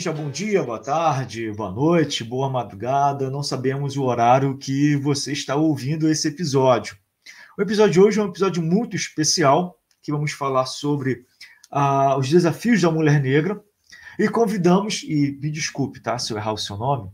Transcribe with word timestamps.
Seja 0.00 0.14
bom 0.14 0.30
dia, 0.30 0.62
boa 0.62 0.78
tarde, 0.78 1.52
boa 1.52 1.70
noite, 1.70 2.24
boa 2.24 2.48
madrugada, 2.48 3.28
não 3.28 3.42
sabemos 3.42 3.98
o 3.98 4.04
horário 4.04 4.56
que 4.56 4.96
você 4.96 5.30
está 5.30 5.56
ouvindo 5.56 6.08
esse 6.08 6.26
episódio. 6.26 6.96
O 7.58 7.60
episódio 7.60 7.92
de 7.92 8.00
hoje 8.00 8.18
é 8.18 8.22
um 8.22 8.28
episódio 8.30 8.62
muito 8.62 8.96
especial, 8.96 9.78
que 10.00 10.10
vamos 10.10 10.32
falar 10.32 10.64
sobre 10.64 11.26
ah, 11.70 12.16
os 12.16 12.30
desafios 12.30 12.80
da 12.80 12.90
mulher 12.90 13.20
negra, 13.20 13.62
e 14.18 14.26
convidamos, 14.26 15.02
e 15.02 15.38
me 15.38 15.50
desculpe, 15.50 16.00
tá, 16.00 16.18
se 16.18 16.32
eu 16.32 16.38
errar 16.38 16.54
o 16.54 16.56
seu 16.56 16.78
nome, 16.78 17.10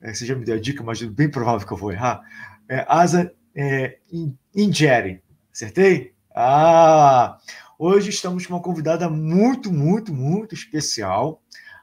é, 0.00 0.14
você 0.14 0.24
já 0.24 0.34
me 0.34 0.46
deu 0.46 0.54
a 0.54 0.58
dica, 0.58 0.82
mas 0.82 1.02
é 1.02 1.06
bem 1.06 1.30
provável 1.30 1.66
que 1.66 1.72
eu 1.74 1.76
vou 1.76 1.92
errar, 1.92 2.22
é 2.66 2.82
Asa 2.88 3.30
é, 3.54 3.98
Ingeri, 4.56 5.22
acertei? 5.52 6.14
Ah, 6.34 7.36
Hoje 7.84 8.10
estamos 8.10 8.46
com 8.46 8.54
uma 8.54 8.62
convidada 8.62 9.10
muito, 9.10 9.72
muito, 9.72 10.14
muito 10.14 10.54
especial, 10.54 11.41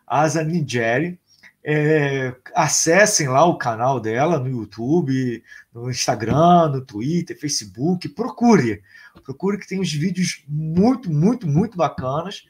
Asa 0.09 0.43
Nigeri. 0.43 1.19
É, 1.63 2.33
acessem 2.55 3.27
lá 3.27 3.45
o 3.45 3.57
canal 3.57 3.99
dela 3.99 4.39
no 4.39 4.47
YouTube, 4.47 5.43
no 5.73 5.91
Instagram, 5.91 6.69
no 6.69 6.81
Twitter, 6.81 7.39
Facebook. 7.39 8.09
Procure, 8.09 8.81
procure 9.23 9.57
que 9.57 9.67
tem 9.67 9.79
uns 9.79 9.91
vídeos 9.91 10.43
muito, 10.47 11.11
muito, 11.11 11.45
muito 11.45 11.77
bacanas 11.77 12.45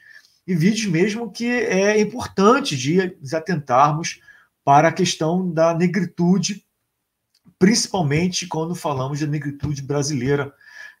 e 0.46 0.54
vídeos 0.54 0.86
mesmo 0.86 1.30
que 1.30 1.46
é 1.46 2.00
importante 2.00 2.76
de 2.76 3.16
nos 3.20 3.34
atentarmos 3.34 4.20
para 4.64 4.88
a 4.88 4.92
questão 4.92 5.50
da 5.50 5.74
negritude, 5.74 6.64
principalmente 7.58 8.46
quando 8.46 8.74
falamos 8.74 9.20
da 9.20 9.26
negritude 9.26 9.82
brasileira, 9.82 10.52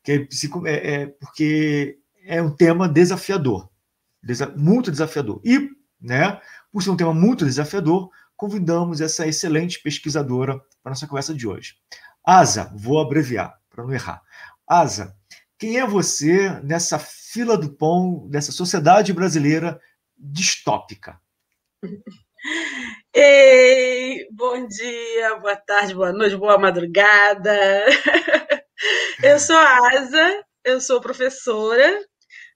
que 0.02 0.12
é, 0.12 0.28
é, 0.66 1.02
é 1.02 1.06
porque 1.06 1.98
é 2.24 2.42
um 2.42 2.50
tema 2.50 2.88
desafiador, 2.88 3.68
muito 4.56 4.90
desafiador. 4.90 5.40
E, 5.44 5.70
né, 6.00 6.40
por 6.72 6.82
ser 6.82 6.90
um 6.90 6.96
tema 6.96 7.12
muito 7.12 7.44
desafiador, 7.44 8.10
convidamos 8.36 9.00
essa 9.00 9.26
excelente 9.26 9.80
pesquisadora 9.82 10.58
para 10.82 10.90
nossa 10.90 11.06
conversa 11.06 11.34
de 11.34 11.46
hoje. 11.46 11.74
Asa, 12.24 12.72
vou 12.74 13.00
abreviar 13.00 13.58
para 13.68 13.84
não 13.84 13.92
errar. 13.92 14.22
Asa, 14.66 15.14
quem 15.58 15.78
é 15.78 15.86
você 15.86 16.50
nessa 16.62 16.98
fila 16.98 17.56
do 17.56 17.70
pão 17.74 18.26
dessa 18.28 18.50
sociedade 18.52 19.12
brasileira 19.12 19.80
distópica? 20.16 21.20
Ei, 23.14 24.26
bom 24.32 24.66
dia, 24.66 25.36
boa 25.36 25.56
tarde, 25.56 25.94
boa 25.94 26.12
noite, 26.12 26.36
boa 26.36 26.58
madrugada. 26.58 27.84
Eu 29.22 29.38
sou 29.38 29.56
a 29.56 29.98
Asa, 29.98 30.44
eu 30.64 30.80
sou 30.80 30.98
professora 30.98 32.02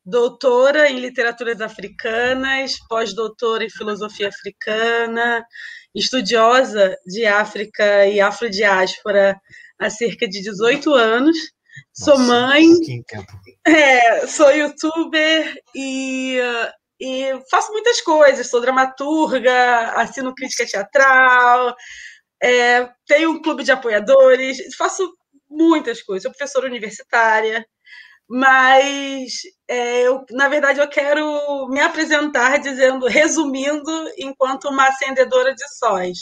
doutora 0.04 0.90
em 0.90 0.98
literaturas 0.98 1.60
africanas, 1.60 2.78
pós-doutora 2.88 3.64
em 3.64 3.70
filosofia 3.70 4.28
africana, 4.28 5.44
estudiosa 5.94 6.96
de 7.06 7.24
África 7.24 8.06
e 8.06 8.20
afrodiáspora 8.20 9.40
há 9.78 9.90
cerca 9.90 10.28
de 10.28 10.42
18 10.42 10.92
anos. 10.92 11.36
Nossa, 11.98 12.16
sou 12.16 12.18
mãe, 12.18 12.64
é, 13.66 14.26
sou 14.26 14.50
youtuber 14.50 15.54
e, 15.74 16.38
e 17.00 17.40
faço 17.50 17.72
muitas 17.72 18.00
coisas. 18.00 18.48
Sou 18.48 18.60
dramaturga, 18.60 19.92
assino 19.92 20.34
crítica 20.34 20.66
teatral, 20.66 21.74
é, 22.42 22.88
tenho 23.06 23.30
um 23.30 23.42
clube 23.42 23.64
de 23.64 23.72
apoiadores, 23.72 24.58
faço 24.76 25.10
muitas 25.48 26.02
coisas. 26.02 26.24
Sou 26.24 26.32
professora 26.32 26.66
universitária, 26.66 27.66
mas 28.28 29.32
é, 29.68 30.02
eu, 30.02 30.24
na 30.30 30.48
verdade 30.48 30.80
eu 30.80 30.88
quero 30.88 31.68
me 31.68 31.80
apresentar 31.80 32.58
dizendo, 32.58 33.06
resumindo, 33.06 33.90
enquanto 34.18 34.68
uma 34.68 34.88
acendedora 34.88 35.54
de 35.54 35.66
sóis, 35.78 36.18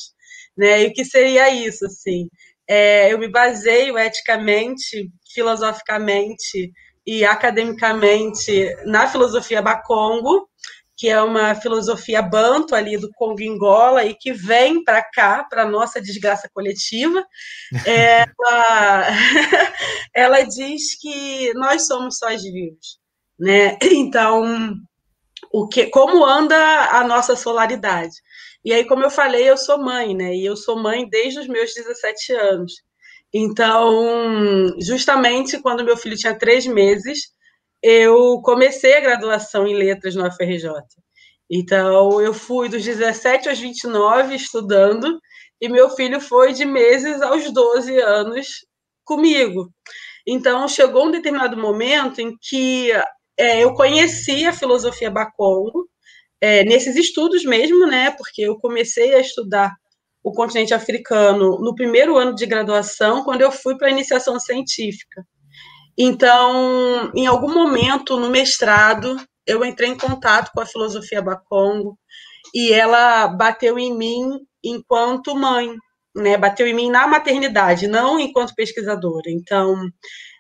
né? 0.57 0.83
E 0.83 0.87
o 0.89 0.93
que 0.93 1.05
seria 1.05 1.51
isso, 1.51 1.87
assim? 1.87 2.29
É, 2.69 3.13
eu 3.13 3.19
me 3.19 3.29
baseio 3.29 3.99
eticamente, 3.99 5.11
filosoficamente 5.35 6.73
e 7.07 7.25
academicamente 7.25 8.75
na 8.87 9.09
filosofia 9.09 9.61
Bakongo, 9.61 10.49
que 10.97 11.09
é 11.09 11.21
uma 11.21 11.55
filosofia 11.57 12.23
banto 12.23 12.77
ali 12.77 12.97
do 12.97 13.11
Congo-Angola 13.15 14.05
e 14.05 14.15
que 14.15 14.33
vem 14.33 14.85
para 14.85 15.03
cá, 15.03 15.45
para 15.51 15.69
nossa 15.69 16.01
desgraça 16.01 16.49
coletiva. 16.55 17.25
Ela, 17.85 19.07
ela 20.15 20.43
diz 20.43 20.97
que 21.01 21.53
nós 21.55 21.87
somos 21.89 22.19
sóis 22.19 22.43
vivos, 22.43 23.02
né? 23.43 23.77
Então, 23.93 24.77
o 25.53 25.69
que, 25.69 25.87
como 25.87 26.25
anda 26.25 26.57
a 26.93 27.05
nossa 27.07 27.35
solaridade? 27.37 28.15
E 28.65 28.73
aí, 28.73 28.87
como 28.87 29.05
eu 29.05 29.11
falei, 29.11 29.51
eu 29.51 29.57
sou 29.57 29.79
mãe, 29.79 30.15
né? 30.15 30.35
E 30.35 30.47
eu 30.47 30.57
sou 30.57 30.77
mãe 30.79 31.09
desde 31.09 31.41
os 31.41 31.49
meus 31.49 31.75
17 31.75 32.33
anos. 32.35 32.73
Então, 33.35 34.73
justamente 34.81 35.59
quando 35.59 35.85
meu 35.85 35.97
filho 35.97 36.17
tinha 36.17 36.39
três 36.39 36.67
meses, 36.67 37.33
eu 37.83 38.41
comecei 38.43 38.95
a 38.97 39.01
graduação 39.01 39.67
em 39.67 39.75
letras 39.75 40.15
no 40.15 40.27
UFRJ. 40.27 40.71
Então, 41.51 42.21
eu 42.21 42.33
fui 42.33 42.69
dos 42.69 42.85
17 42.85 43.49
aos 43.49 43.59
29 43.59 44.35
estudando, 44.37 45.19
e 45.61 45.69
meu 45.69 45.91
filho 45.91 46.21
foi 46.21 46.53
de 46.53 46.65
meses 46.65 47.21
aos 47.21 47.51
12 47.53 47.99
anos 47.99 48.65
comigo. 49.05 49.71
Então, 50.27 50.69
chegou 50.69 51.07
um 51.07 51.11
determinado 51.11 51.57
momento 51.57 52.21
em 52.21 52.37
que 52.41 52.93
é, 53.37 53.63
eu 53.63 53.75
conheci 53.75 54.45
a 54.45 54.53
filosofia 54.53 55.11
Bakongo, 55.11 55.89
é, 56.41 56.65
nesses 56.65 56.97
estudos 56.97 57.45
mesmo, 57.45 57.87
né? 57.87 58.11
Porque 58.11 58.43
eu 58.43 58.59
comecei 58.59 59.15
a 59.15 59.21
estudar 59.21 59.73
o 60.23 60.33
continente 60.33 60.75
africano 60.75 61.59
no 61.61 61.75
primeiro 61.75 62.17
ano 62.17 62.35
de 62.35 62.47
graduação, 62.47 63.25
quando 63.25 63.43
eu 63.43 63.51
fui 63.51 63.77
para 63.77 63.89
a 63.89 63.91
iniciação 63.91 64.39
científica. 64.39 65.25
Então, 65.97 67.13
em 67.15 67.27
algum 67.27 67.53
momento 67.53 68.19
no 68.19 68.31
mestrado, 68.31 69.17
eu 69.47 69.65
entrei 69.65 69.91
em 69.91 69.99
contato 69.99 70.51
com 70.53 70.61
a 70.61 70.67
filosofia 70.67 71.21
Bakongo 71.21 71.99
e 72.55 72.73
ela 72.73 73.29
bateu 73.29 73.79
em 73.79 73.97
mim 73.97 74.41
enquanto 74.65 75.35
mãe, 75.37 75.75
né? 76.15 76.37
Bateu 76.37 76.67
em 76.67 76.75
mim 76.75 76.91
na 76.91 77.07
maternidade, 77.07 77.87
não 77.87 78.19
enquanto 78.19 78.55
pesquisadora. 78.55 79.31
Então, 79.31 79.77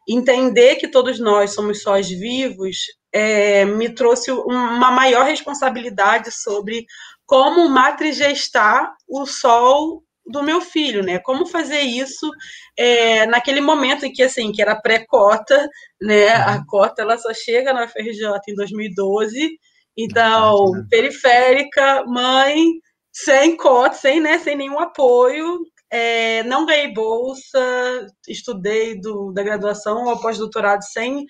entender 0.08 0.76
que 0.76 0.88
todos 0.88 1.18
nós 1.18 1.54
somos 1.54 1.82
sós 1.82 2.08
vivos 2.08 2.76
é, 3.12 3.64
me 3.64 3.94
trouxe 3.94 4.30
uma 4.30 4.90
maior 4.90 5.24
responsabilidade 5.24 6.30
sobre 6.30 6.86
como 7.26 7.68
matrigestar 7.68 8.92
o 9.08 9.26
sol 9.26 10.02
do 10.24 10.42
meu 10.42 10.60
filho, 10.60 11.02
né? 11.02 11.18
Como 11.18 11.46
fazer 11.46 11.80
isso 11.80 12.30
é, 12.76 13.26
naquele 13.26 13.60
momento 13.60 14.06
em 14.06 14.12
que, 14.12 14.22
assim, 14.22 14.52
que 14.52 14.62
era 14.62 14.80
pré-cota, 14.80 15.68
né? 16.00 16.36
Uhum. 16.36 16.42
A 16.48 16.66
cota, 16.66 17.02
ela 17.02 17.18
só 17.18 17.32
chega 17.34 17.72
na 17.72 17.88
FRJ 17.88 18.38
em 18.48 18.54
2012, 18.54 19.58
então, 19.96 20.70
né? 20.70 20.86
periférica, 20.88 22.04
mãe, 22.06 22.64
sem 23.12 23.56
cota, 23.56 23.94
sem, 23.94 24.20
né, 24.20 24.38
sem 24.38 24.56
nenhum 24.56 24.78
apoio, 24.78 25.58
é, 25.92 26.42
não 26.44 26.64
ganhei 26.64 26.92
bolsa, 26.92 28.06
estudei 28.26 28.98
do, 28.98 29.30
da 29.32 29.42
graduação 29.42 30.08
ao 30.08 30.18
pós-doutorado 30.20 30.82
sem 30.84 31.26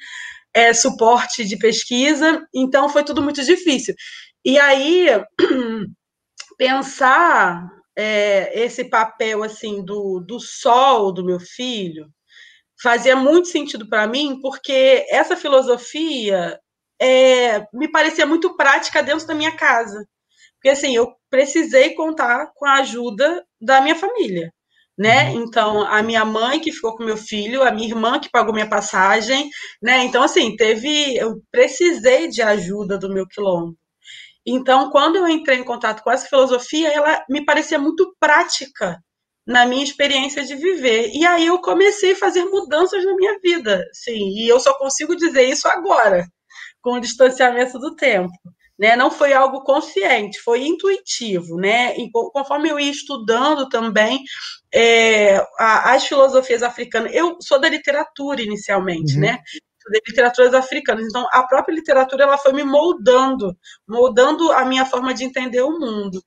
é, 0.54 0.72
suporte 0.72 1.44
de 1.44 1.58
pesquisa, 1.58 2.46
então 2.54 2.88
foi 2.88 3.02
tudo 3.04 3.20
muito 3.20 3.42
difícil. 3.44 3.94
E 4.44 4.58
aí, 4.58 5.08
pensar 6.56 7.68
é, 7.96 8.64
esse 8.64 8.84
papel 8.84 9.42
assim 9.42 9.84
do, 9.84 10.20
do 10.20 10.38
sol 10.38 11.12
do 11.12 11.24
meu 11.24 11.40
filho 11.40 12.06
fazia 12.80 13.16
muito 13.16 13.48
sentido 13.48 13.88
para 13.88 14.06
mim, 14.06 14.40
porque 14.40 15.06
essa 15.10 15.36
filosofia 15.36 16.58
é, 17.00 17.66
me 17.72 17.90
parecia 17.90 18.26
muito 18.26 18.56
prática 18.56 19.02
dentro 19.02 19.26
da 19.26 19.34
minha 19.34 19.56
casa. 19.56 20.06
Porque 20.54 20.70
assim, 20.70 20.94
eu 20.94 21.12
precisei 21.28 21.94
contar 21.94 22.52
com 22.54 22.64
a 22.66 22.74
ajuda 22.74 23.44
da 23.60 23.80
minha 23.80 23.96
família. 23.96 24.52
Né? 24.98 25.30
Uhum. 25.30 25.42
Então, 25.42 25.82
a 25.82 26.02
minha 26.02 26.24
mãe 26.24 26.60
que 26.60 26.72
ficou 26.72 26.96
com 26.96 27.04
meu 27.04 27.16
filho, 27.16 27.62
a 27.62 27.72
minha 27.72 27.88
irmã 27.88 28.20
que 28.20 28.30
pagou 28.30 28.52
minha 28.52 28.68
passagem, 28.68 29.48
né? 29.82 30.04
Então, 30.04 30.22
assim, 30.22 30.54
teve. 30.56 31.16
Eu 31.16 31.40
precisei 31.50 32.28
de 32.28 32.42
ajuda 32.42 32.98
do 32.98 33.12
meu 33.12 33.26
quilombo. 33.26 33.76
Então, 34.46 34.90
quando 34.90 35.16
eu 35.16 35.28
entrei 35.28 35.58
em 35.58 35.64
contato 35.64 36.02
com 36.02 36.10
essa 36.10 36.28
filosofia, 36.28 36.88
ela 36.92 37.24
me 37.28 37.44
parecia 37.44 37.78
muito 37.78 38.14
prática 38.20 38.98
na 39.46 39.66
minha 39.66 39.84
experiência 39.84 40.44
de 40.44 40.54
viver. 40.56 41.10
E 41.14 41.24
aí 41.26 41.46
eu 41.46 41.60
comecei 41.60 42.12
a 42.12 42.16
fazer 42.16 42.44
mudanças 42.44 43.04
na 43.04 43.14
minha 43.16 43.38
vida, 43.40 43.84
sim, 43.92 44.30
e 44.38 44.48
eu 44.48 44.60
só 44.60 44.74
consigo 44.78 45.16
dizer 45.16 45.44
isso 45.48 45.68
agora, 45.68 46.26
com 46.80 46.94
o 46.94 47.00
distanciamento 47.00 47.78
do 47.78 47.94
tempo. 47.96 48.32
Né? 48.82 48.96
Não 48.96 49.12
foi 49.12 49.32
algo 49.32 49.62
consciente, 49.62 50.40
foi 50.40 50.66
intuitivo, 50.66 51.56
né? 51.56 51.96
E 51.96 52.10
conforme 52.10 52.68
eu 52.68 52.80
ia 52.80 52.90
estudando 52.90 53.68
também 53.68 54.24
é, 54.74 55.40
as 55.56 56.04
filosofias 56.04 56.64
africanas, 56.64 57.14
eu 57.14 57.36
sou 57.40 57.60
da 57.60 57.68
literatura 57.68 58.42
inicialmente, 58.42 59.14
uhum. 59.14 59.20
né? 59.20 59.38
de 59.88 60.00
literaturas 60.08 60.52
africanas. 60.52 61.06
Então, 61.06 61.24
a 61.32 61.44
própria 61.44 61.74
literatura 61.76 62.24
ela 62.24 62.36
foi 62.36 62.52
me 62.52 62.64
moldando, 62.64 63.56
moldando 63.86 64.50
a 64.50 64.64
minha 64.64 64.84
forma 64.84 65.14
de 65.14 65.22
entender 65.22 65.62
o 65.62 65.78
mundo. 65.78 66.20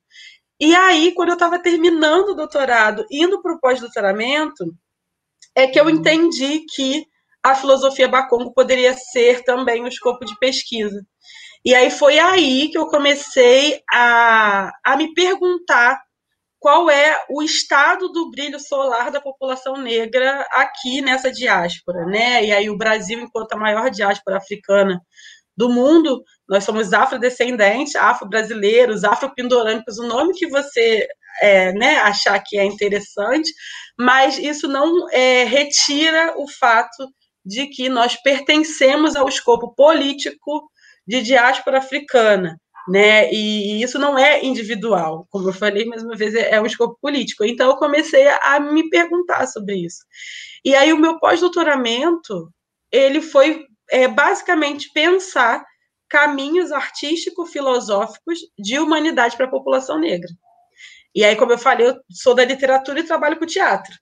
E 0.57 0.74
aí, 0.74 1.13
quando 1.13 1.30
eu 1.30 1.34
estava 1.34 1.62
terminando 1.62 2.30
o 2.30 2.36
doutorado, 2.36 3.06
indo 3.12 3.42
para 3.42 3.54
o 3.54 3.60
pós-doutoramento, 3.60 4.63
é 5.54 5.68
que 5.68 5.78
eu 5.78 5.90
entendi 5.90 6.66
que 6.74 7.06
a 7.44 7.54
filosofia 7.54 8.07
Bakongo 8.07 8.54
poderia 8.54 8.94
ser 8.94 9.44
também 9.44 9.84
um 9.84 9.88
escopo 9.88 10.24
de 10.24 10.38
pesquisa. 10.40 11.06
E 11.65 11.73
aí 11.73 11.89
foi 11.89 12.19
aí 12.19 12.69
que 12.69 12.77
eu 12.77 12.88
comecei 12.88 13.81
a, 13.91 14.71
a 14.85 14.95
me 14.95 15.13
perguntar 15.15 16.00
qual 16.59 16.89
é 16.89 17.19
o 17.29 17.41
estado 17.41 18.07
do 18.09 18.29
brilho 18.29 18.59
solar 18.59 19.12
da 19.12 19.19
população 19.19 19.77
negra 19.77 20.47
aqui 20.51 21.01
nessa 21.01 21.31
diáspora, 21.31 22.06
né? 22.06 22.45
E 22.45 22.51
aí 22.51 22.69
o 22.69 22.77
Brasil, 22.77 23.19
enquanto 23.19 23.53
a 23.53 23.57
maior 23.57 23.89
diáspora 23.89 24.38
africana 24.38 25.01
do 25.57 25.69
mundo, 25.69 26.23
nós 26.47 26.63
somos 26.63 26.94
afrodescendentes, 26.94 27.95
afro-brasileiros, 27.95 29.03
afro-pindorâmicos, 29.03 29.97
o 29.97 30.07
nome 30.07 30.33
que 30.33 30.47
você 30.47 31.07
é, 31.41 31.71
né, 31.73 31.97
achar 31.97 32.39
que 32.39 32.57
é 32.57 32.65
interessante, 32.65 33.51
mas 33.97 34.38
isso 34.38 34.68
não 34.68 35.09
é, 35.11 35.45
retira 35.45 36.35
o 36.38 36.47
fato 36.47 37.07
de 37.45 37.68
que 37.68 37.89
nós 37.89 38.15
pertencemos 38.15 39.15
ao 39.15 39.27
escopo 39.27 39.73
político 39.75 40.69
de 41.07 41.22
diáspora 41.22 41.80
africana 41.80 42.57
né? 42.88 43.31
E 43.31 43.81
isso 43.81 43.98
não 43.98 44.18
é 44.18 44.44
individual, 44.46 45.28
como 45.30 45.50
eu 45.50 45.54
falei 45.54 45.86
mais 45.86 46.04
uma 46.04 46.16
vez, 46.16 46.36
é, 46.36 46.52
é 46.52 46.62
um 46.62 46.66
escopo 46.66 46.98
político. 47.02 47.44
Então 47.44 47.69
eu 47.69 47.78
comecei 47.78 48.28
a 48.28 48.60
me 48.60 48.90
perguntar 48.90 49.48
sobre 49.48 49.75
isso. 49.75 50.06
E 50.63 50.75
aí 50.75 50.94
o 50.94 51.00
meu 51.00 51.19
pós-doutoramento 51.19 52.52
ele 52.92 53.22
foi 53.22 53.66
é, 53.90 54.07
basicamente 54.07 54.92
pensar 54.94 55.66
caminhos 56.07 56.72
artístico-filosóficos 56.72 58.40
de 58.57 58.80
humanidade 58.80 59.36
para 59.36 59.48
a 59.48 59.52
população 59.52 60.00
negra. 60.00 60.30
E 61.13 61.24
aí, 61.24 61.36
como 61.36 61.54
eu 61.54 61.57
falei, 61.57 61.88
eu 61.88 61.96
sou 62.12 62.36
da 62.36 62.46
literatura 62.46 63.00
e 63.00 63.04
trabalho 63.04 63.40
com 63.40 63.46
teatro. 63.46 63.94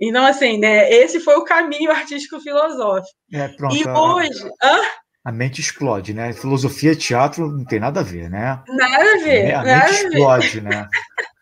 Então, 0.00 0.24
assim, 0.24 0.58
né, 0.58 0.90
esse 0.90 1.20
foi 1.20 1.34
o 1.34 1.44
caminho 1.44 1.90
artístico-filosófico. 1.92 3.14
É, 3.32 3.48
pronto, 3.48 3.76
e 3.76 3.86
hoje. 3.86 4.50
Hã? 4.62 4.80
A 5.24 5.30
mente 5.30 5.60
explode, 5.60 6.12
né? 6.12 6.32
Filosofia 6.32 6.92
e 6.92 6.96
teatro 6.96 7.48
não 7.48 7.64
tem 7.64 7.78
nada 7.78 8.00
a 8.00 8.02
ver, 8.02 8.28
né? 8.28 8.62
Nada 8.66 9.14
a 9.14 9.18
ver. 9.18 9.54
A, 9.54 9.62
mente 9.62 9.90
explode, 9.92 10.60
né? 10.60 10.88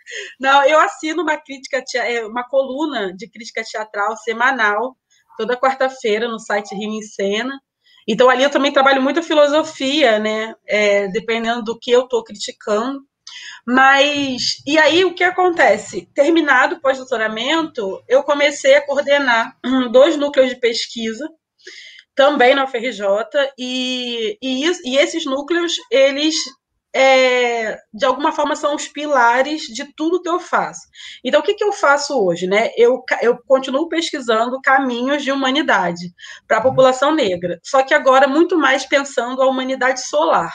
Não, 0.41 0.65
eu 0.65 0.81
assino 0.81 1.23
uma 1.23 1.37
crítica, 1.37 1.83
é, 1.95 2.25
uma 2.27 2.43
coluna 2.43 3.15
de 3.15 3.31
crítica 3.31 3.63
teatral 3.63 4.17
semanal, 4.17 4.97
toda 5.37 5.57
quarta-feira, 5.57 6.27
no 6.27 6.41
site 6.41 6.75
Rio 6.75 6.91
em 6.91 7.03
Cena. 7.03 7.61
Então, 8.09 8.29
ali 8.29 8.43
eu 8.43 8.51
também 8.51 8.73
trabalho 8.73 9.01
muito 9.01 9.21
a 9.21 9.23
filosofia, 9.23 10.19
né? 10.19 10.55
É, 10.67 11.07
dependendo 11.09 11.63
do 11.63 11.79
que 11.79 11.93
eu 11.93 12.03
estou 12.03 12.25
criticando. 12.25 13.01
Mas, 13.65 14.61
e 14.67 14.79
aí 14.79 15.05
o 15.05 15.15
que 15.15 15.23
acontece? 15.23 16.09
Terminado 16.13 16.75
o 16.75 16.81
pós-doutoramento, 16.81 18.03
eu 18.09 18.25
comecei 18.25 18.75
a 18.75 18.85
coordenar 18.85 19.57
dois 19.93 20.17
núcleos 20.17 20.49
de 20.49 20.57
pesquisa 20.57 21.25
também 22.21 22.55
na 22.55 22.65
UFRJ, 22.65 23.01
e, 23.59 24.37
e, 24.43 24.71
e 24.85 24.99
esses 24.99 25.25
núcleos, 25.25 25.73
eles 25.91 26.35
é, 26.95 27.79
de 27.95 28.05
alguma 28.05 28.31
forma 28.31 28.55
são 28.55 28.75
os 28.75 28.87
pilares 28.89 29.63
de 29.63 29.91
tudo 29.95 30.21
que 30.21 30.29
eu 30.29 30.39
faço. 30.39 30.83
Então, 31.25 31.41
o 31.41 31.43
que, 31.43 31.55
que 31.55 31.65
eu 31.65 31.73
faço 31.73 32.23
hoje? 32.23 32.47
Né? 32.47 32.69
Eu, 32.77 33.03
eu 33.23 33.39
continuo 33.47 33.89
pesquisando 33.89 34.61
caminhos 34.61 35.23
de 35.23 35.33
humanidade 35.33 36.13
para 36.47 36.59
a 36.59 36.63
população 36.63 37.15
negra, 37.15 37.59
só 37.65 37.83
que 37.83 37.95
agora 37.95 38.29
muito 38.29 38.55
mais 38.59 38.85
pensando 38.85 39.41
a 39.41 39.49
humanidade 39.49 40.07
solar. 40.07 40.53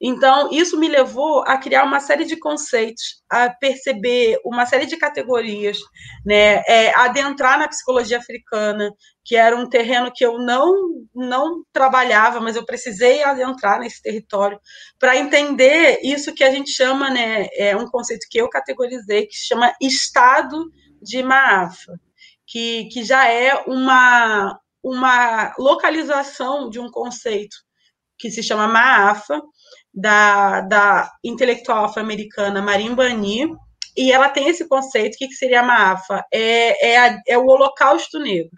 Então, 0.00 0.48
isso 0.52 0.78
me 0.78 0.88
levou 0.88 1.42
a 1.46 1.58
criar 1.58 1.84
uma 1.84 1.98
série 1.98 2.24
de 2.24 2.36
conceitos, 2.36 3.22
a 3.28 3.50
perceber 3.50 4.38
uma 4.44 4.64
série 4.64 4.86
de 4.86 4.96
categorias, 4.96 5.78
né, 6.24 6.62
é, 6.68 6.96
adentrar 6.96 7.58
na 7.58 7.68
psicologia 7.68 8.18
africana, 8.18 8.90
que 9.24 9.34
era 9.34 9.56
um 9.56 9.68
terreno 9.68 10.12
que 10.14 10.24
eu 10.24 10.38
não, 10.38 10.72
não 11.14 11.62
trabalhava, 11.72 12.40
mas 12.40 12.54
eu 12.54 12.64
precisei 12.64 13.24
adentrar 13.24 13.80
nesse 13.80 14.00
território 14.00 14.58
para 14.98 15.16
entender 15.16 15.98
isso 16.02 16.32
que 16.32 16.44
a 16.44 16.50
gente 16.50 16.70
chama, 16.70 17.10
né, 17.10 17.48
é 17.54 17.76
um 17.76 17.86
conceito 17.86 18.26
que 18.30 18.38
eu 18.40 18.48
categorizei, 18.48 19.26
que 19.26 19.36
se 19.36 19.46
chama 19.48 19.72
estado 19.80 20.70
de 21.02 21.22
Maafa, 21.22 21.92
que, 22.46 22.84
que 22.92 23.02
já 23.02 23.28
é 23.28 23.54
uma, 23.66 24.58
uma 24.82 25.52
localização 25.58 26.70
de 26.70 26.78
um 26.78 26.90
conceito 26.90 27.56
que 28.18 28.30
se 28.30 28.42
chama 28.42 28.66
Maafa, 28.66 29.40
da, 29.98 30.60
da 30.60 31.12
intelectual 31.24 31.86
afro-americana 31.86 32.62
Marimbani, 32.62 33.48
e 33.96 34.12
ela 34.12 34.28
tem 34.28 34.48
esse 34.48 34.68
conceito, 34.68 35.14
o 35.14 35.18
que, 35.18 35.28
que 35.28 35.34
seria 35.34 35.60
a 35.60 35.64
Maafa? 35.64 36.24
É, 36.32 36.92
é, 36.92 36.98
a, 36.98 37.20
é 37.26 37.36
o 37.36 37.46
holocausto 37.46 38.18
negro. 38.20 38.56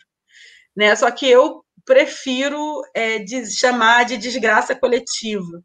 Né? 0.76 0.94
Só 0.94 1.10
que 1.10 1.26
eu 1.26 1.64
prefiro 1.84 2.82
é, 2.94 3.18
de, 3.20 3.50
chamar 3.50 4.04
de 4.04 4.18
desgraça 4.18 4.74
coletiva. 4.74 5.62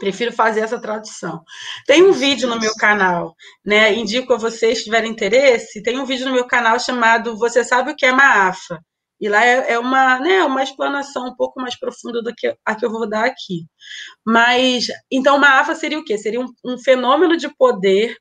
Prefiro 0.00 0.32
fazer 0.32 0.60
essa 0.60 0.80
tradução. 0.80 1.42
Tem 1.86 2.02
um 2.02 2.12
vídeo 2.12 2.48
no 2.48 2.58
meu 2.58 2.74
canal, 2.74 3.34
né? 3.64 3.94
Indico 3.94 4.32
a 4.32 4.38
vocês, 4.38 4.78
se 4.78 4.84
tiverem 4.84 5.12
interesse, 5.12 5.82
tem 5.82 6.00
um 6.00 6.04
vídeo 6.04 6.26
no 6.26 6.32
meu 6.32 6.46
canal 6.48 6.80
chamado 6.80 7.36
Você 7.36 7.62
Sabe 7.62 7.92
o 7.92 7.96
que 7.96 8.04
é 8.04 8.10
Maafa? 8.10 8.80
E 9.24 9.28
lá 9.30 9.42
é, 9.42 9.72
é, 9.72 9.78
uma, 9.78 10.20
né, 10.20 10.44
uma 10.44 10.62
explanação 10.62 11.28
um 11.28 11.34
pouco 11.34 11.58
mais 11.58 11.74
profunda 11.80 12.22
do 12.22 12.34
que 12.34 12.54
a 12.62 12.74
que 12.74 12.84
eu 12.84 12.90
vou 12.90 13.08
dar 13.08 13.24
aqui. 13.24 13.64
Mas, 14.22 14.88
então, 15.10 15.38
uma 15.38 15.60
AFA 15.60 15.74
seria 15.74 15.98
o 15.98 16.04
quê? 16.04 16.18
Seria 16.18 16.38
um, 16.38 16.52
um 16.62 16.76
fenômeno 16.76 17.34
de 17.34 17.48
poder 17.56 18.18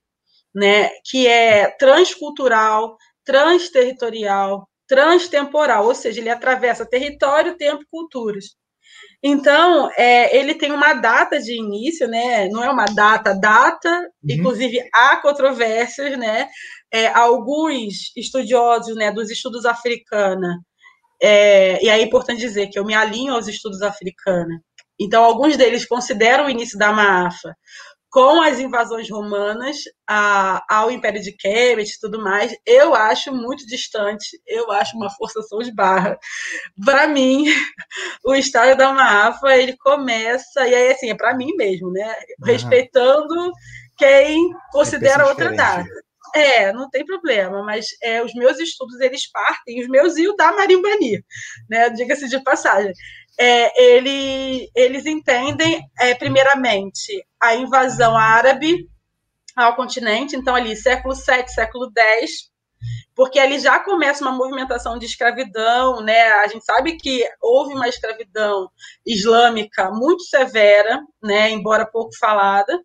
né, 0.55 0.87
que 1.03 1.27
é 1.27 1.71
transcultural, 1.71 2.95
transterritorial, 3.25 4.65
transtemporal, 4.87 5.87
ou 5.87 5.93
seja, 5.93 6.21
ele 6.21 6.29
atravessa 6.29 6.85
território, 6.85 7.57
tempo 7.57 7.83
e 7.83 7.87
culturas. 7.91 8.55
Então, 9.21 9.89
é, 9.97 10.37
ele 10.37 10.55
tem 10.55 10.71
uma 10.71 10.93
data 10.93 11.37
de 11.37 11.53
início, 11.53 12.07
né? 12.07 12.47
Não 12.47 12.63
é 12.63 12.69
uma 12.69 12.85
data, 12.85 13.33
data, 13.33 13.89
uhum. 13.89 14.35
inclusive 14.35 14.79
há 14.93 15.17
controvérsias, 15.17 16.17
né? 16.17 16.47
É, 16.89 17.07
alguns 17.07 18.15
estudiosos 18.15 18.95
né, 18.95 19.11
dos 19.11 19.29
estudos 19.29 19.65
africanos 19.65 20.55
é, 21.23 21.83
e 21.83 21.89
aí 21.89 22.01
é 22.01 22.03
importante 22.03 22.39
dizer 22.39 22.67
que 22.67 22.77
eu 22.77 22.83
me 22.83 22.93
alinho 22.93 23.33
aos 23.33 23.47
estudos 23.47 23.81
africanos. 23.81 24.59
Então, 24.99 25.23
alguns 25.23 25.55
deles 25.55 25.85
consideram 25.85 26.45
o 26.45 26.49
início 26.49 26.77
da 26.77 26.91
Maafa 26.91 27.55
com 28.13 28.43
as 28.43 28.59
invasões 28.59 29.09
romanas 29.09 29.77
a, 30.07 30.63
ao 30.69 30.91
Império 30.91 31.19
de 31.19 31.31
Kemet 31.35 31.89
e 31.89 31.99
tudo 31.99 32.21
mais, 32.21 32.55
eu 32.63 32.93
acho 32.93 33.33
muito 33.33 33.65
distante, 33.65 34.39
eu 34.45 34.71
acho 34.71 34.95
uma 34.95 35.09
forçação 35.09 35.57
de 35.59 35.73
barra. 35.73 36.15
Para 36.85 37.07
mim, 37.07 37.45
o 38.23 38.35
Estado 38.35 38.77
da 38.77 38.93
Maafa, 38.93 39.57
ele 39.57 39.75
começa, 39.77 40.67
e 40.67 40.75
aí 40.75 40.91
assim, 40.91 41.09
é 41.09 41.15
para 41.15 41.35
mim 41.35 41.55
mesmo, 41.55 41.91
né? 41.91 42.07
Uhum. 42.07 42.45
Respeitando 42.45 43.51
quem 43.97 44.51
considera 44.71 45.27
outra 45.27 45.51
data. 45.51 45.89
É, 46.35 46.73
não 46.73 46.89
tem 46.89 47.05
problema, 47.05 47.61
mas 47.63 47.87
é, 48.01 48.23
os 48.23 48.33
meus 48.33 48.59
estudos, 48.59 48.99
eles 48.99 49.29
partem, 49.31 49.81
os 49.81 49.87
meus 49.87 50.17
e 50.17 50.27
o 50.27 50.35
da 50.35 50.51
Marimbani, 50.51 51.23
né, 51.69 51.89
diga-se 51.91 52.27
de 52.27 52.41
passagem. 52.43 52.91
É, 53.39 53.83
ele, 53.95 54.69
eles 54.75 55.05
entendem, 55.05 55.81
é, 55.99 56.15
primeiramente, 56.15 57.23
a 57.39 57.55
invasão 57.55 58.15
árabe 58.15 58.89
ao 59.55 59.75
continente, 59.75 60.35
então 60.35 60.55
ali, 60.55 60.75
século 60.75 61.13
VII, 61.13 61.47
século 61.47 61.91
X, 61.95 62.51
porque 63.15 63.39
ali 63.39 63.59
já 63.59 63.79
começa 63.79 64.23
uma 64.23 64.31
movimentação 64.31 64.97
de 64.97 65.05
escravidão, 65.05 66.01
né? 66.01 66.31
A 66.33 66.47
gente 66.47 66.65
sabe 66.65 66.97
que 66.97 67.23
houve 67.41 67.73
uma 67.73 67.87
escravidão 67.87 68.69
islâmica 69.05 69.91
muito 69.91 70.23
severa, 70.23 70.99
né? 71.21 71.51
Embora 71.51 71.85
pouco 71.85 72.11
falada. 72.19 72.79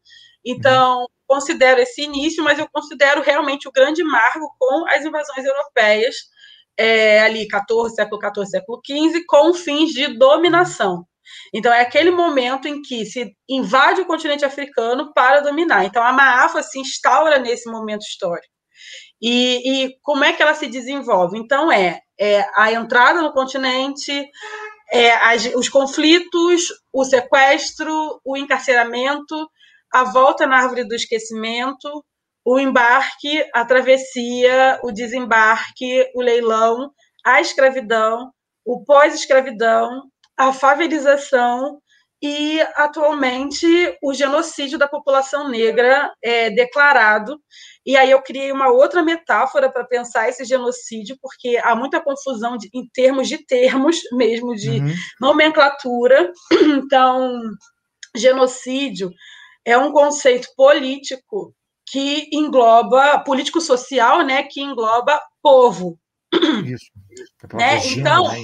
Então, 0.51 1.07
considero 1.27 1.79
esse 1.79 2.03
início, 2.03 2.43
mas 2.43 2.59
eu 2.59 2.67
considero 2.73 3.21
realmente 3.21 3.69
o 3.69 3.73
grande 3.73 4.03
marco 4.03 4.49
com 4.59 4.87
as 4.89 5.05
invasões 5.05 5.45
europeias, 5.45 6.17
é, 6.75 7.21
ali 7.21 7.47
14, 7.47 7.95
século 7.95 8.19
XIV, 8.19 8.47
século 8.47 8.81
XV, 8.85 9.25
com 9.27 9.53
fins 9.53 9.91
de 9.91 10.17
dominação. 10.17 11.05
Então, 11.53 11.71
é 11.71 11.83
aquele 11.83 12.11
momento 12.11 12.67
em 12.67 12.81
que 12.81 13.05
se 13.05 13.37
invade 13.47 14.01
o 14.01 14.07
continente 14.07 14.45
africano 14.45 15.13
para 15.13 15.41
dominar. 15.41 15.85
Então, 15.85 16.03
a 16.03 16.13
Maafa 16.13 16.63
se 16.63 16.79
instaura 16.79 17.39
nesse 17.39 17.71
momento 17.71 18.01
histórico. 18.01 18.55
E, 19.21 19.85
e 19.85 19.99
como 20.01 20.25
é 20.25 20.33
que 20.33 20.41
ela 20.41 20.55
se 20.55 20.67
desenvolve? 20.67 21.39
Então, 21.39 21.71
é, 21.71 22.01
é 22.19 22.49
a 22.55 22.73
entrada 22.73 23.21
no 23.21 23.35
continente, 23.35 24.31
é, 24.91 25.13
as, 25.13 25.45
os 25.55 25.69
conflitos, 25.69 26.63
o 26.91 27.05
sequestro, 27.05 28.19
o 28.25 28.35
encarceramento, 28.35 29.51
a 29.93 30.05
volta 30.05 30.47
na 30.47 30.59
árvore 30.59 30.85
do 30.85 30.95
esquecimento, 30.95 32.05
o 32.45 32.59
embarque, 32.59 33.45
a 33.55 33.65
travessia, 33.65 34.81
o 34.83 34.91
desembarque, 34.91 36.11
o 36.15 36.23
leilão, 36.23 36.91
a 37.25 37.41
escravidão, 37.41 38.33
o 38.65 38.85
pós-escravidão, 38.85 40.05
a 40.37 40.53
favelização 40.53 41.81
e, 42.23 42.61
atualmente, 42.75 43.67
o 44.03 44.13
genocídio 44.13 44.79
da 44.79 44.89
população 44.89 45.49
negra 45.49 46.13
é 46.23 46.51
declarado. 46.51 47.41
E 47.87 47.97
aí 47.97 48.11
eu 48.11 48.21
criei 48.23 48.51
uma 48.51 48.69
outra 48.69 49.03
metáfora 49.03 49.71
para 49.71 49.85
pensar 49.85 50.29
esse 50.29 50.45
genocídio, 50.45 51.17
porque 51.23 51.59
há 51.63 51.77
muita 51.77 52.01
confusão 52.01 52.57
de, 52.57 52.69
em 52.75 52.89
termos 52.93 53.29
de 53.29 53.39
termos 53.47 54.01
mesmo, 54.13 54.55
de 54.55 54.81
uhum. 54.81 54.95
nomenclatura. 55.21 56.33
Então, 56.89 57.41
genocídio 58.17 59.11
é 59.69 59.77
um 59.77 59.93
conceito 59.93 60.49
político 60.57 61.55
que 61.85 62.29
engloba, 62.33 63.19
político-social, 63.21 64.25
né, 64.25 64.43
que 64.43 64.63
engloba 64.63 65.21
povo. 65.43 65.99
Isso. 66.65 66.87
Né? 67.53 67.79
Então, 67.87 68.29
né, 68.29 68.39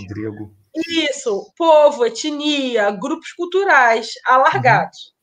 isso, 0.87 1.51
povo, 1.57 2.05
etnia, 2.05 2.91
grupos 2.91 3.33
culturais 3.33 4.11
alargados. 4.27 5.15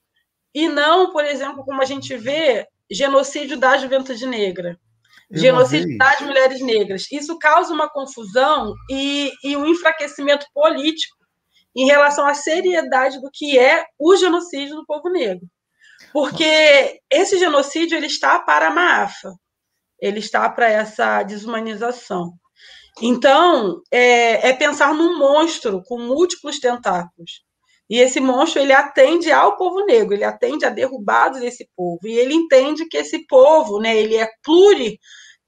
Uhum. 0.56 0.64
E 0.64 0.68
não, 0.70 1.12
por 1.12 1.24
exemplo, 1.24 1.64
como 1.64 1.82
a 1.82 1.86
gente 1.86 2.18
vê, 2.18 2.68
genocídio 2.90 3.58
da 3.58 3.78
juventude 3.78 4.26
negra, 4.26 4.80
Eu 5.30 5.40
genocídio 5.40 5.98
das 6.00 6.20
mulheres 6.22 6.62
negras. 6.62 7.12
Isso 7.12 7.38
causa 7.38 7.72
uma 7.72 7.90
confusão 7.90 8.74
e, 8.90 9.32
e 9.44 9.56
um 9.56 9.68
enfraquecimento 9.68 10.48
político 10.52 11.16
em 11.76 11.86
relação 11.86 12.26
à 12.26 12.34
seriedade 12.34 13.22
do 13.22 13.30
que 13.32 13.58
é 13.58 13.86
o 14.00 14.16
genocídio 14.16 14.76
do 14.76 14.86
povo 14.86 15.10
negro. 15.10 15.48
Porque 16.12 17.00
esse 17.10 17.38
genocídio 17.38 17.98
ele 17.98 18.08
está 18.08 18.40
para 18.40 18.68
a 18.68 18.72
Maafa, 18.72 19.34
ele 20.00 20.20
está 20.20 20.50
para 20.50 20.70
essa 20.70 21.24
desumanização. 21.24 22.34
Então, 23.02 23.82
é, 23.92 24.50
é, 24.50 24.54
pensar 24.54 24.94
num 24.94 25.18
monstro 25.18 25.82
com 25.86 26.00
múltiplos 26.00 26.60
tentáculos. 26.60 27.44
E 27.90 27.98
esse 28.00 28.20
monstro 28.20 28.62
ele 28.62 28.74
atende 28.74 29.32
ao 29.32 29.58
povo 29.58 29.86
negro, 29.86 30.14
ele 30.14 30.24
atende 30.24 30.66
a 30.66 30.70
derrubados 30.70 31.42
desse 31.42 31.70
povo. 31.76 32.00
E 32.06 32.18
ele 32.18 32.34
entende 32.34 32.88
que 32.88 32.98
esse 32.98 33.26
povo, 33.28 33.80
né, 33.80 33.96
ele 33.98 34.16
é 34.16 34.30
pluri 34.44 34.98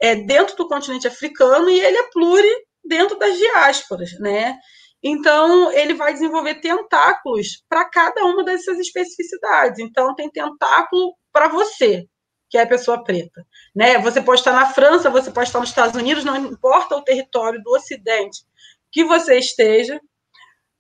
é, 0.02 0.16
dentro 0.16 0.56
do 0.56 0.68
continente 0.68 1.08
africano 1.08 1.70
e 1.70 1.80
ele 1.80 1.98
é 1.98 2.10
pluri 2.12 2.54
dentro 2.84 3.18
das 3.18 3.38
diásporas, 3.38 4.12
né? 4.20 4.58
Então, 5.04 5.72
ele 5.74 5.94
vai 5.94 6.14
desenvolver 6.14 6.56
tentáculos 6.56 7.64
para 7.68 7.84
cada 7.86 8.24
uma 8.24 8.44
dessas 8.44 8.80
especificidades. 8.80 9.80
Então, 9.80 10.16
tem 10.16 10.30
tentáculo 10.30 11.14
para 11.32 11.50
você, 11.50 12.08
que 12.50 12.58
é 12.58 12.62
a 12.62 12.68
pessoa 12.68 13.04
preta. 13.04 13.46
Né? 13.76 13.98
Você 14.00 14.22
pode 14.22 14.40
estar 14.40 14.54
na 14.54 14.68
França, 14.68 15.10
você 15.10 15.30
pode 15.30 15.50
estar 15.50 15.60
nos 15.60 15.70
Estados 15.70 15.96
Unidos, 15.96 16.24
não 16.24 16.38
importa 16.38 16.96
o 16.96 17.04
território 17.04 17.62
do 17.62 17.72
Ocidente 17.72 18.44
que 18.92 19.04
você 19.04 19.40
esteja, 19.40 20.00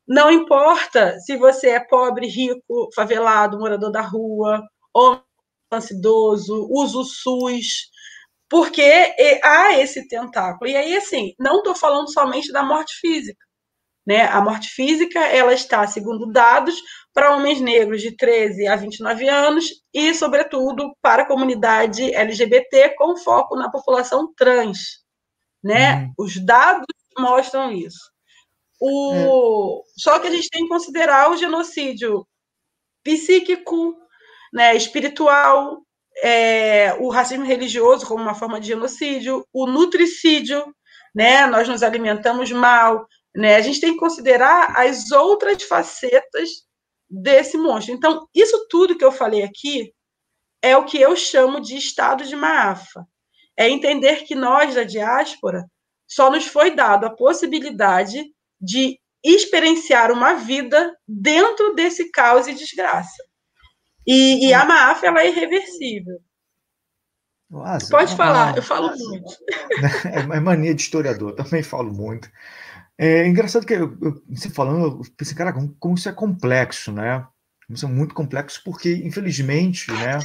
não 0.08 0.32
importa 0.32 1.18
se 1.20 1.36
você 1.36 1.70
é 1.70 1.80
pobre, 1.80 2.28
rico, 2.28 2.90
favelado, 2.96 3.58
morador 3.58 3.92
da 3.92 4.02
rua, 4.02 4.62
homem 4.94 5.22
idoso, 5.90 6.68
usa 6.70 6.98
o 7.00 7.04
SUS, 7.04 7.90
porque 8.48 8.84
há 9.44 9.80
esse 9.80 10.08
tentáculo. 10.08 10.70
E 10.70 10.76
aí, 10.76 10.96
assim, 10.96 11.34
não 11.40 11.58
estou 11.58 11.74
falando 11.74 12.12
somente 12.14 12.52
da 12.52 12.62
morte 12.62 12.94
física. 13.00 13.44
Né? 14.06 14.24
A 14.24 14.42
morte 14.42 14.70
física 14.70 15.20
ela 15.20 15.54
está, 15.54 15.88
segundo 15.88 16.32
dados, 16.32 16.76
para 17.14 17.36
homens 17.36 17.62
negros 17.62 18.02
de 18.02 18.16
13 18.16 18.68
a 18.68 18.76
29 18.76 19.30
anos 19.30 19.66
e, 19.94 20.14
sobretudo, 20.14 20.96
para 21.02 21.24
a 21.24 21.28
comunidade 21.28 22.14
LGBT 22.14 22.96
com 22.98 23.16
foco 23.18 23.56
na 23.56 23.70
população 23.70 24.34
trans. 24.36 25.04
Né? 25.64 25.96
Uhum. 25.96 26.14
Os 26.26 26.44
dados 26.44 26.86
mostram 27.18 27.72
isso. 27.72 28.12
O... 28.82 29.82
É. 29.86 29.92
Só 29.98 30.20
que 30.20 30.28
a 30.28 30.32
gente 30.32 30.50
tem 30.50 30.64
que 30.64 30.70
considerar 30.70 31.32
o 31.32 31.38
genocídio 31.38 32.28
psíquico, 33.04 33.96
né, 34.52 34.76
espiritual, 34.76 35.82
é, 36.22 36.94
o 37.00 37.10
racismo 37.10 37.46
religioso 37.46 38.06
como 38.06 38.22
uma 38.22 38.36
forma 38.36 38.60
de 38.60 38.68
genocídio, 38.68 39.46
o 39.52 39.66
nutricídio, 39.66 40.64
né, 41.14 41.46
nós 41.48 41.68
nos 41.68 41.84
alimentamos 41.84 42.52
mal, 42.52 43.08
né? 43.36 43.56
A 43.56 43.62
gente 43.62 43.80
tem 43.80 43.94
que 43.94 44.00
considerar 44.00 44.74
as 44.78 45.12
outras 45.12 45.64
facetas 45.64 46.50
desse 47.10 47.58
monstro. 47.58 47.94
Então, 47.94 48.28
isso 48.34 48.68
tudo 48.70 48.98
que 48.98 49.06
eu 49.06 49.12
falei 49.12 49.44
aqui 49.44 49.94
é 50.62 50.78
o 50.78 50.86
que 50.86 51.00
eu 51.00 51.16
chamo 51.16 51.60
de 51.60 51.76
estado 51.76 52.24
de 52.24 52.36
Maafa. 52.36 53.06
É 53.58 53.70
entender 53.70 54.24
que 54.24 54.36
nós, 54.36 54.76
da 54.76 54.84
diáspora, 54.84 55.66
só 56.08 56.32
nos 56.32 56.46
foi 56.46 56.72
dado 56.72 57.06
a 57.06 57.16
possibilidade 57.16 58.24
de 58.60 59.00
experienciar 59.24 60.12
uma 60.12 60.34
vida 60.34 60.96
dentro 61.08 61.74
desse 61.74 62.12
caos 62.12 62.48
e 62.48 62.54
desgraça. 62.54 63.24
E, 64.06 64.48
e 64.48 64.54
a 64.54 64.66
Maafa 64.66 65.08
ela 65.08 65.22
é 65.22 65.30
irreversível. 65.30 66.20
Nossa, 67.50 67.88
Pode 67.90 68.16
falar, 68.16 68.58
eu 68.58 68.64
falo 68.64 68.90
muito. 68.98 69.38
É 70.34 70.40
mania 70.40 70.74
de 70.74 70.82
historiador, 70.82 71.36
também 71.36 71.62
falo 71.62 71.94
muito. 71.94 72.30
É 73.06 73.28
engraçado 73.28 73.66
que 73.66 73.78
você 74.30 74.50
falando, 74.50 74.86
eu 74.86 75.02
pensei, 75.18 75.36
cara, 75.36 75.52
como, 75.52 75.76
como, 75.78 75.96
isso 75.96 76.08
é 76.08 76.14
complexo, 76.14 76.90
né? 76.90 77.28
Isso 77.70 77.86
é 77.86 77.90
muito 77.90 78.16
complexo 78.16 78.62
porque, 78.64 78.94
infelizmente, 78.96 79.92
né, 79.92 80.20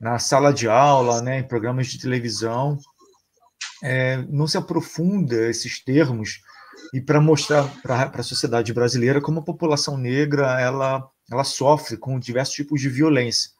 na 0.00 0.18
sala 0.18 0.50
de 0.50 0.66
aula, 0.66 1.20
né, 1.20 1.40
em 1.40 1.46
programas 1.46 1.88
de 1.88 2.00
televisão, 2.00 2.78
é, 3.82 4.24
não 4.30 4.46
se 4.46 4.56
aprofunda 4.56 5.50
esses 5.50 5.84
termos 5.84 6.40
e 6.94 7.00
para 7.00 7.20
mostrar 7.20 7.64
para 7.82 8.10
a 8.14 8.22
sociedade 8.22 8.72
brasileira 8.72 9.20
como 9.20 9.40
a 9.40 9.44
população 9.44 9.98
negra 9.98 10.58
ela, 10.58 11.06
ela 11.30 11.44
sofre 11.44 11.98
com 11.98 12.18
diversos 12.18 12.54
tipos 12.54 12.80
de 12.80 12.88
violência. 12.88 13.50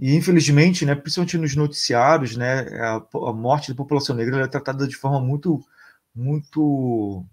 E, 0.00 0.16
infelizmente, 0.16 0.84
né, 0.84 0.96
principalmente 0.96 1.38
nos 1.38 1.54
noticiários, 1.54 2.36
né, 2.36 2.62
a, 2.80 2.96
a 2.96 3.32
morte 3.32 3.70
da 3.70 3.76
população 3.76 4.16
negra 4.16 4.42
é 4.42 4.48
tratada 4.48 4.88
de 4.88 4.96
forma 4.96 5.20
muito, 5.20 5.64
muito 6.12 7.24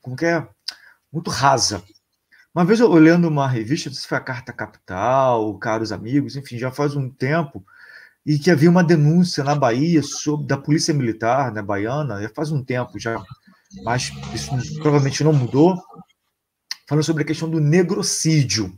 como 0.00 0.16
que 0.16 0.26
é? 0.26 0.46
Muito 1.12 1.30
rasa. 1.30 1.82
Uma 2.54 2.64
vez 2.64 2.80
eu 2.80 2.90
olhando 2.90 3.28
uma 3.28 3.46
revista, 3.46 3.88
não 3.88 3.94
sei 3.94 4.02
se 4.02 4.08
foi 4.08 4.18
a 4.18 4.20
Carta 4.20 4.52
Capital, 4.52 5.58
Caros 5.58 5.92
Amigos, 5.92 6.36
enfim, 6.36 6.56
já 6.56 6.70
faz 6.70 6.96
um 6.96 7.10
tempo, 7.10 7.64
e 8.24 8.38
que 8.38 8.50
havia 8.50 8.70
uma 8.70 8.82
denúncia 8.82 9.44
na 9.44 9.54
Bahia 9.54 10.02
sobre 10.02 10.46
da 10.46 10.56
polícia 10.56 10.94
militar 10.94 11.52
né, 11.52 11.62
baiana, 11.62 12.22
já 12.22 12.30
faz 12.30 12.50
um 12.50 12.64
tempo 12.64 12.98
já, 12.98 13.22
mas 13.84 14.10
isso 14.34 14.50
provavelmente 14.80 15.22
não 15.22 15.32
mudou, 15.32 15.76
falando 16.88 17.04
sobre 17.04 17.22
a 17.22 17.26
questão 17.26 17.48
do 17.48 17.60
negrocídio, 17.60 18.76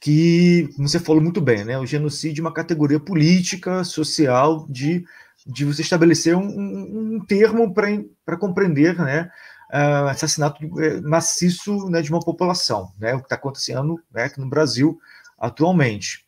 que 0.00 0.68
você 0.78 0.98
falou 0.98 1.22
muito 1.22 1.40
bem, 1.40 1.64
né? 1.64 1.78
O 1.78 1.86
genocídio 1.86 2.40
é 2.40 2.46
uma 2.46 2.52
categoria 2.52 3.00
política, 3.00 3.82
social 3.82 4.66
de 4.68 5.04
de 5.46 5.64
você 5.64 5.82
estabelecer 5.82 6.36
um, 6.36 7.14
um, 7.14 7.24
termo 7.24 7.72
para 7.72 8.36
compreender 8.36 8.98
né, 8.98 9.30
uh, 9.72 10.08
assassinato 10.08 10.60
eh, 10.80 11.00
maciço 11.00 11.88
né, 11.88 12.02
de 12.02 12.10
uma 12.10 12.20
população, 12.20 12.90
né, 12.98 13.14
o 13.14 13.18
que 13.18 13.26
está 13.26 13.36
acontecendo 13.36 14.02
né, 14.12 14.24
aqui 14.24 14.40
no 14.40 14.48
Brasil 14.48 14.98
atualmente, 15.38 16.26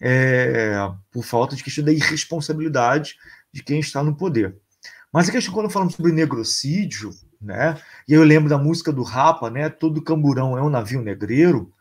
é, 0.00 0.74
por 1.10 1.24
falta 1.24 1.56
de 1.56 1.64
questão 1.64 1.84
da 1.84 1.92
irresponsabilidade 1.92 3.16
de 3.52 3.62
quem 3.62 3.80
está 3.80 4.02
no 4.02 4.14
poder. 4.14 4.56
Mas 5.12 5.28
a 5.28 5.32
questão, 5.32 5.52
quando 5.52 5.70
falamos 5.70 5.94
sobre 5.94 6.12
negrocídio, 6.12 7.10
né, 7.40 7.76
e 8.06 8.12
eu 8.12 8.22
lembro 8.22 8.48
da 8.48 8.58
música 8.58 8.92
do 8.92 9.02
Rapa, 9.02 9.50
né, 9.50 9.68
todo 9.68 10.02
camburão 10.02 10.56
é 10.56 10.62
um 10.62 10.70
navio 10.70 11.02
negreiro, 11.02 11.72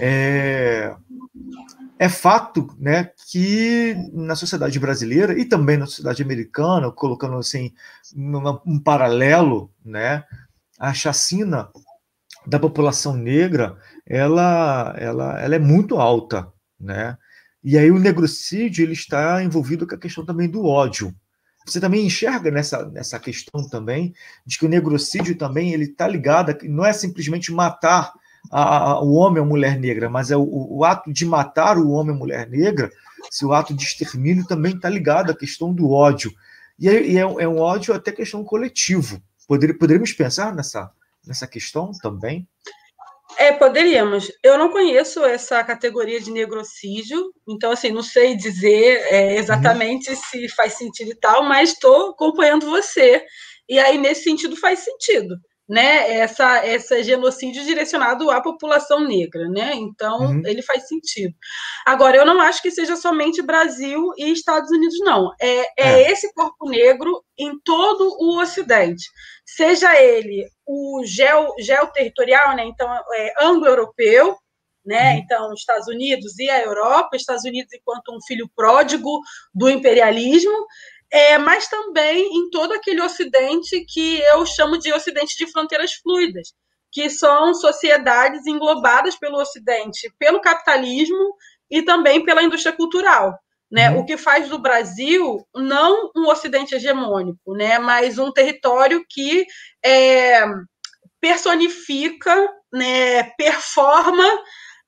é, 0.00 0.94
é 1.98 2.08
fato 2.08 2.74
né, 2.78 3.10
que 3.30 3.96
na 4.12 4.34
sociedade 4.34 4.78
brasileira 4.78 5.38
e 5.38 5.44
também 5.44 5.76
na 5.76 5.86
sociedade 5.86 6.22
americana, 6.22 6.90
colocando 6.90 7.36
assim 7.36 7.72
um 8.16 8.78
paralelo, 8.78 9.72
né, 9.84 10.24
a 10.78 10.92
chacina 10.92 11.70
da 12.46 12.58
população 12.58 13.16
negra 13.16 13.78
ela, 14.06 14.94
ela, 14.98 15.40
ela 15.40 15.54
é 15.54 15.58
muito 15.58 15.96
alta, 15.96 16.52
né? 16.78 17.16
E 17.62 17.78
aí 17.78 17.90
o 17.90 17.98
negrocídio 17.98 18.84
ele 18.84 18.92
está 18.92 19.42
envolvido 19.42 19.86
com 19.86 19.94
a 19.94 19.98
questão 19.98 20.24
também 20.24 20.50
do 20.50 20.66
ódio. 20.66 21.14
Você 21.66 21.80
também 21.80 22.04
enxerga 22.04 22.50
nessa, 22.50 22.84
nessa 22.90 23.18
questão 23.18 23.66
também 23.70 24.12
de 24.44 24.58
que 24.58 24.66
o 24.66 24.68
negrocídio 24.68 25.34
também 25.38 25.72
ele 25.72 25.84
está 25.84 26.06
ligado, 26.06 26.54
não 26.64 26.84
é 26.84 26.92
simplesmente 26.92 27.50
matar 27.50 28.12
a, 28.50 28.92
a, 28.92 29.00
o 29.00 29.14
homem 29.14 29.40
ou 29.40 29.48
mulher 29.48 29.78
negra, 29.78 30.08
mas 30.08 30.30
é 30.30 30.36
o, 30.36 30.46
o, 30.46 30.84
ato 30.84 31.12
de 31.12 31.24
matar 31.24 31.78
o 31.78 31.90
homem 31.90 32.12
ou 32.12 32.18
mulher 32.18 32.48
negra, 32.48 32.90
se 33.30 33.44
o 33.44 33.52
ato 33.52 33.74
de 33.74 33.84
extermínio 33.84 34.46
também 34.46 34.74
está 34.74 34.88
ligado 34.88 35.30
à 35.30 35.36
questão 35.36 35.72
do 35.72 35.90
ódio. 35.90 36.32
E 36.78 36.88
é, 36.88 37.02
e 37.02 37.16
é, 37.16 37.20
é 37.20 37.48
um 37.48 37.58
ódio 37.58 37.94
até 37.94 38.12
questão 38.12 38.44
coletivo. 38.44 39.22
Poder, 39.46 39.74
poderíamos 39.74 40.12
pensar 40.12 40.54
nessa, 40.54 40.90
nessa 41.26 41.46
questão 41.46 41.92
também? 42.02 42.46
É, 43.36 43.52
poderíamos. 43.52 44.30
Eu 44.42 44.58
não 44.58 44.70
conheço 44.70 45.24
essa 45.24 45.62
categoria 45.64 46.20
de 46.20 46.30
negrocídio, 46.30 47.32
então, 47.48 47.72
assim, 47.72 47.90
não 47.90 48.02
sei 48.02 48.36
dizer 48.36 49.00
é, 49.10 49.36
exatamente 49.36 50.10
uhum. 50.10 50.16
se 50.16 50.48
faz 50.50 50.74
sentido 50.74 51.10
e 51.10 51.16
tal, 51.16 51.42
mas 51.42 51.70
estou 51.70 52.10
acompanhando 52.10 52.66
você. 52.66 53.24
E 53.68 53.78
aí, 53.78 53.98
nesse 53.98 54.24
sentido, 54.24 54.56
faz 54.56 54.80
sentido 54.80 55.36
né, 55.68 56.18
essa, 56.18 56.58
essa 56.58 57.02
genocídio 57.02 57.64
direcionado 57.64 58.30
à 58.30 58.40
população 58.40 59.00
negra, 59.00 59.48
né? 59.48 59.72
Então, 59.74 60.18
uhum. 60.20 60.42
ele 60.44 60.62
faz 60.62 60.86
sentido. 60.86 61.34
Agora, 61.86 62.16
eu 62.16 62.26
não 62.26 62.40
acho 62.40 62.60
que 62.60 62.70
seja 62.70 62.96
somente 62.96 63.40
Brasil 63.40 64.12
e 64.18 64.30
Estados 64.30 64.70
Unidos, 64.70 64.98
não. 65.00 65.30
É, 65.40 65.60
é, 65.60 65.66
é. 65.76 66.12
esse 66.12 66.32
corpo 66.34 66.68
negro 66.68 67.24
em 67.38 67.58
todo 67.64 68.14
o 68.20 68.38
Ocidente. 68.40 69.04
Seja 69.46 69.98
ele 70.00 70.46
o 70.66 71.02
geo, 71.04 71.54
geoterritorial, 71.58 72.54
né? 72.56 72.64
Então, 72.66 72.88
é, 73.14 73.32
anglo-europeu, 73.40 74.36
né? 74.84 75.12
Uhum. 75.12 75.18
Então, 75.18 75.54
Estados 75.54 75.88
Unidos 75.88 76.38
e 76.38 76.50
a 76.50 76.62
Europa, 76.62 77.16
Estados 77.16 77.44
Unidos 77.44 77.72
enquanto 77.72 78.14
um 78.14 78.20
filho 78.26 78.50
pródigo 78.54 79.20
do 79.54 79.70
imperialismo, 79.70 80.66
é, 81.14 81.38
mas 81.38 81.68
também 81.68 82.36
em 82.36 82.50
todo 82.50 82.72
aquele 82.72 83.00
Ocidente 83.00 83.84
que 83.88 84.20
eu 84.32 84.44
chamo 84.44 84.76
de 84.76 84.92
Ocidente 84.92 85.38
de 85.38 85.46
fronteiras 85.46 85.92
fluidas, 85.94 86.52
que 86.90 87.08
são 87.08 87.54
sociedades 87.54 88.44
englobadas 88.48 89.14
pelo 89.14 89.38
Ocidente, 89.38 90.12
pelo 90.18 90.40
capitalismo 90.40 91.36
e 91.70 91.82
também 91.82 92.24
pela 92.24 92.42
indústria 92.42 92.74
cultural. 92.74 93.38
Né? 93.70 93.90
Uhum. 93.90 94.00
O 94.00 94.04
que 94.04 94.16
faz 94.16 94.48
do 94.48 94.58
Brasil 94.58 95.46
não 95.54 96.10
um 96.16 96.26
Ocidente 96.26 96.74
hegemônico, 96.74 97.54
né? 97.54 97.78
mas 97.78 98.18
um 98.18 98.32
território 98.32 99.06
que 99.08 99.46
é, 99.84 100.44
personifica, 101.20 102.48
né, 102.72 103.22
performa 103.38 104.24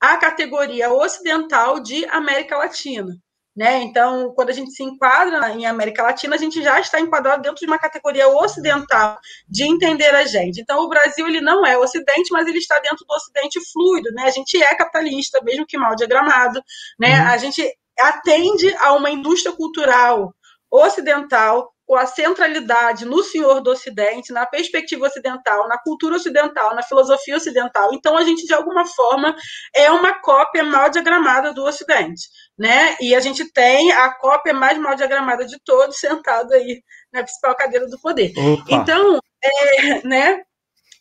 a 0.01 0.17
categoria 0.17 0.93
ocidental 0.93 1.79
de 1.79 2.05
América 2.07 2.59
Latina. 2.59 3.17
Né? 3.57 3.83
Então, 3.83 4.35
quando 4.35 4.51
a 4.51 4.53
gente 4.53 4.71
se 4.73 4.83
enquadra 4.83 5.51
em 5.53 5.65
América 5.65 6.03
Latina, 6.03 6.35
a 6.35 6.39
gente 6.39 6.63
já 6.63 6.79
está 6.79 7.01
enquadrado 7.01 7.43
dentro 7.43 7.59
de 7.59 7.67
uma 7.67 7.79
categoria 7.79 8.29
ocidental 8.29 9.19
de 9.49 9.65
entender 9.65 10.15
a 10.15 10.27
gente. 10.27 10.61
Então, 10.61 10.81
o 10.81 10.89
Brasil 10.89 11.27
ele 11.27 11.41
não 11.41 11.65
é 11.65 11.79
Ocidente, 11.79 12.31
mas 12.31 12.47
ele 12.47 12.59
está 12.59 12.79
dentro 12.81 13.07
do 13.07 13.15
Ocidente 13.15 13.59
fluido. 13.73 14.13
Né? 14.13 14.25
A 14.25 14.31
gente 14.31 14.63
é 14.63 14.75
capitalista, 14.75 15.41
mesmo 15.43 15.67
que 15.67 15.79
mal 15.79 15.97
diagramado. 15.97 16.63
Né? 16.99 17.19
Uhum. 17.19 17.29
A 17.29 17.37
gente 17.39 17.67
atende 17.99 18.75
a 18.77 18.93
uma 18.93 19.11
indústria 19.11 19.57
cultural 19.57 20.35
ocidental 20.71 21.73
a 21.95 22.07
centralidade 22.07 23.05
no 23.05 23.23
senhor 23.23 23.61
do 23.61 23.71
Ocidente, 23.71 24.33
na 24.33 24.45
perspectiva 24.45 25.07
ocidental, 25.07 25.69
na 25.69 25.79
cultura 25.79 26.17
ocidental, 26.17 26.75
na 26.75 26.83
filosofia 26.83 27.37
ocidental. 27.37 27.95
Então, 27.95 28.17
a 28.17 28.25
gente, 28.25 28.45
de 28.45 28.55
alguma 28.55 28.85
forma, 28.85 29.37
é 29.75 29.91
uma 29.91 30.21
cópia 30.21 30.65
mal 30.65 30.91
diagramada 30.91 31.53
do 31.53 31.65
Ocidente. 31.65 32.29
Né? 32.59 32.97
E 33.01 33.15
a 33.15 33.21
gente 33.21 33.53
tem 33.53 33.93
a 33.93 34.11
cópia 34.11 34.53
mais 34.53 34.79
mal 34.79 34.97
diagramada 34.97 35.45
de 35.45 35.59
todos 35.65 35.99
sentado 35.99 36.53
aí 36.53 36.83
na 37.13 37.23
principal 37.23 37.55
cadeira 37.55 37.87
do 37.87 38.01
poder. 38.01 38.33
Opa. 38.37 38.65
Então, 38.69 39.21
é, 39.45 40.07
né? 40.07 40.43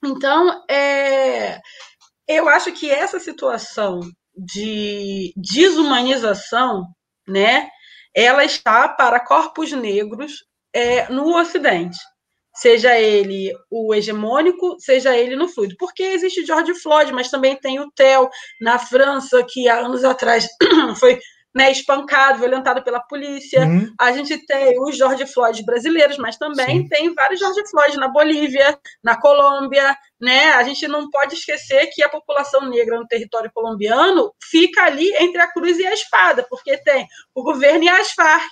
Então, 0.04 0.64
é, 0.70 1.60
eu 2.28 2.48
acho 2.50 2.72
que 2.74 2.92
essa 2.92 3.20
situação 3.20 4.02
de 4.36 5.34
desumanização, 5.36 6.86
né, 7.28 7.70
ela 8.14 8.44
está 8.44 8.88
para 8.88 9.20
corpos 9.20 9.72
negros 9.72 10.44
é, 10.76 11.10
no 11.10 11.34
Ocidente, 11.40 11.98
seja 12.54 13.00
ele 13.00 13.54
o 13.72 13.96
hegemônico, 13.96 14.76
seja 14.78 15.16
ele 15.16 15.38
no 15.38 15.48
fluido. 15.48 15.76
Porque 15.80 16.04
existe 16.04 16.46
George 16.46 16.74
Floyd, 16.76 17.14
mas 17.14 17.30
também 17.30 17.56
tem 17.56 17.80
o 17.80 17.90
Theo 17.92 18.30
na 18.60 18.78
França, 18.78 19.42
que 19.48 19.70
há 19.70 19.80
anos 19.80 20.04
atrás 20.04 20.46
foi 21.00 21.18
né, 21.56 21.72
espancado, 21.72 22.40
violentado 22.40 22.84
pela 22.84 23.00
polícia. 23.00 23.62
Uhum. 23.62 23.90
A 23.98 24.12
gente 24.12 24.38
tem 24.46 24.78
os 24.82 24.98
George 24.98 25.26
Floyd 25.26 25.64
brasileiros, 25.64 26.18
mas 26.18 26.38
também 26.38 26.82
Sim. 26.82 26.90
tem 26.90 27.14
vários 27.14 27.40
George 27.40 27.62
Floyd 27.70 27.96
na 27.96 28.10
Bolívia, 28.10 28.78
na 29.02 29.18
Colômbia. 29.18 29.96
Né? 30.20 30.50
A 30.50 30.64
gente 30.64 30.86
não 30.90 31.10
pode 31.10 31.36
esquecer 31.36 31.90
que 31.94 32.04
a 32.04 32.10
população 32.10 32.70
negra 32.70 33.00
no 33.00 33.08
território 33.08 33.50
colombiano 33.54 34.34
fica 34.44 34.84
ali 34.84 35.10
entre 35.16 35.42
a 35.42 35.50
cruz 35.50 35.80
e 35.80 35.88
a 35.88 35.94
espada, 35.94 36.46
porque 36.50 36.78
tem 36.80 37.08
o 37.34 37.42
governo 37.44 37.86
e 37.86 37.90
as 37.90 38.12
Farc 38.12 38.52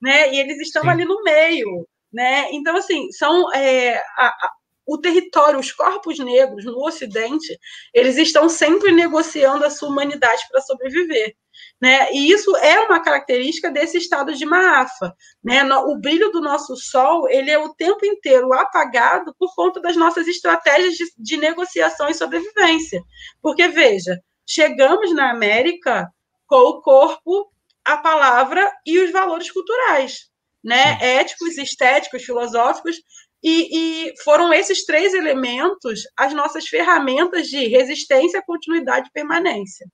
né? 0.00 0.32
E 0.32 0.40
eles 0.40 0.58
estão 0.60 0.82
Sim. 0.82 0.88
ali 0.88 1.04
no 1.04 1.22
meio, 1.22 1.86
né? 2.12 2.48
Então, 2.52 2.76
assim, 2.76 3.10
são 3.12 3.52
é, 3.52 3.96
a, 4.16 4.26
a, 4.26 4.52
o 4.86 4.98
território, 4.98 5.58
os 5.58 5.70
corpos 5.70 6.18
negros 6.18 6.64
no 6.64 6.84
Ocidente, 6.84 7.56
eles 7.94 8.16
estão 8.16 8.48
sempre 8.48 8.90
negociando 8.90 9.64
a 9.64 9.70
sua 9.70 9.88
humanidade 9.88 10.42
para 10.50 10.60
sobreviver. 10.60 11.36
Né? 11.80 12.12
E 12.12 12.30
isso 12.30 12.54
é 12.56 12.80
uma 12.80 13.00
característica 13.00 13.70
desse 13.70 13.98
estado 13.98 14.34
de 14.34 14.44
Maafa. 14.44 15.14
Né? 15.44 15.62
O 15.62 15.96
brilho 15.98 16.30
do 16.30 16.40
nosso 16.40 16.76
sol 16.76 17.28
ele 17.28 17.50
é 17.50 17.58
o 17.58 17.72
tempo 17.74 18.04
inteiro 18.04 18.52
apagado 18.52 19.34
por 19.38 19.54
conta 19.54 19.80
das 19.80 19.96
nossas 19.96 20.26
estratégias 20.26 20.94
de, 20.94 21.04
de 21.16 21.36
negociação 21.36 22.08
e 22.08 22.14
sobrevivência. 22.14 23.00
Porque, 23.40 23.68
veja, 23.68 24.20
chegamos 24.44 25.14
na 25.14 25.30
América 25.30 26.12
com 26.46 26.56
o 26.56 26.82
corpo 26.82 27.52
a 27.84 27.96
palavra 27.96 28.70
e 28.86 28.98
os 28.98 29.10
valores 29.10 29.50
culturais, 29.50 30.28
né? 30.62 30.98
Éticos, 31.00 31.58
estéticos, 31.58 32.22
filosóficos, 32.22 32.96
e, 33.42 34.08
e, 34.08 34.22
foram 34.22 34.52
esses 34.52 34.84
três 34.84 35.14
elementos 35.14 36.02
as 36.16 36.34
nossas 36.34 36.66
ferramentas 36.66 37.46
de 37.46 37.66
resistência, 37.68 38.42
continuidade 38.46 39.08
e 39.08 39.12
permanência. 39.12 39.86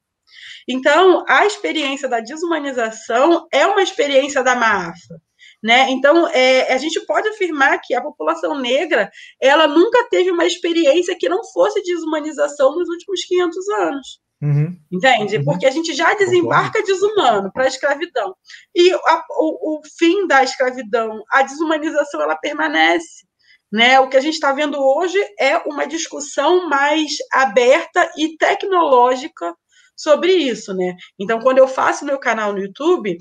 Então, 0.69 1.25
a 1.29 1.47
experiência 1.47 2.09
da 2.09 2.19
desumanização 2.19 3.47
é 3.53 3.65
uma 3.67 3.83
experiência 3.83 4.43
da 4.43 4.57
MAFA. 4.57 5.21
Né? 5.63 5.91
Então, 5.91 6.29
é, 6.29 6.73
a 6.73 6.77
gente 6.77 7.01
pode 7.07 7.29
afirmar 7.29 7.81
que 7.81 7.95
a 7.95 8.03
população 8.03 8.59
negra 8.59 9.11
ela 9.41 9.67
nunca 9.67 10.07
teve 10.11 10.31
uma 10.31 10.45
experiência 10.45 11.17
que 11.19 11.29
não 11.29 11.45
fosse 11.53 11.83
desumanização 11.83 12.77
nos 12.77 12.89
últimos 12.89 13.25
500 13.25 13.69
anos. 13.71 14.21
Uhum. 14.43 14.79
Entende? 14.93 15.39
Uhum. 15.39 15.45
Porque 15.45 15.67
a 15.67 15.71
gente 15.71 15.95
já 15.95 16.13
desembarca 16.15 16.83
desumano 16.83 17.51
para 17.53 17.65
a 17.65 17.69
escravidão. 17.69 18.35
E 18.75 18.93
a, 18.93 19.25
o, 19.39 19.79
o, 19.79 19.83
fim 19.99 20.27
da 20.27 20.43
escravidão, 20.43 21.23
a 21.31 21.43
desumanização, 21.43 22.21
ela 22.21 22.37
permanece. 22.37 23.27
Né? 23.73 23.99
O 23.99 24.09
que 24.09 24.17
a 24.17 24.21
gente 24.21 24.35
está 24.35 24.53
vendo 24.53 24.79
hoje 24.79 25.19
é 25.39 25.57
uma 25.59 25.87
discussão 25.87 26.69
mais 26.69 27.13
aberta 27.33 28.11
e 28.17 28.37
tecnológica 28.37 29.55
sobre 29.97 30.33
isso. 30.33 30.75
Né? 30.75 30.95
Então, 31.19 31.41
quando 31.41 31.59
eu 31.59 31.67
faço 31.67 32.05
meu 32.05 32.19
canal 32.19 32.53
no 32.53 32.61
YouTube, 32.61 33.19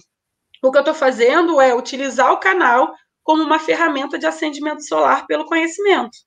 o 0.62 0.72
que 0.72 0.78
eu 0.78 0.82
estou 0.82 0.94
fazendo 0.94 1.62
é 1.62 1.74
utilizar 1.74 2.32
o 2.32 2.40
canal 2.40 2.94
como 3.24 3.42
uma 3.42 3.58
ferramenta 3.58 4.20
de 4.20 4.26
acendimento 4.26 4.86
solar 4.86 5.26
pelo 5.26 5.46
conhecimento. 5.46 6.18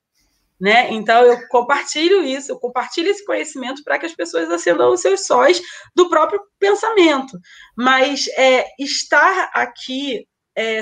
Né? 0.61 0.91
Então 0.93 1.23
eu 1.23 1.47
compartilho 1.49 2.23
isso, 2.25 2.51
eu 2.51 2.59
compartilho 2.59 3.11
esse 3.11 3.25
conhecimento 3.25 3.85
para 3.85 3.97
que 3.97 4.07
as 4.07 4.15
pessoas 4.15 4.51
acendam 4.51 4.93
os 4.93 5.01
seus 5.01 5.25
sóis 5.25 5.63
do 5.95 6.09
próprio 6.09 6.41
pensamento. 6.59 7.39
Mas 7.77 8.27
é, 8.37 8.67
estar 8.79 9.51
aqui, 9.55 10.27
é, 10.57 10.81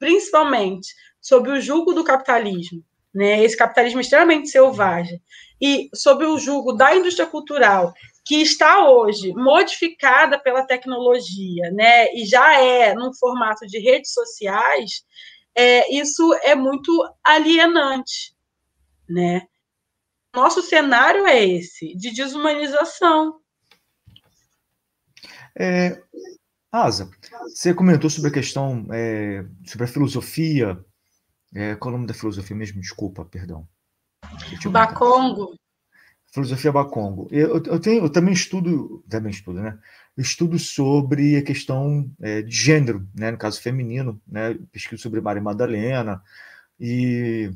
principalmente 0.00 0.88
sob 1.20 1.48
o 1.48 1.60
julgo 1.60 1.94
do 1.94 2.02
capitalismo, 2.02 2.82
né? 3.14 3.42
Esse 3.42 3.56
capitalismo 3.56 4.00
extremamente 4.00 4.48
selvagem 4.48 5.22
e 5.60 5.88
sob 5.94 6.24
o 6.26 6.36
julgo 6.36 6.72
da 6.72 6.96
indústria 6.96 7.26
cultural 7.26 7.94
que 8.24 8.42
está 8.42 8.88
hoje 8.88 9.32
modificada 9.34 10.38
pela 10.38 10.66
tecnologia, 10.66 11.70
né? 11.72 12.12
E 12.14 12.26
já 12.26 12.60
é 12.60 12.94
num 12.94 13.14
formato 13.14 13.66
de 13.66 13.78
redes 13.78 14.12
sociais, 14.12 15.04
é, 15.54 15.94
isso 15.94 16.34
é 16.42 16.54
muito 16.54 16.90
alienante 17.22 18.33
né? 19.08 19.46
Nosso 20.34 20.62
cenário 20.62 21.26
é 21.26 21.44
esse, 21.44 21.94
de 21.94 22.12
desumanização. 22.12 23.40
É, 25.56 26.02
Asa, 26.72 27.08
você 27.44 27.72
comentou 27.72 28.10
sobre 28.10 28.30
a 28.30 28.32
questão, 28.32 28.84
é, 28.92 29.44
sobre 29.64 29.84
a 29.84 29.88
filosofia. 29.88 30.84
É, 31.54 31.76
qual 31.76 31.92
é 31.92 31.94
o 31.94 31.98
nome 31.98 32.08
da 32.08 32.14
filosofia 32.14 32.56
mesmo? 32.56 32.80
Desculpa, 32.80 33.24
perdão. 33.24 33.68
Bacongo. 34.70 35.54
Filosofia 36.32 36.72
Bacongo. 36.72 37.28
Eu, 37.30 37.62
eu, 37.64 37.78
tenho, 37.78 38.04
eu 38.04 38.10
também 38.10 38.34
estudo, 38.34 39.04
também 39.08 39.30
estudo, 39.30 39.60
né? 39.62 39.78
Eu 40.16 40.22
estudo 40.22 40.58
sobre 40.58 41.36
a 41.36 41.42
questão 41.44 42.10
é, 42.20 42.42
de 42.42 42.56
gênero, 42.56 43.08
né? 43.14 43.30
No 43.30 43.38
caso 43.38 43.62
feminino, 43.62 44.20
né? 44.26 44.54
Pesquiso 44.72 45.00
sobre 45.00 45.20
Maria 45.20 45.40
Madalena 45.40 46.20
e 46.80 47.52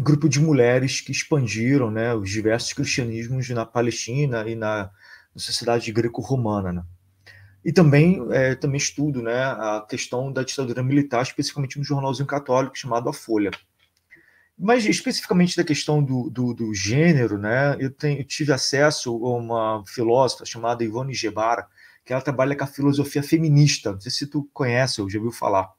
grupo 0.00 0.28
de 0.28 0.40
mulheres 0.40 1.00
que 1.00 1.12
expandiram 1.12 1.90
né, 1.90 2.14
os 2.14 2.30
diversos 2.30 2.72
cristianismos 2.72 3.48
na 3.50 3.66
Palestina 3.66 4.48
e 4.48 4.54
na, 4.54 4.90
sociedade 5.36 5.92
greco-romana. 5.92 6.72
Né? 6.72 6.82
E 7.64 7.72
também, 7.72 8.26
é, 8.30 8.54
também 8.54 8.78
estudo 8.78 9.22
né, 9.22 9.42
a 9.42 9.84
questão 9.88 10.32
da 10.32 10.42
ditadura 10.42 10.82
militar, 10.82 11.22
especificamente 11.22 11.78
no 11.78 11.84
jornalzinho 11.84 12.26
católico 12.26 12.76
chamado 12.76 13.08
A 13.08 13.12
Folha. 13.12 13.50
Mas 14.58 14.84
especificamente 14.84 15.56
da 15.56 15.64
questão 15.64 16.02
do, 16.02 16.30
do, 16.30 16.54
do 16.54 16.74
gênero, 16.74 17.38
né, 17.38 17.76
eu, 17.78 17.90
tenho, 17.90 18.20
eu 18.20 18.24
tive 18.24 18.52
acesso 18.52 19.10
a 19.10 19.36
uma 19.36 19.82
filósofa 19.86 20.44
chamada 20.44 20.84
Ivone 20.84 21.14
Gebara, 21.14 21.66
que 22.04 22.12
ela 22.12 22.22
trabalha 22.22 22.56
com 22.56 22.64
a 22.64 22.66
filosofia 22.66 23.22
feminista. 23.22 23.92
Não 23.92 24.00
sei 24.00 24.10
se 24.10 24.26
tu 24.26 24.48
conhece 24.52 25.00
ou 25.00 25.08
já 25.08 25.18
ouviu 25.18 25.32
falar. 25.32 25.70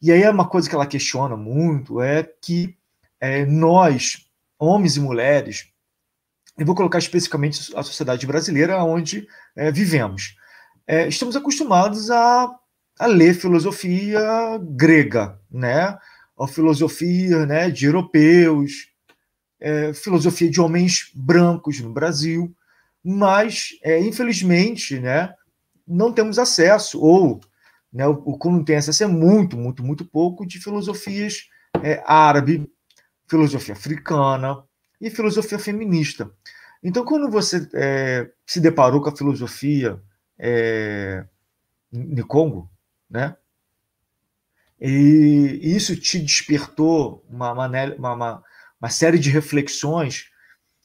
E 0.00 0.10
aí 0.12 0.28
uma 0.28 0.48
coisa 0.48 0.68
que 0.68 0.74
ela 0.74 0.86
questiona 0.86 1.36
muito 1.36 2.00
é 2.00 2.22
que 2.22 2.76
é, 3.24 3.46
nós, 3.46 4.26
homens 4.58 4.98
e 4.98 5.00
mulheres, 5.00 5.66
eu 6.58 6.66
vou 6.66 6.74
colocar 6.74 6.98
especificamente 6.98 7.74
a 7.74 7.82
sociedade 7.82 8.26
brasileira 8.26 8.84
onde 8.84 9.26
é, 9.56 9.72
vivemos. 9.72 10.36
É, 10.86 11.08
estamos 11.08 11.34
acostumados 11.34 12.10
a, 12.10 12.54
a 12.98 13.06
ler 13.06 13.34
filosofia 13.34 14.20
grega, 14.76 15.40
né? 15.50 15.96
A 16.38 16.46
filosofia 16.46 17.46
né, 17.46 17.70
de 17.70 17.86
europeus, 17.86 18.90
é, 19.58 19.94
filosofia 19.94 20.50
de 20.50 20.60
homens 20.60 21.10
brancos 21.14 21.80
no 21.80 21.94
Brasil, 21.94 22.54
mas, 23.02 23.70
é, 23.82 24.00
infelizmente, 24.00 24.98
né, 24.98 25.32
não 25.86 26.12
temos 26.12 26.38
acesso, 26.38 27.00
ou 27.00 27.40
né, 27.90 28.06
o, 28.06 28.38
que 28.38 28.48
não 28.48 28.64
tem 28.64 28.76
acesso 28.76 29.04
é 29.04 29.06
muito, 29.06 29.56
muito, 29.56 29.82
muito 29.82 30.04
pouco 30.04 30.44
de 30.44 30.58
filosofias 30.58 31.48
é, 31.82 32.02
árabe, 32.04 32.68
filosofia 33.26 33.74
africana 33.74 34.62
e 35.00 35.10
filosofia 35.10 35.58
feminista. 35.58 36.30
Então, 36.82 37.04
quando 37.04 37.30
você 37.30 37.68
é, 37.74 38.30
se 38.46 38.60
deparou 38.60 39.00
com 39.00 39.08
a 39.08 39.16
filosofia 39.16 40.00
é, 40.38 41.24
Congo, 42.28 42.70
né? 43.08 43.36
E 44.80 45.60
isso 45.62 45.96
te 45.96 46.18
despertou 46.18 47.24
uma, 47.28 47.52
uma, 47.52 48.42
uma, 48.80 48.90
série 48.90 49.18
de 49.18 49.30
reflexões. 49.30 50.30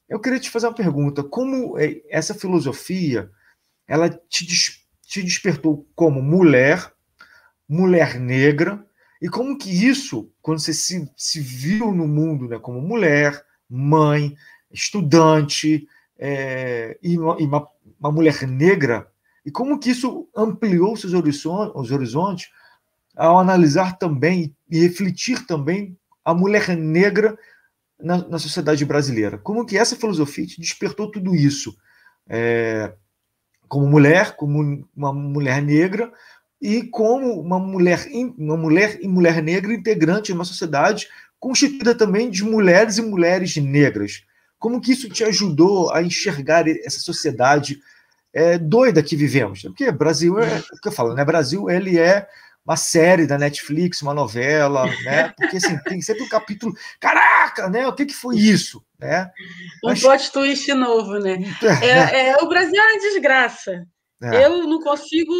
Eu 0.08 0.19
queria 0.19 0.39
te 0.39 0.49
fazer 0.49 0.67
uma 0.67 0.75
pergunta: 0.75 1.23
como 1.23 1.78
é, 1.78 2.02
essa 2.10 2.34
filosofia 2.34 3.30
ela 3.88 4.10
te, 4.10 4.45
te 5.02 5.23
despertou 5.23 5.89
como 5.95 6.21
mulher, 6.21 6.93
mulher 7.67 8.19
negra, 8.19 8.86
e 9.21 9.27
como 9.27 9.58
que 9.58 9.69
isso, 9.69 10.32
quando 10.41 10.60
você 10.60 10.73
se, 10.73 11.10
se 11.15 11.39
viu 11.41 11.93
no 11.93 12.08
mundo 12.08 12.47
né, 12.47 12.58
como 12.58 12.82
mulher, 12.82 13.43
mãe, 13.69 14.36
estudante 14.71 15.88
é, 16.17 16.97
e, 17.03 17.17
uma, 17.17 17.38
e 17.39 17.45
uma, 17.45 17.67
uma, 17.99 18.12
mulher 18.12 18.47
negra, 18.47 19.12
e 19.45 19.51
como 19.51 19.79
que 19.79 19.91
isso 19.91 20.27
ampliou 20.36 20.95
seus 20.95 21.13
horizontes, 21.13 21.73
os 21.75 21.91
horizontes 21.91 22.49
ao 23.15 23.39
analisar 23.39 23.97
também 23.97 24.55
e 24.69 24.79
refletir 24.79 25.45
também 25.45 25.97
a 26.23 26.34
mulher 26.34 26.77
negra 26.77 27.38
na, 27.99 28.17
na 28.27 28.39
sociedade 28.39 28.86
brasileira. 28.86 29.38
Como 29.38 29.65
que 29.65 29.77
essa 29.77 29.95
filosofia 29.95 30.45
te 30.45 30.62
despertou 30.62 31.12
tudo 31.12 31.36
isso? 31.36 31.75
É, 32.27 32.93
como 33.67 33.88
mulher, 33.88 34.36
como 34.36 34.88
uma 34.95 35.13
mulher 35.13 35.62
negra, 35.62 36.12
e 36.62 36.84
como 36.84 37.39
uma 37.39 37.60
mulher, 37.60 38.08
uma 38.38 38.58
mulher 38.58 39.00
e 39.02 39.08
mulher 39.08 39.41
negra 39.41 39.74
integrante 39.74 40.28
de 40.28 40.34
uma 40.34 40.45
sociedade 40.45 41.08
constituída 41.39 41.95
também 41.95 42.30
de 42.30 42.43
mulheres 42.43 42.98
e 42.98 43.02
mulheres 43.02 43.56
negras. 43.56 44.24
Como 44.58 44.82
que 44.82 44.91
isso 44.91 45.10
te 45.10 45.24
ajudou 45.24 45.91
a 45.93 46.04
enxergar 46.04 46.67
essa 46.67 47.00
sociedade 47.00 47.80
é, 48.34 48.58
doida 48.58 49.02
que 49.02 49.15
vivemos? 49.15 49.62
Porque 49.62 49.89
Brasil 49.89 50.38
é 50.38 50.60
o 50.74 50.82
que 50.82 50.89
eu 50.89 50.91
falo, 50.91 51.13
né? 51.13 51.24
Brasil 51.24 51.69
ele 51.69 51.98
é 51.98 52.28
uma 52.65 52.76
série 52.76 53.26
da 53.26 53.38
Netflix, 53.38 54.02
uma 54.02 54.13
novela, 54.13 54.86
né? 55.04 55.34
Porque 55.38 55.58
assim, 55.58 55.78
tem 55.86 56.02
sempre 56.02 56.24
um 56.24 56.30
capítulo. 56.30 56.74
Caraca, 57.00 57.69
né? 57.69 57.88
O 57.88 57.93
que, 57.93 58.06
que 58.06 58.13
foi 58.13 58.38
isso? 58.38 58.84
Né? 59.00 59.32
Um 59.84 59.89
Mas... 59.89 60.02
plot 60.02 60.32
twist 60.32 60.72
novo, 60.74 61.17
né? 61.19 61.39
É, 61.82 61.88
é, 61.88 62.30
é, 62.30 62.36
o 62.43 62.48
Brasil 62.48 62.76
é 62.76 62.91
uma 62.91 63.00
desgraça. 63.00 63.88
É. 64.21 64.45
Eu 64.45 64.67
não 64.67 64.82
consigo 64.82 65.34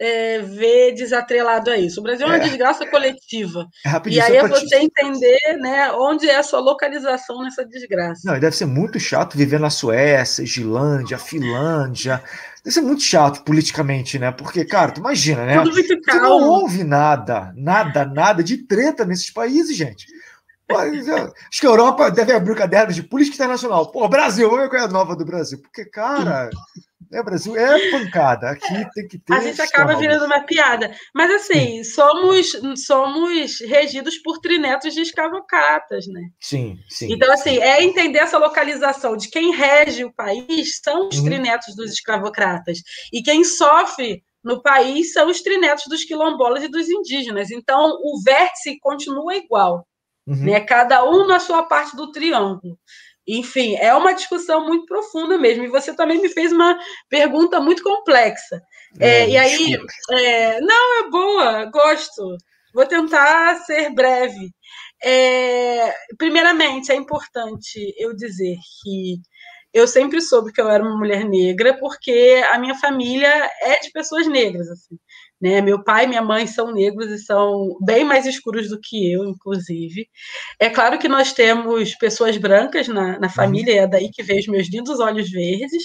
é, 0.00 0.38
ver 0.38 0.94
desatrelado 0.94 1.70
a 1.70 1.76
isso. 1.76 2.00
O 2.00 2.02
Brasil 2.02 2.26
é 2.26 2.30
uma 2.30 2.36
é. 2.36 2.40
desgraça 2.40 2.86
coletiva. 2.86 3.66
É 3.84 4.08
e 4.08 4.20
aí 4.20 4.36
é 4.36 4.48
você 4.48 4.66
te... 4.66 4.76
entender 4.76 5.38
né, 5.60 5.92
onde 5.92 6.28
é 6.28 6.36
a 6.36 6.42
sua 6.42 6.60
localização 6.60 7.42
nessa 7.42 7.64
desgraça. 7.64 8.22
Não, 8.24 8.40
deve 8.40 8.56
ser 8.56 8.64
muito 8.64 8.98
chato 8.98 9.36
viver 9.36 9.60
na 9.60 9.68
Suécia, 9.68 10.42
Islândia, 10.42 11.18
Finlândia. 11.18 12.22
Deve 12.64 12.72
ser 12.72 12.80
muito 12.80 13.02
chato 13.02 13.44
politicamente, 13.44 14.18
né? 14.18 14.32
Porque, 14.32 14.64
cara, 14.64 14.92
tu 14.92 15.00
imagina, 15.00 15.44
né? 15.44 15.58
Tudo 15.62 15.72
muito 15.72 16.00
calmo. 16.00 16.20
Tu 16.20 16.40
não 16.40 16.48
ouve 16.48 16.84
nada, 16.84 17.52
nada, 17.54 18.06
nada 18.06 18.42
de 18.42 18.56
treta 18.56 19.04
nesses 19.04 19.30
países, 19.30 19.76
gente. 19.76 20.06
Acho 20.68 21.60
que 21.60 21.66
a 21.66 21.70
Europa 21.70 22.10
deve 22.10 22.32
abrir 22.32 22.56
caderno 22.56 22.92
de 22.92 23.02
política 23.02 23.36
internacional. 23.36 23.90
Pô, 23.90 24.08
Brasil, 24.08 24.48
vamos 24.48 24.64
ver 24.64 24.70
qual 24.70 24.82
é 24.82 24.84
a 24.84 24.88
nova 24.88 25.14
do 25.14 25.24
Brasil. 25.24 25.60
Porque, 25.62 25.84
cara, 25.84 26.50
é, 27.12 27.22
Brasil 27.22 27.56
é 27.56 27.90
pancada. 27.90 28.50
Aqui 28.50 28.86
tem 28.94 29.06
que 29.08 29.18
ter. 29.18 29.34
A 29.34 29.40
gente 29.40 29.60
acaba 29.60 29.94
virando 29.96 30.24
uma 30.24 30.40
piada. 30.40 30.94
Mas 31.14 31.30
assim, 31.30 31.84
somos, 31.84 32.52
somos 32.84 33.60
regidos 33.60 34.18
por 34.18 34.38
trinetos 34.38 34.94
de 34.94 35.00
escravocratas, 35.00 36.06
né? 36.08 36.28
Sim, 36.40 36.78
sim. 36.88 37.12
Então, 37.12 37.32
assim, 37.32 37.58
é 37.58 37.82
entender 37.82 38.18
essa 38.18 38.38
localização 38.38 39.16
de 39.16 39.28
quem 39.28 39.54
rege 39.54 40.04
o 40.04 40.12
país 40.12 40.80
são 40.82 41.08
os 41.08 41.18
uhum. 41.18 41.24
trinetos 41.24 41.74
dos 41.76 41.92
escravocratas. 41.92 42.78
E 43.12 43.22
quem 43.22 43.44
sofre 43.44 44.22
no 44.42 44.62
país 44.62 45.12
são 45.12 45.28
os 45.28 45.40
trinetos 45.42 45.84
dos 45.88 46.04
quilombolas 46.04 46.62
e 46.62 46.68
dos 46.68 46.88
indígenas. 46.88 47.50
Então, 47.50 47.98
o 48.02 48.20
vértice 48.22 48.78
continua 48.80 49.36
igual. 49.36 49.86
Uhum. 50.26 50.44
Né? 50.44 50.60
Cada 50.60 51.04
um 51.08 51.26
na 51.26 51.38
sua 51.38 51.62
parte 51.62 51.96
do 51.96 52.10
triângulo. 52.10 52.78
Enfim, 53.26 53.74
é 53.76 53.92
uma 53.94 54.14
discussão 54.14 54.64
muito 54.64 54.86
profunda 54.86 55.36
mesmo. 55.36 55.64
E 55.64 55.68
você 55.68 55.94
também 55.94 56.20
me 56.20 56.28
fez 56.28 56.52
uma 56.52 56.78
pergunta 57.08 57.60
muito 57.60 57.82
complexa. 57.82 58.62
É, 59.00 59.08
é, 59.08 59.30
e 59.30 59.36
aí, 59.36 59.76
é, 60.12 60.60
não, 60.60 61.00
é 61.00 61.10
boa, 61.10 61.64
gosto. 61.66 62.36
Vou 62.72 62.86
tentar 62.86 63.56
ser 63.64 63.90
breve. 63.92 64.50
É, 65.02 65.92
primeiramente, 66.16 66.92
é 66.92 66.94
importante 66.94 67.94
eu 67.98 68.14
dizer 68.14 68.56
que 68.82 69.16
eu 69.72 69.86
sempre 69.86 70.20
soube 70.20 70.52
que 70.52 70.60
eu 70.60 70.70
era 70.70 70.82
uma 70.82 70.96
mulher 70.96 71.24
negra, 71.24 71.76
porque 71.78 72.42
a 72.50 72.58
minha 72.58 72.74
família 72.76 73.50
é 73.62 73.78
de 73.80 73.90
pessoas 73.90 74.26
negras. 74.26 74.68
Assim. 74.70 74.96
Né? 75.40 75.60
Meu 75.60 75.84
pai 75.84 76.04
e 76.04 76.08
minha 76.08 76.22
mãe 76.22 76.46
são 76.46 76.72
negros 76.72 77.10
e 77.10 77.18
são 77.18 77.76
bem 77.84 78.04
mais 78.04 78.24
escuros 78.24 78.70
do 78.70 78.80
que 78.80 79.12
eu, 79.12 79.24
inclusive. 79.24 80.08
É 80.58 80.70
claro 80.70 80.98
que 80.98 81.08
nós 81.08 81.32
temos 81.32 81.94
pessoas 81.96 82.38
brancas 82.38 82.88
na, 82.88 83.18
na 83.18 83.28
família, 83.28 83.74
uhum. 83.74 83.80
é 83.82 83.86
daí 83.86 84.10
que 84.10 84.22
vejo 84.22 84.50
meus 84.50 84.70
lindos 84.70 84.98
olhos 84.98 85.30
verdes, 85.30 85.84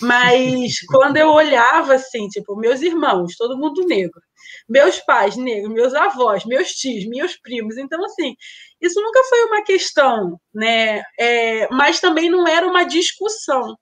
mas 0.00 0.80
quando 0.88 1.16
eu 1.16 1.30
olhava 1.30 1.94
assim, 1.94 2.28
tipo, 2.28 2.54
meus 2.56 2.82
irmãos, 2.82 3.34
todo 3.36 3.56
mundo 3.56 3.86
negro, 3.86 4.20
meus 4.68 5.00
pais 5.00 5.36
negros, 5.36 5.72
meus 5.72 5.94
avós, 5.94 6.44
meus 6.44 6.72
tios, 6.72 7.06
meus 7.06 7.36
primos, 7.40 7.78
então 7.78 8.04
assim, 8.04 8.34
isso 8.80 9.00
nunca 9.00 9.22
foi 9.24 9.44
uma 9.44 9.64
questão, 9.64 10.38
né? 10.54 11.02
É, 11.18 11.68
mas 11.70 12.00
também 12.00 12.28
não 12.28 12.46
era 12.46 12.66
uma 12.66 12.84
discussão. 12.84 13.76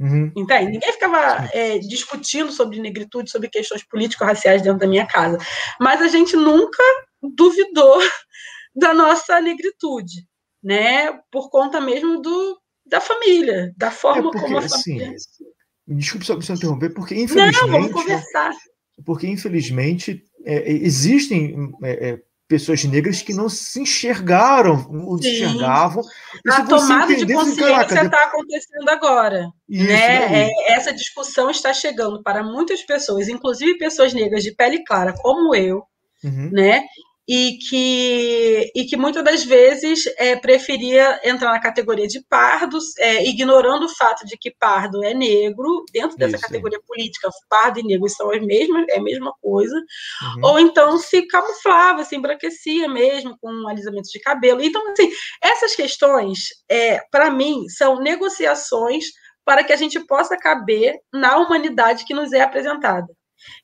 Uhum. 0.00 0.30
Entende? 0.36 0.72
Ninguém 0.72 0.92
ficava 0.92 1.48
é, 1.52 1.78
discutindo 1.78 2.52
sobre 2.52 2.80
negritude, 2.80 3.30
sobre 3.30 3.48
questões 3.48 3.82
político-raciais 3.84 4.62
dentro 4.62 4.78
da 4.78 4.86
minha 4.86 5.06
casa. 5.06 5.38
Mas 5.80 6.00
a 6.00 6.08
gente 6.08 6.36
nunca 6.36 6.82
duvidou 7.20 7.98
da 8.74 8.94
nossa 8.94 9.40
negritude, 9.40 10.24
né? 10.62 11.12
Por 11.32 11.50
conta 11.50 11.80
mesmo 11.80 12.20
do, 12.20 12.60
da 12.86 13.00
família, 13.00 13.72
da 13.76 13.90
forma 13.90 14.28
é 14.28 14.32
porque, 14.32 14.40
como 14.40 14.58
a 14.58 14.60
assim, 14.60 14.98
família. 14.98 15.16
Desculpe 15.86 16.26
só, 16.26 16.40
só 16.40 16.54
interromper, 16.54 16.94
porque 16.94 17.14
infelizmente. 17.14 17.60
Não, 17.62 17.68
vamos 17.68 17.92
conversar. 17.92 18.52
Porque 19.04 19.26
infelizmente 19.26 20.22
é, 20.44 20.70
existem 20.70 21.72
é, 21.82 22.10
é 22.10 22.22
pessoas 22.48 22.82
negras 22.84 23.20
que 23.20 23.34
não 23.34 23.48
se 23.48 23.82
enxergaram, 23.82 24.88
não 24.90 25.18
se 25.18 25.28
enxergavam. 25.28 26.02
A 26.48 26.64
tomada 26.64 27.14
de 27.14 27.32
consciência 27.32 28.04
está 28.04 28.24
acontecendo 28.24 28.88
agora. 28.88 29.50
Isso, 29.68 29.84
né? 29.84 30.48
É, 30.48 30.72
essa 30.72 30.92
discussão 30.92 31.50
está 31.50 31.74
chegando 31.74 32.22
para 32.22 32.42
muitas 32.42 32.82
pessoas, 32.82 33.28
inclusive 33.28 33.76
pessoas 33.76 34.14
negras 34.14 34.42
de 34.42 34.52
pele 34.52 34.82
clara, 34.82 35.12
como 35.20 35.54
eu, 35.54 35.84
uhum. 36.24 36.50
né? 36.50 36.82
E 37.28 37.58
que, 37.58 38.72
e 38.74 38.86
que 38.86 38.96
muitas 38.96 39.22
das 39.22 39.44
vezes 39.44 40.04
é, 40.16 40.34
preferia 40.34 41.20
entrar 41.22 41.52
na 41.52 41.60
categoria 41.60 42.06
de 42.06 42.24
pardos, 42.26 42.96
é, 42.96 43.28
ignorando 43.28 43.84
o 43.84 43.94
fato 43.94 44.24
de 44.24 44.38
que 44.38 44.50
pardo 44.50 45.04
é 45.04 45.12
negro, 45.12 45.84
dentro 45.92 46.16
dessa 46.16 46.36
Isso. 46.36 46.46
categoria 46.46 46.80
política, 46.86 47.28
pardo 47.46 47.80
e 47.80 47.82
negro 47.82 48.08
são 48.08 48.30
as 48.30 48.40
mesmas, 48.40 48.86
é 48.88 48.96
a 48.98 49.02
mesma 49.02 49.30
coisa, 49.42 49.76
uhum. 49.76 50.40
ou 50.42 50.58
então 50.58 50.96
se 50.96 51.26
camuflava, 51.26 52.02
se 52.02 52.16
embranquecia 52.16 52.88
mesmo, 52.88 53.36
com 53.42 53.52
um 53.52 53.68
alisamento 53.68 54.08
de 54.10 54.20
cabelo. 54.20 54.62
Então, 54.62 54.90
assim, 54.90 55.10
essas 55.42 55.76
questões, 55.76 56.48
é, 56.66 56.98
para 57.10 57.30
mim, 57.30 57.68
são 57.68 58.00
negociações 58.00 59.04
para 59.44 59.62
que 59.62 59.72
a 59.72 59.76
gente 59.76 60.00
possa 60.00 60.36
caber 60.36 60.94
na 61.12 61.36
humanidade 61.36 62.06
que 62.06 62.14
nos 62.14 62.32
é 62.32 62.40
apresentada. 62.40 63.06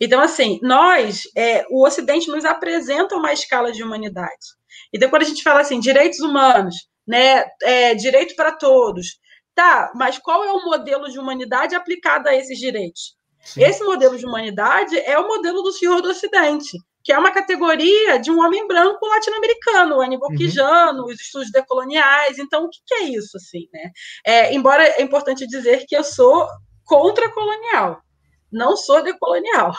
Então, 0.00 0.20
assim, 0.20 0.58
nós, 0.62 1.22
é, 1.36 1.64
o 1.70 1.84
Ocidente 1.84 2.30
nos 2.30 2.44
apresenta 2.44 3.16
uma 3.16 3.32
escala 3.32 3.72
de 3.72 3.82
humanidade. 3.82 4.46
Então, 4.92 5.08
quando 5.10 5.22
a 5.22 5.26
gente 5.26 5.42
fala 5.42 5.60
assim, 5.60 5.80
direitos 5.80 6.20
humanos, 6.20 6.74
né, 7.06 7.44
é, 7.62 7.94
direito 7.94 8.34
para 8.34 8.52
todos, 8.52 9.18
tá, 9.54 9.92
mas 9.94 10.18
qual 10.18 10.44
é 10.44 10.52
o 10.52 10.64
modelo 10.64 11.10
de 11.10 11.18
humanidade 11.18 11.74
aplicado 11.74 12.28
a 12.28 12.34
esses 12.34 12.58
direitos? 12.58 13.16
Sim. 13.40 13.62
Esse 13.62 13.84
modelo 13.84 14.16
de 14.16 14.24
humanidade 14.24 14.98
é 14.98 15.18
o 15.18 15.28
modelo 15.28 15.62
do 15.62 15.72
senhor 15.72 16.00
do 16.00 16.08
Ocidente, 16.08 16.78
que 17.04 17.12
é 17.12 17.18
uma 17.18 17.30
categoria 17.30 18.18
de 18.18 18.30
um 18.30 18.40
homem 18.40 18.66
branco 18.66 19.06
latino-americano, 19.06 19.96
o 19.96 20.00
uhum. 20.00 20.36
Quijano, 20.36 21.04
os 21.04 21.20
estudos 21.20 21.52
decoloniais. 21.52 22.38
Então, 22.38 22.64
o 22.64 22.70
que, 22.70 22.78
que 22.86 22.94
é 22.94 23.02
isso, 23.10 23.36
assim, 23.36 23.68
né? 23.70 23.90
É, 24.26 24.54
embora 24.54 24.82
é 24.82 25.02
importante 25.02 25.46
dizer 25.46 25.84
que 25.86 25.94
eu 25.94 26.02
sou 26.02 26.48
contra-colonial, 26.84 28.00
não 28.54 28.76
sou 28.76 29.02
decolonial. 29.02 29.74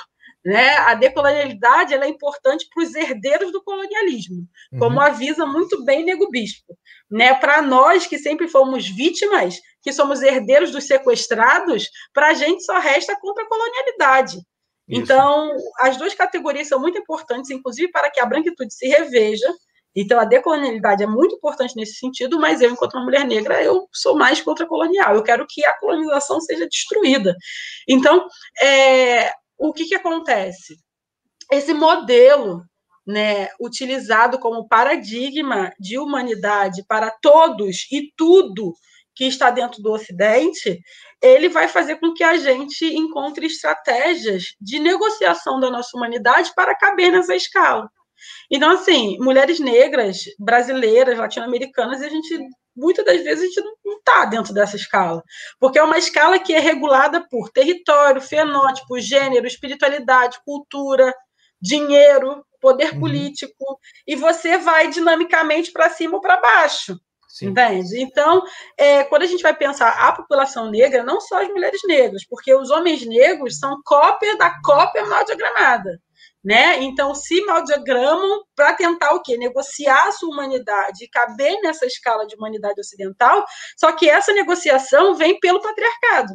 Né? 0.45 0.77
A 0.77 0.93
decolonialidade 0.93 1.95
é 1.95 2.07
importante 2.07 2.67
para 2.71 2.83
os 2.83 2.93
herdeiros 2.93 3.51
do 3.51 3.63
colonialismo, 3.63 4.47
uhum. 4.71 4.79
como 4.79 5.01
avisa 5.01 5.43
muito 5.43 5.83
bem 5.83 6.05
Nego 6.05 6.29
Bispo. 6.29 6.77
Né? 7.09 7.33
Para 7.33 7.63
nós 7.63 8.05
que 8.05 8.19
sempre 8.19 8.47
fomos 8.47 8.87
vítimas, 8.87 9.59
que 9.81 9.91
somos 9.91 10.21
herdeiros 10.21 10.69
dos 10.71 10.85
sequestrados, 10.85 11.89
para 12.13 12.27
a 12.27 12.33
gente 12.35 12.63
só 12.63 12.77
resta 12.77 13.17
contra 13.19 13.43
a 13.43 13.47
colonialidade. 13.47 14.37
Isso. 14.87 15.01
Então, 15.01 15.51
as 15.79 15.97
duas 15.97 16.13
categorias 16.13 16.67
são 16.67 16.79
muito 16.79 16.99
importantes, 16.99 17.49
inclusive 17.49 17.91
para 17.91 18.11
que 18.11 18.19
a 18.19 18.25
branquitude 18.25 18.71
se 18.71 18.87
reveja. 18.87 19.51
Então, 19.95 20.19
a 20.19 20.25
decolonialidade 20.25 21.03
é 21.03 21.07
muito 21.07 21.35
importante 21.35 21.75
nesse 21.75 21.95
sentido, 21.95 22.39
mas 22.39 22.61
eu, 22.61 22.69
enquanto 22.71 22.95
uma 22.95 23.05
mulher 23.05 23.25
negra, 23.25 23.63
eu 23.63 23.87
sou 23.93 24.15
mais 24.15 24.41
contra 24.41 24.67
colonial. 24.67 25.15
Eu 25.15 25.23
quero 25.23 25.45
que 25.47 25.65
a 25.65 25.77
colonização 25.79 26.41
seja 26.41 26.67
destruída. 26.67 27.35
Então, 27.87 28.27
é, 28.61 29.31
o 29.57 29.71
que, 29.71 29.85
que 29.85 29.95
acontece? 29.95 30.77
Esse 31.51 31.73
modelo 31.73 32.63
né, 33.07 33.49
utilizado 33.59 34.39
como 34.39 34.67
paradigma 34.67 35.71
de 35.79 35.97
humanidade 35.97 36.83
para 36.87 37.11
todos 37.21 37.87
e 37.91 38.11
tudo 38.17 38.73
que 39.15 39.25
está 39.25 39.49
dentro 39.49 39.81
do 39.81 39.93
Ocidente, 39.93 40.81
ele 41.21 41.47
vai 41.47 41.69
fazer 41.69 41.95
com 41.97 42.13
que 42.13 42.23
a 42.23 42.35
gente 42.35 42.85
encontre 42.85 43.45
estratégias 43.45 44.55
de 44.59 44.77
negociação 44.77 45.59
da 45.59 45.71
nossa 45.71 45.95
humanidade 45.95 46.51
para 46.53 46.75
caber 46.75 47.11
nessa 47.11 47.33
escala. 47.33 47.89
Então, 48.49 48.71
assim, 48.71 49.17
mulheres 49.19 49.59
negras, 49.59 50.19
brasileiras, 50.39 51.17
latino-americanas, 51.17 52.01
a 52.01 52.09
gente 52.09 52.39
muitas 52.75 53.05
das 53.05 53.23
vezes 53.23 53.43
a 53.43 53.47
gente 53.47 53.61
não 53.85 53.97
está 53.97 54.25
dentro 54.25 54.53
dessa 54.53 54.75
escala, 54.75 55.23
porque 55.59 55.79
é 55.79 55.83
uma 55.83 55.97
escala 55.97 56.37
que 56.37 56.53
é 56.53 56.59
regulada 56.59 57.25
por 57.29 57.49
território, 57.49 58.21
fenótipo, 58.21 58.99
gênero, 58.99 59.47
espiritualidade, 59.47 60.39
cultura, 60.45 61.13
dinheiro, 61.61 62.45
poder 62.59 62.93
uhum. 62.93 62.99
político, 62.99 63.79
e 64.05 64.15
você 64.15 64.57
vai 64.57 64.89
dinamicamente 64.89 65.71
para 65.71 65.89
cima 65.89 66.15
ou 66.15 66.21
para 66.21 66.41
baixo. 66.41 66.99
Sim. 67.29 67.47
Entende? 67.47 68.01
Então, 68.01 68.43
é, 68.77 69.03
quando 69.03 69.23
a 69.23 69.25
gente 69.25 69.41
vai 69.41 69.53
pensar 69.53 69.89
a 69.89 70.11
população 70.13 70.71
negra, 70.71 71.03
não 71.03 71.19
só 71.19 71.41
as 71.41 71.49
mulheres 71.49 71.81
negras, 71.85 72.25
porque 72.25 72.53
os 72.53 72.69
homens 72.69 73.05
negros 73.05 73.59
são 73.59 73.81
cópia 73.83 74.37
da 74.37 74.53
cópia 74.63 75.05
mal 75.05 75.25
diagramada 75.25 75.99
né? 76.45 76.83
Então, 76.83 77.15
se 77.15 77.43
maldiagramam 77.45 78.43
para 78.55 78.75
tentar 78.75 79.13
o 79.13 79.21
quê? 79.21 79.35
Negociar 79.35 80.07
a 80.07 80.11
sua 80.11 80.29
humanidade 80.29 81.09
caber 81.09 81.59
nessa 81.63 81.87
escala 81.87 82.27
de 82.27 82.35
humanidade 82.35 82.79
ocidental, 82.79 83.43
só 83.75 83.91
que 83.91 84.07
essa 84.07 84.31
negociação 84.31 85.15
vem 85.15 85.39
pelo 85.39 85.59
patriarcado. 85.59 86.33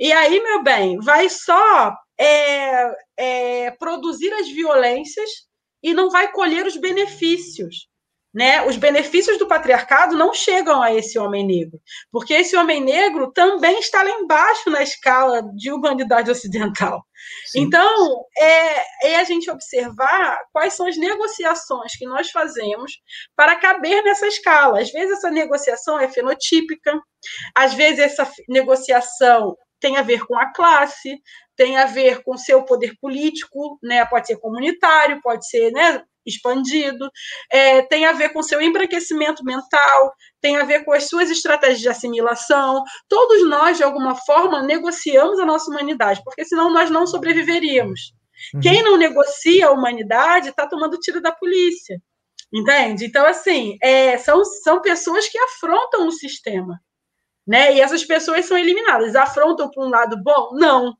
E 0.00 0.10
aí, 0.10 0.42
meu 0.42 0.62
bem, 0.62 0.98
vai 0.98 1.28
só 1.28 1.94
é, 2.18 2.90
é, 3.16 3.70
produzir 3.72 4.32
as 4.32 4.48
violências 4.48 5.28
e 5.82 5.92
não 5.92 6.08
vai 6.08 6.32
colher 6.32 6.66
os 6.66 6.76
benefícios 6.78 7.91
né, 8.34 8.64
os 8.66 8.76
benefícios 8.76 9.38
do 9.38 9.46
patriarcado 9.46 10.16
não 10.16 10.32
chegam 10.32 10.82
a 10.82 10.92
esse 10.92 11.18
homem 11.18 11.46
negro, 11.46 11.80
porque 12.10 12.32
esse 12.34 12.56
homem 12.56 12.82
negro 12.82 13.30
também 13.32 13.78
está 13.78 14.02
lá 14.02 14.10
embaixo 14.10 14.70
na 14.70 14.82
escala 14.82 15.42
de 15.54 15.70
humanidade 15.70 16.30
ocidental. 16.30 17.04
Sim. 17.46 17.60
Então, 17.60 18.24
é, 18.36 19.12
é 19.12 19.16
a 19.16 19.24
gente 19.24 19.50
observar 19.50 20.38
quais 20.52 20.74
são 20.74 20.86
as 20.86 20.96
negociações 20.96 21.96
que 21.96 22.06
nós 22.06 22.30
fazemos 22.30 22.92
para 23.36 23.56
caber 23.56 24.02
nessa 24.02 24.26
escala. 24.26 24.80
Às 24.80 24.90
vezes, 24.90 25.18
essa 25.18 25.30
negociação 25.30 26.00
é 26.00 26.08
fenotípica, 26.08 27.00
às 27.54 27.74
vezes, 27.74 28.00
essa 28.00 28.28
negociação 28.48 29.56
tem 29.78 29.96
a 29.96 30.02
ver 30.02 30.24
com 30.26 30.38
a 30.38 30.52
classe, 30.52 31.20
tem 31.56 31.76
a 31.76 31.86
ver 31.86 32.22
com 32.22 32.36
seu 32.36 32.64
poder 32.64 32.94
político, 33.00 33.78
né? 33.82 34.04
Pode 34.06 34.28
ser 34.28 34.36
comunitário, 34.38 35.20
pode 35.20 35.46
ser, 35.48 35.70
né? 35.72 36.02
Expandido, 36.26 37.10
é, 37.50 37.82
tem 37.82 38.04
a 38.04 38.12
ver 38.12 38.30
com 38.30 38.42
seu 38.42 38.60
embranquecimento 38.60 39.44
mental, 39.44 40.12
tem 40.40 40.56
a 40.56 40.64
ver 40.64 40.84
com 40.84 40.92
as 40.92 41.08
suas 41.08 41.30
estratégias 41.30 41.80
de 41.80 41.88
assimilação. 41.88 42.82
Todos 43.08 43.48
nós, 43.48 43.76
de 43.76 43.84
alguma 43.84 44.14
forma, 44.14 44.62
negociamos 44.62 45.38
a 45.38 45.46
nossa 45.46 45.70
humanidade, 45.70 46.22
porque 46.24 46.44
senão 46.44 46.72
nós 46.72 46.90
não 46.90 47.06
sobreviveríamos. 47.06 48.12
Uhum. 48.54 48.60
Quem 48.60 48.82
não 48.82 48.96
negocia 48.96 49.68
a 49.68 49.72
humanidade 49.72 50.48
está 50.48 50.66
tomando 50.66 50.98
tiro 50.98 51.20
da 51.20 51.32
polícia. 51.32 52.00
Entende? 52.52 53.06
Então, 53.06 53.24
assim, 53.24 53.78
é, 53.82 54.18
são, 54.18 54.44
são 54.44 54.80
pessoas 54.82 55.26
que 55.26 55.38
afrontam 55.38 56.06
o 56.06 56.12
sistema. 56.12 56.78
Né? 57.46 57.74
E 57.74 57.80
essas 57.80 58.04
pessoas 58.04 58.44
são 58.44 58.58
eliminadas. 58.58 59.16
Afrontam 59.16 59.70
para 59.70 59.84
um 59.84 59.88
lado 59.88 60.16
bom? 60.22 60.50
Não 60.52 60.94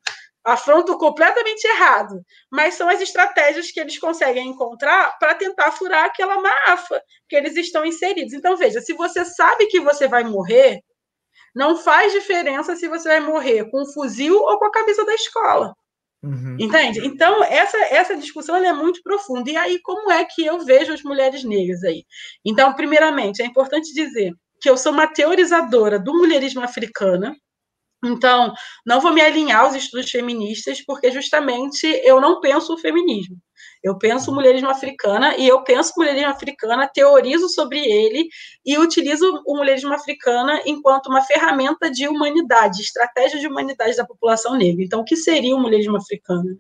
afronto 0.45 0.97
completamente 0.99 1.65
errado, 1.65 2.21
mas 2.51 2.75
são 2.75 2.89
as 2.89 3.01
estratégias 3.01 3.71
que 3.71 3.79
eles 3.79 3.99
conseguem 3.99 4.49
encontrar 4.49 5.17
para 5.19 5.35
tentar 5.35 5.71
furar 5.73 6.05
aquela 6.05 6.41
máfia 6.41 7.03
que 7.29 7.37
eles 7.37 7.57
estão 7.57 7.85
inseridos. 7.85 8.33
Então, 8.33 8.57
veja, 8.57 8.81
se 8.81 8.93
você 8.93 9.25
sabe 9.25 9.67
que 9.67 9.81
você 9.81 10.09
vai 10.09 10.25
morrer, 10.25 10.81
não 11.55 11.77
faz 11.77 12.13
diferença 12.13 12.75
se 12.75 12.89
você 12.89 13.09
vai 13.09 13.21
morrer 13.21 13.71
com 13.71 13.83
um 13.83 13.87
fuzil 13.87 14.37
ou 14.37 14.59
com 14.59 14.65
a 14.65 14.73
camisa 14.73 15.05
da 15.05 15.15
escola. 15.15 15.75
Uhum. 16.23 16.57
Entende? 16.59 17.05
Então, 17.05 17.43
essa, 17.43 17.77
essa 17.79 18.17
discussão 18.17 18.57
é 18.57 18.73
muito 18.73 19.03
profunda. 19.03 19.51
E 19.51 19.57
aí, 19.57 19.81
como 19.83 20.11
é 20.11 20.25
que 20.25 20.47
eu 20.47 20.61
vejo 20.61 20.93
as 20.93 21.03
mulheres 21.03 21.43
negras 21.43 21.83
aí? 21.83 22.05
Então, 22.45 22.73
primeiramente, 22.75 23.43
é 23.43 23.47
importante 23.47 23.93
dizer 23.93 24.33
que 24.61 24.71
eu 24.71 24.77
sou 24.77 24.93
uma 24.93 25.09
teorizadora 25.09 25.99
do 25.99 26.15
mulherismo 26.15 26.63
africana, 26.63 27.35
então, 28.05 28.53
não 28.85 29.01
vou 29.01 29.13
me 29.13 29.21
alinhar 29.21 29.61
aos 29.61 29.75
estudos 29.75 30.11
feministas, 30.11 30.85
porque 30.85 31.13
justamente 31.13 31.87
eu 32.05 32.21
não 32.21 32.41
penso 32.41 32.75
o 32.75 32.79
feminismo. 32.79 33.37
Eu 33.83 33.97
penso 33.97 34.31
o 34.31 34.35
mulherismo 34.35 34.71
africana 34.71 35.37
e 35.37 35.47
eu 35.47 35.63
penso 35.63 35.93
o 35.97 36.01
mulherismo 36.01 36.31
africana, 36.31 36.91
teorizo 36.93 37.49
sobre 37.49 37.79
ele 37.79 38.29
e 38.65 38.77
utilizo 38.77 39.43
o 39.47 39.57
mulherismo 39.57 39.95
africana 39.95 40.61
enquanto 40.67 41.07
uma 41.07 41.23
ferramenta 41.23 41.91
de 41.91 42.09
humanidade, 42.09 42.83
estratégia 42.83 43.39
de 43.39 43.47
humanidade 43.47 43.97
da 43.97 44.05
população 44.05 44.57
negra. 44.57 44.83
Então, 44.83 45.01
o 45.01 45.05
que 45.05 45.17
seria 45.17 45.55
o 45.55 45.61
mulherismo 45.61 45.97
africano? 45.97 46.59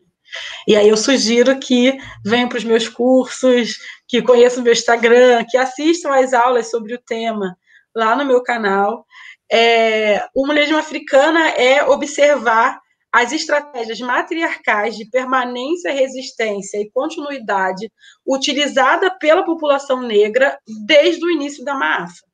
E 0.66 0.76
aí 0.76 0.88
eu 0.88 0.96
sugiro 0.96 1.58
que 1.58 1.98
venham 2.24 2.48
para 2.48 2.58
os 2.58 2.64
meus 2.64 2.88
cursos, 2.88 3.76
que 4.08 4.22
conheçam 4.22 4.60
o 4.60 4.64
meu 4.64 4.72
Instagram, 4.72 5.44
que 5.48 5.56
assistam 5.56 6.14
às 6.14 6.32
aulas 6.32 6.70
sobre 6.70 6.94
o 6.94 6.98
tema 6.98 7.56
lá 7.94 8.16
no 8.16 8.24
meu 8.24 8.42
canal 8.42 9.04
é, 9.52 10.26
o 10.34 10.46
mulherismo 10.46 10.78
africana 10.78 11.50
é 11.50 11.84
observar 11.84 12.80
as 13.12 13.32
estratégias 13.32 14.00
matriarcais 14.00 14.96
de 14.96 15.04
permanência, 15.10 15.92
resistência 15.92 16.78
e 16.78 16.90
continuidade 16.90 17.92
utilizada 18.26 19.10
pela 19.18 19.44
população 19.44 20.00
negra 20.00 20.58
desde 20.86 21.22
o 21.26 21.30
início 21.30 21.62
da 21.62 21.74
massa. 21.74 22.24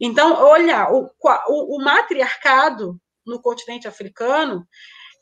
Então, 0.00 0.32
olha, 0.32 0.90
o, 0.90 1.08
o, 1.48 1.76
o 1.76 1.84
matriarcado 1.84 2.98
no 3.24 3.40
continente 3.40 3.86
africano, 3.86 4.66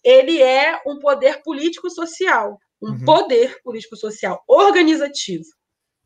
ele 0.03 0.41
é 0.41 0.81
um 0.87 0.99
poder 0.99 1.43
político-social, 1.43 2.59
um 2.83 2.93
uhum. 2.93 3.05
poder 3.05 3.61
político-social 3.63 4.43
organizativo 4.49 5.45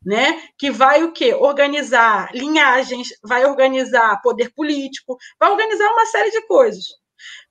né? 0.05 0.41
Que 0.57 0.69
vai 0.69 1.03
o 1.03 1.11
quê? 1.11 1.33
Organizar 1.33 2.29
linhagens, 2.33 3.09
vai 3.23 3.45
organizar 3.45 4.21
poder 4.21 4.53
político, 4.53 5.17
vai 5.39 5.49
organizar 5.49 5.91
uma 5.91 6.05
série 6.05 6.29
de 6.31 6.45
coisas. 6.45 6.83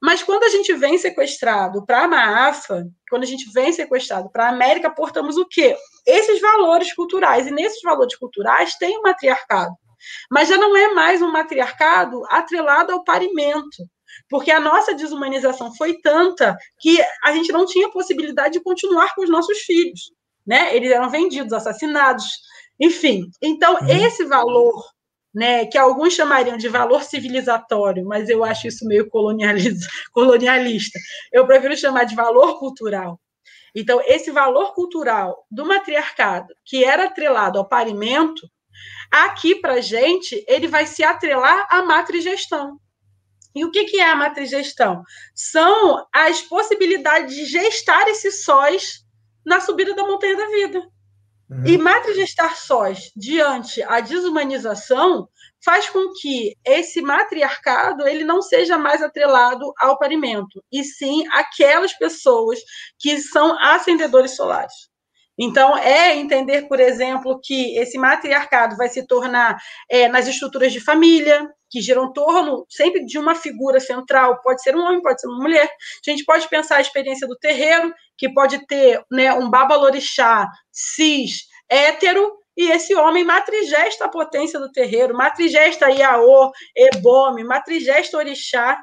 Mas 0.01 0.23
quando 0.23 0.45
a 0.45 0.49
gente 0.49 0.73
vem 0.75 0.97
sequestrado 0.99 1.85
para 1.85 2.05
a 2.05 2.09
Maafa, 2.09 2.87
quando 3.11 3.25
a 3.25 3.27
gente 3.27 3.51
vem 3.53 3.73
sequestrado 3.73 4.31
para 4.31 4.47
a 4.47 4.51
América, 4.51 4.91
portamos 4.91 5.37
o 5.37 5.47
quê? 5.47 5.77
Esses 6.07 6.41
valores 6.41 6.95
culturais. 6.95 7.47
E 7.47 7.51
nesses 7.51 7.83
valores 7.83 8.17
culturais 8.17 8.77
tem 8.77 8.97
o 8.99 9.03
matriarcado. 9.03 9.75
Mas 10.31 10.49
já 10.49 10.57
não 10.57 10.77
é 10.77 10.93
mais 10.93 11.23
um 11.23 11.33
matriarcado 11.33 12.23
atrelado 12.29 12.93
ao 12.93 13.03
parimento. 13.03 13.85
Porque 14.29 14.51
a 14.51 14.61
nossa 14.61 14.95
desumanização 14.95 15.75
foi 15.75 15.99
tanta 16.01 16.57
que 16.79 16.99
a 17.25 17.33
gente 17.33 17.51
não 17.51 17.67
tinha 17.67 17.91
possibilidade 17.91 18.55
de 18.55 18.63
continuar 18.63 19.13
com 19.15 19.25
os 19.25 19.31
nossos 19.31 19.59
filhos 19.61 20.13
né? 20.47 20.75
Eles 20.77 20.91
eram 20.91 21.11
vendidos, 21.11 21.53
assassinados, 21.53 22.25
enfim. 22.79 23.31
Então, 23.43 23.75
uhum. 23.75 23.89
esse 23.89 24.25
valor, 24.25 24.85
né, 25.35 25.67
que 25.67 25.79
alguns 25.79 26.15
chamariam 26.15 26.57
de 26.57 26.69
valor 26.69 27.03
civilizatório, 27.03 28.05
mas 28.05 28.29
eu 28.29 28.45
acho 28.45 28.69
isso 28.69 28.87
meio 28.87 29.09
colonialista. 30.13 30.99
Eu 31.33 31.47
prefiro 31.47 31.77
chamar 31.77 32.05
de 32.05 32.15
valor 32.15 32.59
cultural. 32.59 33.21
Então, 33.75 34.01
esse 34.07 34.31
valor 34.31 34.73
cultural 34.73 35.45
do 35.51 35.67
matriarcado, 35.67 36.47
que 36.65 36.85
era 36.85 37.07
atrelado 37.07 37.59
ao 37.59 37.69
parimento, 37.69 38.49
aqui 39.11 39.57
para 39.57 39.81
gente, 39.81 40.45
ele 40.47 40.69
vai 40.69 40.87
se 40.87 41.03
atrelar 41.03 41.67
à 41.71 41.83
matrigestão. 41.83 42.79
E 43.55 43.65
o 43.65 43.71
que, 43.71 43.85
que 43.85 44.01
é 44.01 44.11
a 44.11 44.17
matrigestão? 44.17 45.03
São 45.35 46.05
as 46.13 46.41
possibilidades 46.43 47.35
de 47.35 47.45
gestar 47.47 48.09
esses 48.09 48.45
sóis 48.45 49.04
na 49.45 49.61
subida 49.61 49.95
da 49.95 50.07
montanha 50.07 50.37
da 50.37 50.47
vida. 50.47 50.83
Uhum. 51.51 51.67
E 51.67 51.77
matrigestar 51.77 52.57
sós 52.57 53.11
diante 53.15 53.83
a 53.83 54.01
desumanização 54.01 55.29
faz 55.63 55.89
com 55.89 56.13
que 56.21 56.55
esse 56.65 57.03
matriarcado 57.03 58.07
ele 58.07 58.25
não 58.25 58.41
seja 58.41 58.79
mais 58.79 59.03
atrelado 59.03 59.73
ao 59.79 59.99
parimento, 59.99 60.63
e 60.73 60.83
sim 60.85 61.27
aquelas 61.33 61.93
pessoas 61.93 62.59
que 62.99 63.19
são 63.19 63.59
ascendedores 63.61 64.37
solares. 64.37 64.89
Então, 65.39 65.77
é 65.77 66.15
entender, 66.17 66.69
por 66.69 66.79
exemplo, 66.79 67.41
que 67.43 67.77
esse 67.77 67.99
matriarcado 67.99 68.77
vai 68.77 68.89
se 68.89 69.05
tornar 69.07 69.59
é, 69.91 70.07
nas 70.09 70.29
estruturas 70.29 70.73
de 70.73 70.81
família, 70.81 71.49
que 71.75 71.81
giram 71.81 72.05
em 72.05 72.13
torno 72.13 72.65
sempre 72.69 73.05
de 73.05 73.19
uma 73.19 73.35
figura 73.35 73.81
central, 73.81 74.41
pode 74.43 74.63
ser 74.63 74.77
um 74.77 74.81
homem, 74.81 75.03
pode 75.03 75.21
ser 75.21 75.27
uma 75.27 75.43
mulher. 75.43 75.67
A 75.67 76.09
gente 76.09 76.25
pode 76.25 76.49
pensar 76.49 76.77
a 76.77 76.81
experiência 76.81 77.27
do 77.27 77.37
terreiro, 77.37 77.93
que 78.17 78.33
pode 78.33 78.65
ter 78.69 79.03
né, 79.11 79.35
um 79.35 79.51
babalorixá 79.51 80.49
cis, 80.71 81.49
hétero, 81.69 82.33
e 82.57 82.71
esse 82.71 82.95
homem 82.95 83.25
matrigesta 83.25 84.05
a 84.05 84.09
potência 84.09 84.61
do 84.61 84.71
terreiro, 84.71 85.17
matrigesta 85.17 85.91
Iaô, 85.91 86.53
Ebome, 86.77 87.43
matrigesta 87.43 88.19
Orixá, 88.19 88.81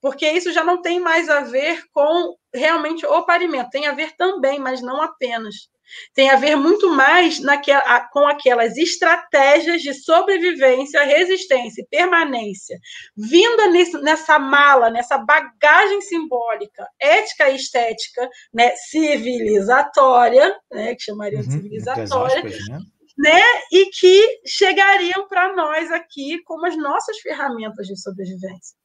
porque 0.00 0.26
isso 0.30 0.50
já 0.50 0.64
não 0.64 0.80
tem 0.80 0.98
mais 0.98 1.28
a 1.28 1.40
ver 1.40 1.82
com 1.92 2.34
realmente 2.54 3.04
o 3.04 3.22
parimento, 3.26 3.68
tem 3.68 3.86
a 3.86 3.92
ver 3.92 4.16
também, 4.16 4.58
mas 4.58 4.80
não 4.80 5.02
apenas 5.02 5.68
tem 6.14 6.30
a 6.30 6.36
ver 6.36 6.56
muito 6.56 6.90
mais 6.90 7.40
naquela, 7.40 8.00
com 8.08 8.26
aquelas 8.26 8.76
estratégias 8.76 9.82
de 9.82 9.94
sobrevivência, 9.94 11.04
resistência 11.04 11.82
e 11.82 11.86
permanência, 11.86 12.78
vinda 13.16 13.68
nesse, 13.68 14.00
nessa 14.02 14.38
mala, 14.38 14.90
nessa 14.90 15.18
bagagem 15.18 16.00
simbólica, 16.00 16.86
ética 17.00 17.48
e 17.50 17.56
estética, 17.56 18.28
né, 18.52 18.74
civilizatória, 18.76 20.54
né, 20.70 20.94
que 20.94 21.02
chamariam 21.02 21.42
de 21.42 21.48
uhum, 21.48 21.54
civilizatória, 21.54 22.38
aspas, 22.38 22.68
né? 22.68 22.78
né? 23.18 23.42
E 23.70 23.90
que 23.90 24.40
chegariam 24.46 25.28
para 25.28 25.54
nós 25.54 25.90
aqui 25.90 26.42
como 26.44 26.66
as 26.66 26.76
nossas 26.76 27.18
ferramentas 27.18 27.86
de 27.86 28.00
sobrevivência. 28.00 28.76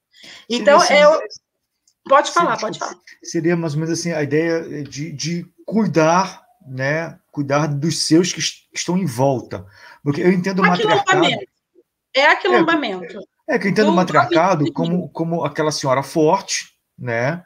Então, 0.50 0.78
assim, 0.78 0.96
eu... 0.96 1.20
pode 2.08 2.32
falar, 2.32 2.58
pode 2.60 2.78
falar. 2.78 2.96
Seria 3.24 3.56
mais 3.56 3.74
ou 3.74 3.80
menos 3.80 3.98
assim 3.98 4.12
a 4.12 4.22
ideia 4.22 4.84
de, 4.84 5.12
de 5.12 5.46
cuidar 5.66 6.45
né, 6.68 7.18
cuidar 7.32 7.68
dos 7.68 8.04
seus 8.04 8.34
que 8.34 8.40
estão 8.74 8.98
em 8.98 9.06
volta. 9.06 9.66
Porque 10.04 10.22
eu 10.22 10.32
entendo 10.32 10.60
o 10.60 10.68
matriarcado. 10.68 11.26
É 12.16 12.28
aquilombamento. 12.28 13.20
É, 13.48 13.56
é 13.56 13.60
que 13.60 13.68
eu 13.68 13.72
entendo 13.72 13.90
o 13.90 13.96
matriarcado 13.96 14.72
como, 14.72 15.10
como 15.10 15.44
aquela 15.44 15.72
senhora 15.72 16.02
forte, 16.02 16.74
né? 16.98 17.44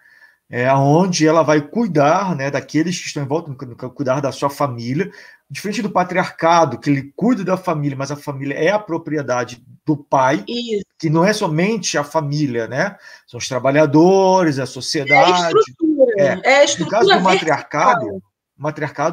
É, 0.51 0.71
onde 0.73 1.27
ela 1.27 1.43
vai 1.43 1.61
cuidar 1.61 2.35
né, 2.35 2.49
daqueles 2.49 2.99
que 2.99 3.05
estão 3.05 3.21
em 3.21 3.27
volta, 3.27 3.53
cuidar 3.89 4.19
da 4.19 4.31
sua 4.31 4.49
família, 4.49 5.11
diferente 5.49 5.81
do 5.81 5.91
patriarcado, 5.91 6.79
que 6.79 6.89
ele 6.89 7.13
cuida 7.15 7.43
da 7.43 7.55
família, 7.55 7.95
mas 7.95 8.11
a 8.11 8.15
família 8.15 8.55
é 8.55 8.71
a 8.71 8.79
propriedade 8.79 9.63
do 9.85 9.95
pai, 9.95 10.43
Isso. 10.47 10.83
que 10.97 11.09
não 11.09 11.23
é 11.23 11.33
somente 11.33 11.97
a 11.97 12.03
família, 12.03 12.67
né? 12.67 12.95
São 13.27 13.37
os 13.37 13.47
trabalhadores, 13.47 14.59
a 14.59 14.65
sociedade. 14.65 15.31
É 15.31 15.45
a 15.45 15.51
estrutura. 15.51 16.13
É, 16.17 16.41
é 16.43 16.59
a 16.61 16.63
estrutura 16.63 16.85
no 16.85 16.91
caso 16.91 17.05
do 17.05 17.29
vertical 17.29 17.33
matriarcado, 17.33 18.23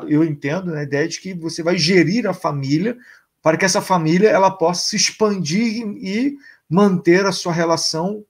eu 0.08 0.24
entendo 0.24 0.72
né, 0.72 0.80
a 0.80 0.82
ideia 0.82 1.08
de 1.08 1.20
que 1.20 1.34
você 1.34 1.62
vai 1.62 1.78
gerir 1.78 2.26
a 2.26 2.34
família 2.34 2.96
para 3.42 3.56
que 3.56 3.64
essa 3.64 3.80
família 3.80 4.28
ela 4.28 4.50
possa 4.50 4.88
se 4.88 4.96
expandir 4.96 5.86
e 5.86 6.36
manter 6.68 7.24
a 7.24 7.32
sua 7.32 7.52
relação 7.52 8.24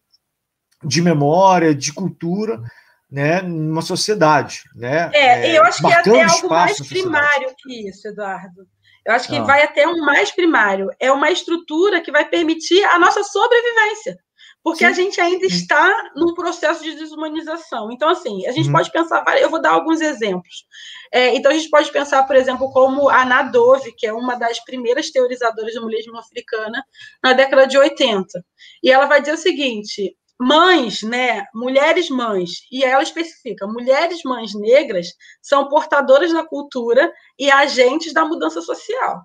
de 0.85 1.00
memória, 1.00 1.74
de 1.74 1.92
cultura, 1.92 2.62
né, 3.11 3.40
numa 3.40 3.83
sociedade, 3.83 4.64
né? 4.74 5.11
É, 5.14 5.50
é 5.50 5.59
eu 5.59 5.64
acho 5.64 5.81
que 5.81 5.90
é 5.90 5.94
até 5.94 6.22
algo 6.22 6.48
mais 6.50 6.87
primário 6.87 7.55
que 7.57 7.88
isso, 7.88 8.09
Eduardo. 8.09 8.66
Eu 9.07 9.14
acho 9.14 9.29
que 9.29 9.37
ah. 9.37 9.42
vai 9.42 9.62
até 9.62 9.87
um 9.87 10.05
mais 10.05 10.33
primário. 10.33 10.90
É 10.98 11.11
uma 11.12 11.31
estrutura 11.31 12.00
que 12.00 12.11
vai 12.11 12.29
permitir 12.29 12.83
a 12.85 12.98
nossa 12.98 13.22
sobrevivência 13.22 14.18
porque 14.66 14.81
Sim. 14.81 14.87
a 14.87 14.92
gente 14.92 15.20
ainda 15.20 15.46
está 15.46 16.11
num 16.16 16.35
processo 16.35 16.83
de 16.83 16.96
desumanização. 16.96 17.92
Então, 17.92 18.09
assim, 18.09 18.44
a 18.48 18.50
gente 18.50 18.68
hum. 18.68 18.72
pode 18.72 18.90
pensar, 18.90 19.24
eu 19.40 19.48
vou 19.48 19.62
dar 19.62 19.70
alguns 19.70 20.00
exemplos. 20.00 20.66
É, 21.12 21.37
então, 21.37 21.52
a 21.52 21.55
gente 21.55 21.70
pode 21.70 21.88
pensar, 21.92 22.24
por 22.24 22.35
exemplo, 22.35 22.68
como 22.72 23.09
a 23.09 23.24
Nadove, 23.24 23.94
que 23.96 24.09
é 24.09 24.12
uma 24.12 24.35
das 24.35 24.59
primeiras 24.64 25.12
teorizadoras 25.12 25.72
do 25.72 25.83
mulherismo 25.83 26.18
africana, 26.18 26.83
na 27.22 27.33
década 27.33 27.64
de 27.64 27.79
80. 27.79 28.44
E 28.83 28.90
ela 28.90 29.07
vai 29.07 29.20
dizer 29.20 29.35
o 29.35 29.38
seguinte: 29.38 30.16
mães, 30.37 31.00
né, 31.00 31.44
mulheres 31.55 32.11
mães, 32.11 32.66
e 32.68 32.83
ela 32.83 33.05
especifica, 33.05 33.68
mulheres 33.68 34.22
mães 34.24 34.52
negras 34.52 35.14
são 35.40 35.68
portadoras 35.68 36.33
da 36.33 36.44
cultura 36.44 37.09
e 37.38 37.48
agentes 37.52 38.12
da 38.12 38.24
mudança 38.24 38.61
social. 38.61 39.22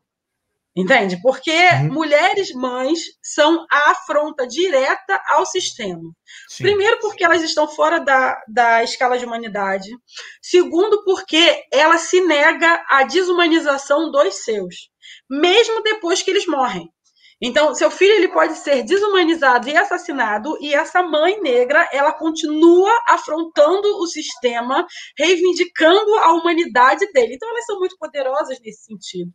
Entende? 0.76 1.20
Porque 1.22 1.52
uhum. 1.52 1.94
mulheres 1.94 2.54
mães 2.54 3.00
são 3.22 3.66
a 3.70 3.92
afronta 3.92 4.48
direta 4.48 5.22
ao 5.28 5.46
sistema. 5.46 6.02
Sim. 6.48 6.64
Primeiro, 6.64 6.98
porque 7.02 7.26
elas 7.26 7.42
estão 7.42 7.68
fora 7.68 8.00
da, 8.00 8.42
da 8.48 8.82
escala 8.82 9.18
de 9.18 9.26
humanidade. 9.26 9.90
Segundo, 10.42 11.04
porque 11.04 11.66
ela 11.74 11.98
se 11.98 12.22
nega 12.22 12.82
à 12.90 13.04
desumanização 13.04 14.10
dos 14.12 14.46
seus, 14.46 14.90
mesmo 15.30 15.84
depois 15.84 16.24
que 16.24 16.32
eles 16.32 16.48
morrem. 16.48 16.90
Então, 17.44 17.74
seu 17.74 17.92
filho 17.92 18.14
ele 18.14 18.30
pode 18.30 18.56
ser 18.56 18.84
desumanizado 18.84 19.68
e 19.68 19.76
assassinado, 19.76 20.58
e 20.62 20.74
essa 20.74 21.02
mãe 21.02 21.42
negra 21.42 21.90
ela 21.92 22.14
continua 22.14 22.92
afrontando 23.10 23.98
o 23.98 24.06
sistema, 24.06 24.86
reivindicando 25.18 26.16
a 26.20 26.34
humanidade 26.34 27.12
dele. 27.12 27.34
Então, 27.34 27.50
elas 27.50 27.66
são 27.66 27.80
muito 27.80 27.98
poderosas 27.98 28.58
nesse 28.62 28.86
sentido 28.86 29.34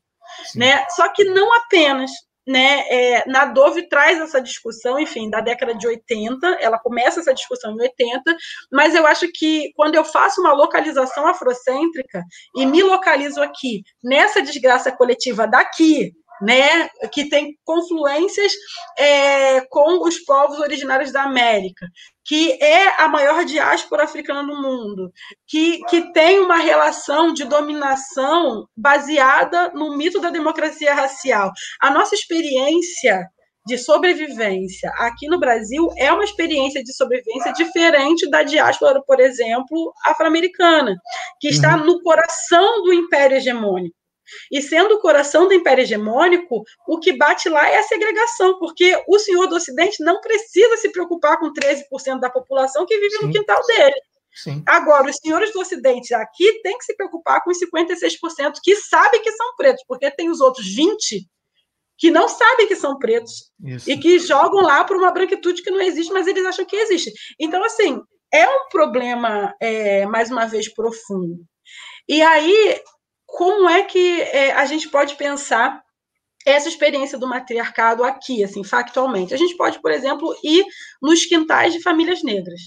né? 0.54 0.84
Só 0.90 1.08
que 1.08 1.24
não 1.24 1.52
apenas, 1.54 2.10
né? 2.46 2.84
É, 2.88 3.28
na 3.28 3.46
Dove 3.46 3.88
traz 3.88 4.20
essa 4.20 4.40
discussão, 4.40 4.98
enfim, 4.98 5.28
da 5.28 5.40
década 5.40 5.74
de 5.74 5.86
80, 5.86 6.46
ela 6.60 6.78
começa 6.78 7.20
essa 7.20 7.34
discussão 7.34 7.72
em 7.72 7.82
80, 7.82 8.36
mas 8.70 8.94
eu 8.94 9.06
acho 9.06 9.26
que 9.32 9.72
quando 9.74 9.96
eu 9.96 10.04
faço 10.04 10.40
uma 10.40 10.52
localização 10.52 11.26
afrocêntrica 11.26 12.22
e 12.54 12.64
me 12.64 12.82
localizo 12.82 13.42
aqui, 13.42 13.82
nessa 14.02 14.40
desgraça 14.40 14.92
coletiva 14.92 15.46
daqui, 15.46 16.12
né, 16.40 16.88
que 17.12 17.28
tem 17.28 17.56
confluências 17.64 18.52
é, 18.98 19.62
com 19.62 20.06
os 20.06 20.18
povos 20.18 20.58
originários 20.58 21.10
da 21.10 21.22
América, 21.22 21.86
que 22.26 22.52
é 22.60 23.00
a 23.00 23.08
maior 23.08 23.44
diáspora 23.44 24.02
africana 24.02 24.42
do 24.42 24.60
mundo, 24.60 25.12
que, 25.46 25.78
que 25.84 26.12
tem 26.12 26.40
uma 26.40 26.56
relação 26.56 27.32
de 27.32 27.44
dominação 27.44 28.66
baseada 28.76 29.70
no 29.72 29.96
mito 29.96 30.20
da 30.20 30.30
democracia 30.30 30.92
racial. 30.92 31.52
A 31.80 31.88
nossa 31.88 32.16
experiência 32.16 33.24
de 33.64 33.78
sobrevivência 33.78 34.90
aqui 34.96 35.28
no 35.28 35.38
Brasil 35.38 35.88
é 35.96 36.12
uma 36.12 36.24
experiência 36.24 36.82
de 36.82 36.94
sobrevivência 36.94 37.52
diferente 37.52 38.28
da 38.28 38.42
diáspora, 38.42 39.00
por 39.04 39.20
exemplo, 39.20 39.92
afro-americana, 40.04 40.96
que 41.40 41.48
está 41.48 41.76
uhum. 41.76 41.84
no 41.84 42.02
coração 42.02 42.82
do 42.82 42.92
império 42.92 43.36
hegemônico. 43.36 43.96
E 44.50 44.62
sendo 44.62 44.94
o 44.94 45.00
coração 45.00 45.46
do 45.46 45.54
império 45.54 45.82
hegemônico, 45.82 46.62
o 46.86 46.98
que 46.98 47.16
bate 47.16 47.48
lá 47.48 47.68
é 47.68 47.78
a 47.78 47.82
segregação, 47.82 48.58
porque 48.58 49.02
o 49.08 49.18
senhor 49.18 49.46
do 49.46 49.56
Ocidente 49.56 50.02
não 50.02 50.20
precisa 50.20 50.76
se 50.76 50.90
preocupar 50.90 51.38
com 51.38 51.52
13% 51.52 52.20
da 52.20 52.30
população 52.30 52.86
que 52.86 52.96
vive 52.98 53.18
Sim. 53.18 53.26
no 53.26 53.32
quintal 53.32 53.60
dele. 53.66 54.00
Sim. 54.32 54.62
Agora, 54.66 55.08
os 55.08 55.16
senhores 55.16 55.52
do 55.52 55.60
Ocidente 55.60 56.12
aqui 56.12 56.60
têm 56.62 56.76
que 56.76 56.84
se 56.84 56.94
preocupar 56.94 57.42
com 57.42 57.50
os 57.50 57.58
56% 57.58 58.54
que 58.62 58.76
sabem 58.76 59.22
que 59.22 59.32
são 59.32 59.56
pretos, 59.56 59.82
porque 59.88 60.10
tem 60.10 60.28
os 60.28 60.40
outros 60.40 60.66
20% 60.66 61.22
que 61.98 62.10
não 62.10 62.28
sabem 62.28 62.66
que 62.66 62.76
são 62.76 62.98
pretos 62.98 63.50
Isso. 63.64 63.90
e 63.90 63.98
que 63.98 64.18
jogam 64.18 64.60
lá 64.60 64.84
por 64.84 64.96
uma 64.96 65.10
branquitude 65.10 65.62
que 65.62 65.70
não 65.70 65.80
existe, 65.80 66.12
mas 66.12 66.26
eles 66.26 66.44
acham 66.44 66.64
que 66.64 66.76
existe. 66.76 67.10
Então, 67.40 67.64
assim, 67.64 68.00
é 68.32 68.46
um 68.46 68.68
problema, 68.70 69.54
é, 69.60 70.04
mais 70.06 70.30
uma 70.30 70.46
vez, 70.46 70.72
profundo. 70.72 71.42
E 72.08 72.22
aí, 72.22 72.80
como 73.26 73.68
é 73.68 73.82
que 73.82 74.22
é, 74.22 74.52
a 74.52 74.64
gente 74.64 74.88
pode 74.88 75.16
pensar 75.16 75.82
essa 76.46 76.68
experiência 76.68 77.18
do 77.18 77.26
matriarcado 77.26 78.04
aqui, 78.04 78.44
assim, 78.44 78.62
factualmente? 78.62 79.34
A 79.34 79.36
gente 79.36 79.56
pode, 79.56 79.80
por 79.82 79.90
exemplo, 79.90 80.34
ir 80.44 80.64
nos 81.02 81.26
quintais 81.26 81.72
de 81.72 81.82
famílias 81.82 82.22
negras. 82.22 82.60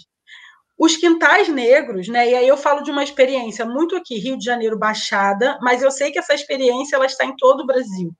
Os 0.77 0.95
quintais 0.95 1.49
negros, 1.49 2.07
né? 2.07 2.29
E 2.29 2.35
aí 2.35 2.47
eu 2.47 2.57
falo 2.57 2.81
de 2.83 2.91
uma 2.91 3.03
experiência 3.03 3.65
muito 3.65 3.95
aqui, 3.95 4.17
Rio 4.17 4.37
de 4.37 4.45
Janeiro, 4.45 4.77
Baixada, 4.77 5.57
mas 5.61 5.81
eu 5.81 5.91
sei 5.91 6.11
que 6.11 6.19
essa 6.19 6.33
experiência 6.33 6.95
ela 6.95 7.05
está 7.05 7.25
em 7.25 7.35
todo 7.35 7.61
o 7.61 7.65
Brasil. 7.65 8.11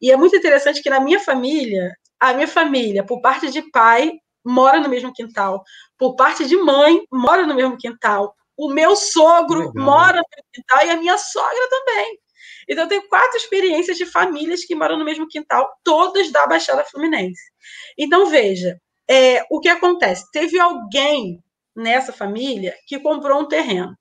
E 0.00 0.10
é 0.10 0.16
muito 0.16 0.36
interessante 0.36 0.82
que 0.82 0.90
na 0.90 1.00
minha 1.00 1.18
família, 1.20 1.92
a 2.20 2.32
minha 2.32 2.48
família, 2.48 3.04
por 3.04 3.20
parte 3.20 3.50
de 3.50 3.62
pai, 3.70 4.12
mora 4.44 4.80
no 4.80 4.88
mesmo 4.88 5.12
quintal, 5.12 5.64
por 5.98 6.14
parte 6.14 6.46
de 6.46 6.56
mãe, 6.56 7.00
mora 7.10 7.46
no 7.46 7.54
mesmo 7.54 7.76
quintal, 7.76 8.34
o 8.56 8.68
meu 8.68 8.94
sogro 8.96 9.68
Legal. 9.68 9.84
mora 9.84 10.18
no 10.18 10.44
quintal 10.52 10.86
e 10.86 10.90
a 10.90 10.96
minha 10.96 11.18
sogra 11.18 11.68
também. 11.68 12.18
Então, 12.68 12.84
eu 12.84 12.88
tenho 12.88 13.08
quatro 13.08 13.36
experiências 13.36 13.96
de 13.96 14.06
famílias 14.06 14.64
que 14.64 14.74
moram 14.74 14.98
no 14.98 15.04
mesmo 15.04 15.28
quintal, 15.28 15.70
todas 15.82 16.30
da 16.30 16.46
Baixada 16.46 16.84
Fluminense. 16.84 17.42
Então, 17.98 18.26
veja, 18.26 18.80
é, 19.08 19.44
o 19.50 19.60
que 19.60 19.68
acontece? 19.68 20.30
Teve 20.32 20.58
alguém 20.58 21.42
nessa 21.76 22.12
família 22.12 22.74
que 22.86 22.98
comprou 22.98 23.40
um 23.40 23.48
terreno, 23.48 23.94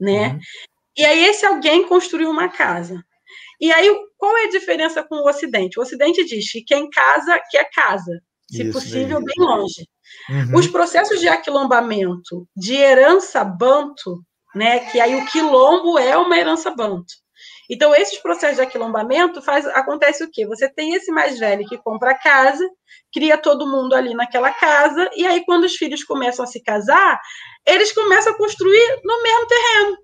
né? 0.00 0.28
Uhum. 0.28 0.40
E 0.96 1.04
aí 1.04 1.24
esse 1.24 1.44
alguém 1.44 1.86
construiu 1.86 2.30
uma 2.30 2.48
casa. 2.48 3.02
E 3.60 3.72
aí, 3.72 3.90
qual 4.16 4.36
é 4.36 4.44
a 4.44 4.50
diferença 4.50 5.02
com 5.02 5.16
o 5.16 5.28
Ocidente? 5.28 5.78
O 5.78 5.82
Ocidente 5.82 6.24
diz 6.24 6.50
que 6.50 6.62
quem 6.62 6.88
casa 6.90 7.40
quer 7.50 7.68
casa, 7.70 8.22
se 8.50 8.62
Isso 8.62 8.72
possível, 8.72 9.22
bem 9.22 9.34
longe. 9.38 9.86
Uhum. 10.28 10.58
Os 10.58 10.66
processos 10.68 11.20
de 11.20 11.28
aquilombamento, 11.28 12.46
de 12.56 12.74
herança 12.74 13.44
banto, 13.44 14.20
né, 14.54 14.80
que 14.90 15.00
aí 15.00 15.14
o 15.14 15.26
quilombo 15.26 15.98
é 15.98 16.16
uma 16.16 16.36
herança 16.36 16.70
banto. 16.70 17.12
Então, 17.68 17.94
esses 17.94 18.18
processos 18.18 18.56
de 18.56 18.62
aquilombamento 18.62 19.42
faz, 19.42 19.66
acontece 19.66 20.24
o 20.24 20.30
quê? 20.30 20.46
Você 20.46 20.72
tem 20.72 20.94
esse 20.94 21.10
mais 21.10 21.38
velho 21.38 21.66
que 21.66 21.76
compra 21.76 22.12
a 22.12 22.18
casa, 22.18 22.64
cria 23.12 23.36
todo 23.36 23.68
mundo 23.68 23.94
ali 23.94 24.14
naquela 24.14 24.52
casa, 24.52 25.10
e 25.14 25.26
aí, 25.26 25.44
quando 25.44 25.64
os 25.64 25.74
filhos 25.74 26.04
começam 26.04 26.44
a 26.44 26.48
se 26.48 26.62
casar, 26.62 27.20
eles 27.66 27.92
começam 27.92 28.32
a 28.32 28.36
construir 28.36 29.00
no 29.04 29.22
mesmo 29.22 29.46
terreno. 29.46 29.98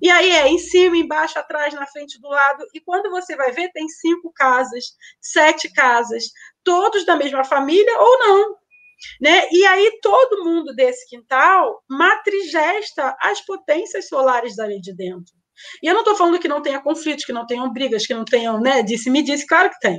E 0.00 0.10
aí 0.10 0.32
é 0.32 0.48
em 0.48 0.58
cima, 0.58 0.96
embaixo, 0.96 1.38
atrás, 1.38 1.72
na 1.74 1.86
frente, 1.86 2.20
do 2.20 2.28
lado. 2.28 2.64
E 2.74 2.80
quando 2.80 3.08
você 3.08 3.36
vai 3.36 3.52
ver, 3.52 3.70
tem 3.70 3.88
cinco 3.88 4.32
casas, 4.34 4.84
sete 5.20 5.72
casas, 5.72 6.24
todos 6.64 7.06
da 7.06 7.14
mesma 7.14 7.44
família 7.44 8.00
ou 8.00 8.18
não. 8.18 8.56
Né? 9.20 9.48
E 9.50 9.64
aí 9.66 9.98
todo 10.00 10.44
mundo 10.44 10.74
desse 10.74 11.08
quintal 11.08 11.82
matrigesta 11.88 13.16
as 13.20 13.40
potências 13.44 14.08
solares 14.08 14.56
dali 14.56 14.80
de 14.80 14.94
dentro. 14.94 15.42
E 15.82 15.86
eu 15.86 15.94
não 15.94 16.00
estou 16.00 16.16
falando 16.16 16.38
que 16.38 16.48
não 16.48 16.62
tenha 16.62 16.80
conflitos, 16.80 17.24
que 17.24 17.32
não 17.32 17.46
tenham 17.46 17.72
brigas, 17.72 18.06
que 18.06 18.14
não 18.14 18.24
tenham, 18.24 18.60
né, 18.60 18.82
disse-me 18.82 19.22
disse, 19.22 19.46
claro 19.46 19.70
que 19.70 19.78
tem. 19.80 19.94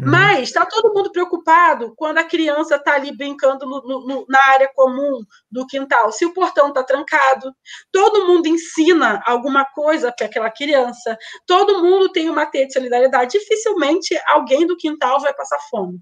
Uhum. 0.00 0.10
Mas 0.10 0.48
está 0.48 0.66
todo 0.66 0.92
mundo 0.92 1.10
preocupado 1.12 1.94
quando 1.96 2.18
a 2.18 2.24
criança 2.24 2.76
está 2.76 2.94
ali 2.94 3.16
brincando 3.16 3.66
no, 3.66 3.82
no, 4.06 4.26
na 4.28 4.44
área 4.48 4.70
comum 4.74 5.20
do 5.50 5.66
quintal, 5.66 6.12
se 6.12 6.24
o 6.24 6.34
portão 6.34 6.68
está 6.68 6.82
trancado. 6.82 7.52
Todo 7.92 8.26
mundo 8.26 8.46
ensina 8.46 9.22
alguma 9.24 9.64
coisa 9.64 10.12
para 10.12 10.26
aquela 10.26 10.50
criança, 10.50 11.16
todo 11.46 11.82
mundo 11.82 12.10
tem 12.10 12.28
uma 12.28 12.46
teia 12.46 12.66
de 12.66 12.72
solidariedade. 12.72 13.38
Dificilmente 13.38 14.18
alguém 14.26 14.66
do 14.66 14.76
quintal 14.76 15.20
vai 15.20 15.34
passar 15.34 15.58
fome. 15.70 16.00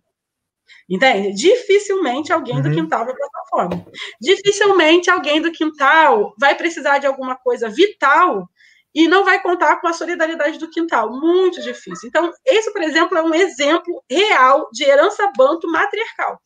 Entende? 0.89 1.33
Dificilmente 1.33 2.33
alguém 2.33 2.57
uhum. 2.57 2.63
do 2.63 2.71
quintal 2.73 3.05
vai 3.05 3.15
passar 3.15 3.45
fome. 3.51 3.87
Dificilmente 4.21 5.11
alguém 5.11 5.41
do 5.41 5.53
quintal 5.53 6.35
vai 6.39 6.55
precisar 6.55 6.99
de 6.99 7.07
alguma 7.07 7.37
coisa 7.37 7.69
vital 7.69 8.49
e 8.95 9.09
não 9.09 9.25
vai 9.25 9.43
contar 9.43 9.81
com 9.81 9.89
a 9.89 9.93
solidariedade 9.93 10.59
do 10.59 10.71
quintal. 10.71 11.11
Muito 11.11 11.61
difícil. 11.61 12.09
Então, 12.09 12.33
esse, 12.45 12.73
por 12.73 12.83
exemplo, 12.83 13.19
é 13.19 13.23
um 13.23 13.35
exemplo 13.35 14.03
real 14.11 14.69
de 14.73 14.85
herança 14.85 15.31
banto 15.37 15.71
matriarcal. 15.71 16.41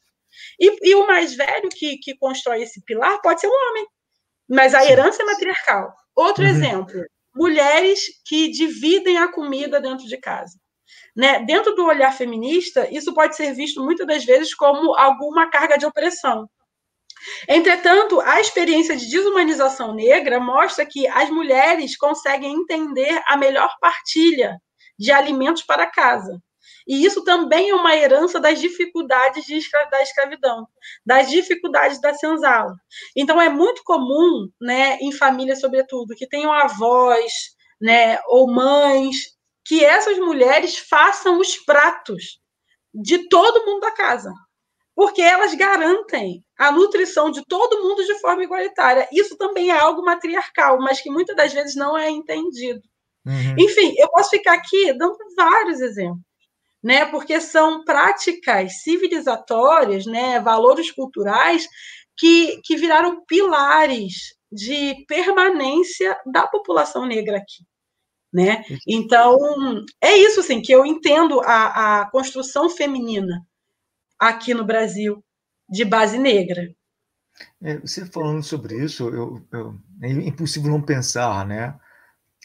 E, 0.58 0.90
e 0.90 0.94
o 0.94 1.06
mais 1.06 1.34
velho 1.34 1.68
que, 1.68 1.98
que 1.98 2.16
constrói 2.16 2.62
esse 2.62 2.82
pilar 2.84 3.20
pode 3.20 3.40
ser 3.40 3.48
um 3.48 3.70
homem, 3.70 3.86
mas 4.48 4.74
a 4.74 4.84
herança 4.84 5.22
é 5.22 5.26
matriarcal. 5.26 5.92
Outro 6.14 6.44
uhum. 6.44 6.50
exemplo: 6.50 7.04
mulheres 7.34 8.00
que 8.24 8.48
dividem 8.50 9.18
a 9.18 9.30
comida 9.30 9.80
dentro 9.80 10.06
de 10.06 10.16
casa. 10.16 10.58
Né? 11.18 11.40
Dentro 11.40 11.74
do 11.74 11.84
olhar 11.84 12.12
feminista, 12.16 12.88
isso 12.94 13.12
pode 13.12 13.34
ser 13.34 13.52
visto 13.52 13.84
muitas 13.84 14.06
das 14.06 14.24
vezes 14.24 14.54
como 14.54 14.94
alguma 14.94 15.50
carga 15.50 15.76
de 15.76 15.84
opressão. 15.84 16.48
Entretanto, 17.48 18.20
a 18.20 18.40
experiência 18.40 18.96
de 18.96 19.10
desumanização 19.10 19.92
negra 19.92 20.38
mostra 20.38 20.86
que 20.86 21.08
as 21.08 21.28
mulheres 21.28 21.96
conseguem 21.96 22.52
entender 22.54 23.20
a 23.26 23.36
melhor 23.36 23.68
partilha 23.80 24.60
de 24.96 25.10
alimentos 25.10 25.64
para 25.64 25.90
casa. 25.90 26.40
E 26.86 27.04
isso 27.04 27.24
também 27.24 27.70
é 27.70 27.74
uma 27.74 27.96
herança 27.96 28.38
das 28.38 28.60
dificuldades 28.60 29.48
escra 29.48 29.86
da 29.90 30.00
escravidão, 30.00 30.68
das 31.04 31.28
dificuldades 31.28 32.00
da 32.00 32.14
senzala. 32.14 32.74
Então, 33.16 33.40
é 33.40 33.48
muito 33.48 33.82
comum, 33.84 34.48
né, 34.60 34.96
em 35.00 35.10
famílias, 35.10 35.60
sobretudo, 35.60 36.14
que 36.14 36.28
tenham 36.28 36.52
avós 36.52 37.32
né, 37.80 38.20
ou 38.28 38.46
mães, 38.46 39.37
que 39.68 39.84
essas 39.84 40.18
mulheres 40.18 40.78
façam 40.78 41.38
os 41.38 41.56
pratos 41.58 42.40
de 42.92 43.28
todo 43.28 43.66
mundo 43.66 43.80
da 43.80 43.90
casa 43.90 44.32
porque 44.98 45.22
elas 45.22 45.54
garantem 45.54 46.44
a 46.58 46.72
nutrição 46.72 47.30
de 47.30 47.44
todo 47.46 47.80
mundo 47.84 48.04
de 48.04 48.18
forma 48.18 48.42
igualitária. 48.42 49.08
Isso 49.12 49.36
também 49.36 49.70
é 49.70 49.78
algo 49.78 50.02
matriarcal, 50.04 50.80
mas 50.80 51.00
que 51.00 51.08
muitas 51.08 51.36
das 51.36 51.52
vezes 51.52 51.76
não 51.76 51.96
é 51.96 52.10
entendido. 52.10 52.82
Uhum. 53.24 53.54
Enfim, 53.56 53.94
eu 53.96 54.08
posso 54.08 54.30
ficar 54.30 54.54
aqui 54.54 54.92
dando 54.94 55.16
vários 55.36 55.80
exemplos, 55.80 56.18
né? 56.82 57.04
Porque 57.04 57.40
são 57.40 57.84
práticas 57.84 58.82
civilizatórias, 58.82 60.04
né? 60.04 60.40
Valores 60.40 60.90
culturais 60.90 61.68
que, 62.16 62.60
que 62.64 62.74
viraram 62.74 63.24
pilares 63.24 64.34
de 64.50 65.04
permanência 65.06 66.18
da 66.26 66.44
população 66.48 67.06
negra 67.06 67.36
aqui. 67.36 67.62
Né? 68.32 68.62
Então, 68.86 69.38
é 70.02 70.14
isso 70.16 70.40
assim, 70.40 70.60
que 70.60 70.70
eu 70.70 70.84
entendo 70.84 71.40
a, 71.40 72.00
a 72.00 72.10
construção 72.10 72.68
feminina 72.68 73.46
aqui 74.18 74.52
no 74.52 74.64
Brasil 74.64 75.24
de 75.68 75.84
base 75.84 76.18
negra. 76.18 76.74
É, 77.62 77.78
você 77.78 78.04
falando 78.04 78.42
sobre 78.42 78.76
isso, 78.84 79.08
eu, 79.08 79.46
eu, 79.52 79.78
é 80.02 80.10
impossível 80.10 80.70
não 80.70 80.82
pensar, 80.82 81.46
né? 81.46 81.74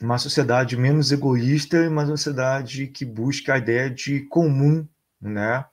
Uma 0.02 0.18
sociedade 0.18 0.76
menos 0.78 1.12
egoísta 1.12 1.78
e 1.78 1.88
uma 1.88 2.06
sociedade 2.06 2.88
que 2.88 3.06
busca 3.06 3.54
a 3.54 3.58
ideia 3.58 3.90
de 3.90 4.22
comum, 4.22 4.88
né? 5.22 5.66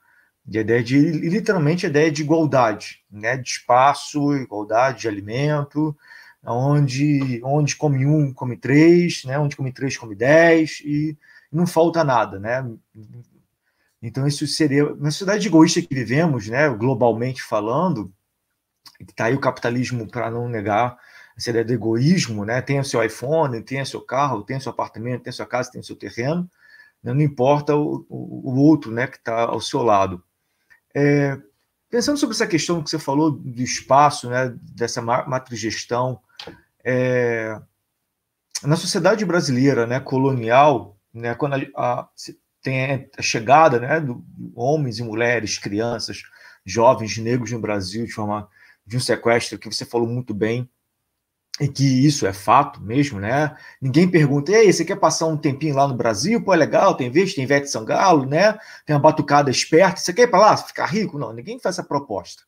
De 0.44 0.58
ideia 0.58 0.82
de 0.82 0.98
literalmente 0.98 1.86
a 1.86 1.88
ideia 1.88 2.11
de 2.11 2.22
igualdade, 2.22 3.04
né? 3.11 3.36
De 3.36 3.50
espaço, 3.50 4.34
igualdade 4.34 5.02
de 5.02 5.08
alimento, 5.08 5.96
onde 6.45 7.41
onde 7.45 7.76
come 7.76 8.07
um 8.07 8.32
come 8.32 8.57
três, 8.57 9.24
né? 9.24 9.38
Onde 9.38 9.57
come 9.57 9.72
três 9.72 9.97
come 9.97 10.14
dez 10.14 10.80
e 10.84 11.16
não 11.53 11.66
falta 11.66 12.05
nada, 12.05 12.38
né? 12.38 12.64
Então, 14.03 14.26
isso 14.26 14.47
seria. 14.47 14.95
Na 14.97 15.11
sociedade 15.11 15.47
egoísta 15.47 15.82
que 15.82 15.95
vivemos, 15.95 16.49
né, 16.49 16.68
globalmente 16.70 17.43
falando, 17.43 18.12
está 19.01 19.26
aí 19.26 19.34
o 19.34 19.41
capitalismo 19.41 20.07
para 20.09 20.30
não 20.30 20.49
negar 20.49 20.97
essa 21.36 21.51
ideia 21.51 21.64
do 21.64 21.72
egoísmo, 21.72 22.45
né? 22.45 22.62
Tem 22.62 22.80
o 22.80 22.84
seu 22.84 23.03
iPhone, 23.05 23.62
tem 23.62 23.80
o 23.82 23.86
seu 23.86 24.01
carro, 24.01 24.43
tem 24.43 24.57
o 24.57 24.61
seu 24.61 24.70
apartamento, 24.72 25.22
tem 25.22 25.30
a 25.30 25.34
sua 25.34 25.47
casa, 25.47 25.70
tem 25.70 25.80
o 25.80 25.84
seu 25.84 25.97
terreno, 25.97 26.51
né? 27.03 27.12
não 27.12 27.20
importa 27.20 27.76
o, 27.76 28.07
o, 28.09 28.53
o, 28.53 28.57
outro, 28.59 28.91
né, 28.91 29.07
que 29.07 29.16
está 29.16 29.45
ao 29.45 29.61
seu 29.61 29.82
lado. 29.82 30.22
É, 30.95 31.38
pensando 31.88 32.18
sobre 32.18 32.34
essa 32.34 32.47
questão 32.47 32.82
que 32.82 32.91
você 32.91 32.99
falou 32.99 33.30
do 33.30 33.62
espaço, 33.62 34.28
né, 34.28 34.55
dessa 34.74 35.01
matrigestão, 35.03 36.20
é, 36.85 37.61
na 38.62 38.76
sociedade 38.76 39.24
brasileira, 39.24 39.87
né, 39.87 40.01
colonial, 40.01 40.99
né, 41.12 41.35
quando 41.35 41.55
a, 41.55 42.01
a, 42.01 42.09
tem 42.62 43.09
a 43.16 43.22
chegada 43.22 43.78
né, 43.81 44.01
de 44.01 44.14
homens 44.55 44.99
e 44.99 45.03
mulheres, 45.03 45.59
crianças, 45.59 46.22
jovens 46.64 47.16
negros 47.18 47.53
no 47.53 47.61
Brasil 47.61 48.05
de 48.05 48.12
forma 48.12 48.49
de 48.87 48.97
um 48.97 49.01
sequestro 49.01 49.59
que 49.59 49.72
você 49.72 49.85
falou 49.85 50.07
muito 50.07 50.35
bem 50.35 50.68
e 51.61 51.68
que 51.68 51.85
isso 51.85 52.26
é 52.26 52.33
fato 52.33 52.81
mesmo, 52.81 53.20
né? 53.20 53.55
Ninguém 53.81 54.11
pergunta, 54.11 54.51
ei, 54.51 54.72
você 54.72 54.83
quer 54.83 54.97
passar 54.97 55.26
um 55.26 55.37
tempinho 55.37 55.74
lá 55.74 55.87
no 55.87 55.95
Brasil? 55.95 56.43
Pô, 56.43 56.55
é 56.55 56.57
legal, 56.57 56.97
tem 56.97 57.11
vez, 57.11 57.35
tem 57.35 57.45
Ivete 57.45 57.68
Sangalo, 57.68 58.24
né? 58.24 58.59
Tem 58.87 58.97
uma 58.97 59.03
batucada 59.03 59.51
esperta, 59.51 60.01
você 60.01 60.12
quer 60.12 60.22
ir 60.22 60.28
para 60.28 60.41
lá, 60.41 60.57
ficar 60.57 60.87
rico? 60.87 61.18
Não, 61.18 61.33
ninguém 61.33 61.59
faz 61.59 61.74
essa 61.74 61.87
proposta. 61.87 62.45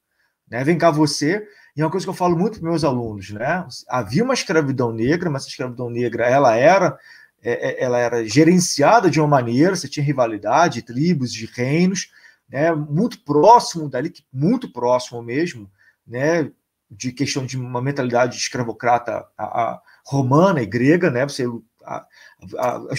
Né? 0.49 0.65
Vem 0.65 0.79
cá 0.79 0.91
você, 0.91 1.47
e 1.77 1.81
é 1.81 1.85
uma 1.85 1.91
coisa 1.91 2.05
que 2.05 2.11
eu 2.11 2.15
falo 2.15 2.37
muito 2.37 2.61
para 2.61 2.69
meus 2.69 2.85
alunos, 2.85 3.31
né? 3.31 3.67
Havia 3.89 4.23
uma 4.23 4.35
escravidão 4.35 4.93
negra, 4.93 5.31
mas 5.31 5.43
essa 5.43 5.51
escravidão 5.51 5.89
negra, 5.89 6.27
ela 6.27 6.55
era 6.55 6.99
é, 7.43 7.71
é, 7.71 7.83
ela 7.85 7.99
era 7.99 8.25
gerenciada 8.25 9.11
de 9.11 9.19
uma 9.19 9.27
maneira, 9.27 9.75
você 9.75 9.89
tinha 9.89 10.07
rivalidade, 10.07 10.83
tribos, 10.83 11.33
de 11.33 11.47
reinos, 11.47 12.13
né, 12.49 12.73
muito 12.73 13.19
próximo 13.25 13.89
dali, 13.89 14.13
muito 14.33 14.73
próximo 14.73 15.21
mesmo, 15.21 15.69
né, 16.07 16.51
de 16.89 17.11
questão 17.11 17.45
de 17.45 17.59
uma 17.59 17.83
mentalidade 17.83 18.37
escravocrata 18.37 19.27
a, 19.37 19.45
a 19.45 19.83
romana 20.07 20.63
e 20.63 20.67
grega, 20.67 21.11
né, 21.11 21.27
você 21.27 21.45
a, 21.85 22.07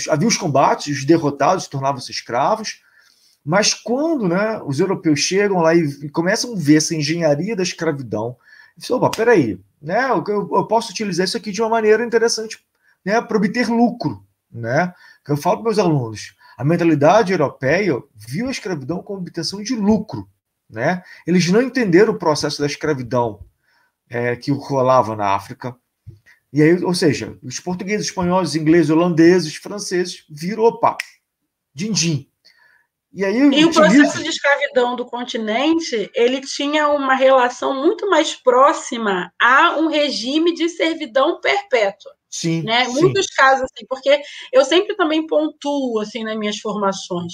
havia 0.09 0.27
os 0.27 0.35
combates, 0.35 0.93
os 0.93 1.05
derrotados 1.05 1.67
tornavam-se 1.67 2.11
escravos, 2.11 2.81
mas 3.45 3.73
quando 3.73 4.27
né, 4.27 4.61
os 4.65 4.79
europeus 4.79 5.19
chegam 5.19 5.59
lá 5.59 5.73
e 5.73 6.09
começam 6.09 6.53
a 6.53 6.57
ver 6.57 6.77
essa 6.77 6.95
engenharia 6.95 7.55
da 7.55 7.63
escravidão, 7.63 8.35
você 8.77 8.93
opa, 8.93 9.09
peraí, 9.09 9.59
né, 9.81 10.09
eu, 10.09 10.23
eu 10.27 10.67
posso 10.67 10.91
utilizar 10.91 11.25
isso 11.25 11.37
aqui 11.37 11.51
de 11.51 11.61
uma 11.61 11.69
maneira 11.69 12.05
interessante 12.05 12.59
né, 13.05 13.21
para 13.21 13.37
obter 13.37 13.67
lucro 13.67 14.25
né? 14.53 14.93
Eu 15.27 15.35
falo 15.35 15.57
para 15.57 15.63
meus 15.63 15.79
alunos, 15.79 16.35
a 16.57 16.63
mentalidade 16.63 17.31
europeia 17.31 18.01
viu 18.15 18.47
a 18.47 18.51
escravidão 18.51 19.01
como 19.01 19.19
obtenção 19.19 19.63
de 19.63 19.75
lucro, 19.75 20.29
né? 20.69 21.01
Eles 21.25 21.49
não 21.49 21.61
entenderam 21.61 22.13
o 22.13 22.19
processo 22.19 22.59
da 22.59 22.67
escravidão 22.67 23.43
é, 24.09 24.35
que 24.35 24.51
rolava 24.51 25.15
na 25.15 25.33
África. 25.33 25.75
E 26.51 26.61
aí, 26.61 26.83
ou 26.83 26.93
seja, 26.93 27.35
os 27.41 27.59
portugueses, 27.59 28.07
espanhóis, 28.07 28.55
ingleses, 28.55 28.91
holandeses, 28.91 29.55
franceses 29.55 30.23
viram, 30.29 30.63
opa, 30.63 30.97
din-din. 31.73 32.29
E, 33.13 33.23
aí, 33.23 33.37
e 33.37 33.65
o 33.65 33.71
processo 33.71 34.23
de 34.23 34.29
escravidão 34.29 34.95
do 34.95 35.05
continente, 35.05 36.09
ele 36.15 36.41
tinha 36.41 36.87
uma 36.89 37.13
relação 37.13 37.73
muito 37.73 38.09
mais 38.09 38.33
próxima 38.33 39.31
a 39.39 39.77
um 39.77 39.87
regime 39.87 40.53
de 40.53 40.67
servidão 40.67 41.39
perpétua. 41.39 42.11
Sim, 42.27 42.63
né? 42.63 42.85
sim. 42.85 42.93
Muitos 42.93 43.27
casos 43.27 43.65
assim, 43.65 43.85
porque 43.87 44.19
eu 44.51 44.65
sempre 44.65 44.95
também 44.95 45.27
pontuo 45.27 45.99
assim 45.99 46.23
nas 46.23 46.35
minhas 46.35 46.57
formações. 46.57 47.33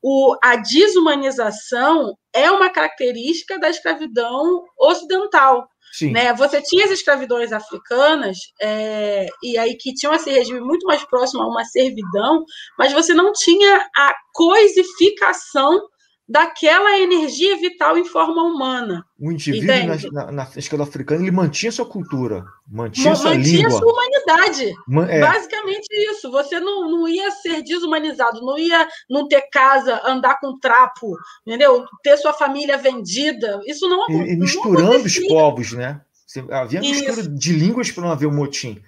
O, 0.00 0.34
a 0.42 0.56
desumanização 0.56 2.16
é 2.32 2.50
uma 2.50 2.70
característica 2.70 3.58
da 3.58 3.68
escravidão 3.68 4.64
ocidental. 4.78 5.68
Né? 6.12 6.32
Você 6.34 6.62
tinha 6.62 6.84
as 6.84 6.90
escravidões 6.90 7.52
africanas, 7.52 8.36
é, 8.60 9.26
e 9.42 9.58
aí 9.58 9.76
que 9.76 9.94
tinham 9.94 10.14
esse 10.14 10.30
regime 10.30 10.60
muito 10.60 10.86
mais 10.86 11.04
próximo 11.04 11.42
a 11.42 11.48
uma 11.48 11.64
servidão, 11.64 12.44
mas 12.78 12.92
você 12.92 13.14
não 13.14 13.32
tinha 13.32 13.88
a 13.96 14.14
coisificação 14.32 15.80
daquela 16.28 16.98
energia 16.98 17.56
vital 17.56 17.96
em 17.96 18.04
forma 18.04 18.42
humana. 18.42 19.04
O 19.18 19.32
indivíduo 19.32 20.12
na, 20.12 20.24
na, 20.26 20.32
na, 20.32 20.50
escala 20.56 20.82
africana 20.82 21.22
ele 21.22 21.30
mantinha 21.30 21.72
sua 21.72 21.86
cultura, 21.86 22.44
mantinha, 22.70 23.16
sua 23.16 23.34
mantinha 23.34 23.62
língua. 23.62 23.78
sua 23.78 23.92
humanidade. 23.92 24.74
É. 25.10 25.20
Basicamente 25.20 25.88
isso. 26.10 26.30
Você 26.30 26.60
não, 26.60 26.90
não 26.90 27.08
ia 27.08 27.30
ser 27.30 27.62
desumanizado, 27.62 28.42
não 28.42 28.58
ia 28.58 28.86
não 29.08 29.26
ter 29.26 29.48
casa, 29.50 30.02
andar 30.04 30.38
com 30.38 30.58
trapo, 30.58 31.16
entendeu? 31.46 31.86
Ter 32.02 32.18
sua 32.18 32.34
família 32.34 32.76
vendida. 32.76 33.60
Isso 33.66 33.88
não 33.88 34.04
E, 34.10 34.32
e 34.32 34.36
misturando 34.36 35.06
os 35.06 35.18
povos, 35.26 35.72
né? 35.72 36.02
Havia 36.50 36.80
mistura 36.80 37.20
isso. 37.22 37.34
de 37.34 37.52
línguas 37.54 37.90
para 37.90 38.04
não 38.04 38.12
haver 38.12 38.26
um 38.26 38.34
motim. 38.34 38.82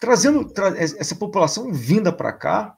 Trazendo 0.00 0.44
tra 0.44 0.76
essa 0.76 1.14
população 1.14 1.72
vinda 1.72 2.10
para 2.10 2.32
cá, 2.32 2.76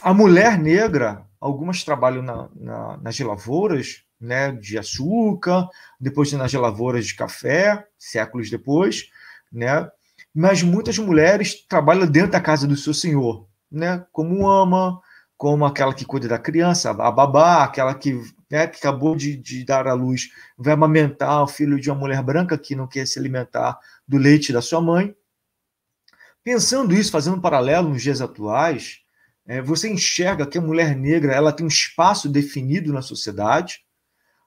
a 0.00 0.14
mulher 0.14 0.56
negra 0.56 1.27
algumas 1.40 1.84
trabalham 1.84 2.22
na, 2.22 2.48
na, 2.54 2.96
nas 2.98 3.18
lavouras 3.18 4.02
né, 4.20 4.52
de 4.52 4.78
açúcar, 4.78 5.68
depois 6.00 6.32
nas 6.32 6.52
lavouras 6.52 7.06
de 7.06 7.14
café, 7.14 7.86
séculos 7.98 8.50
depois, 8.50 9.08
né? 9.52 9.88
mas 10.34 10.62
muitas 10.62 10.98
mulheres 10.98 11.64
trabalham 11.66 12.06
dentro 12.06 12.32
da 12.32 12.40
casa 12.40 12.66
do 12.66 12.76
seu 12.76 12.92
senhor, 12.92 13.46
né? 13.70 14.04
como 14.12 14.48
ama, 14.48 15.00
como 15.36 15.64
aquela 15.64 15.94
que 15.94 16.04
cuida 16.04 16.26
da 16.26 16.38
criança, 16.38 16.90
a 16.90 17.12
babá, 17.12 17.62
aquela 17.62 17.94
que, 17.94 18.20
né, 18.50 18.66
que 18.66 18.78
acabou 18.78 19.14
de, 19.14 19.36
de 19.36 19.64
dar 19.64 19.86
à 19.86 19.92
luz, 19.92 20.30
vai 20.56 20.74
amamentar 20.74 21.44
o 21.44 21.46
filho 21.46 21.80
de 21.80 21.88
uma 21.88 22.00
mulher 22.00 22.20
branca 22.22 22.58
que 22.58 22.74
não 22.74 22.88
quer 22.88 23.06
se 23.06 23.20
alimentar 23.20 23.78
do 24.06 24.18
leite 24.18 24.52
da 24.52 24.60
sua 24.60 24.80
mãe. 24.80 25.14
Pensando 26.42 26.92
isso, 26.92 27.12
fazendo 27.12 27.36
um 27.36 27.40
paralelo 27.40 27.90
nos 27.90 28.02
dias 28.02 28.20
atuais, 28.20 29.00
é, 29.48 29.62
você 29.62 29.88
enxerga 29.88 30.46
que 30.46 30.58
a 30.58 30.60
mulher 30.60 30.94
negra 30.94 31.32
ela 31.32 31.52
tem 31.52 31.64
um 31.64 31.68
espaço 31.68 32.28
definido 32.28 32.92
na 32.92 33.00
sociedade, 33.00 33.82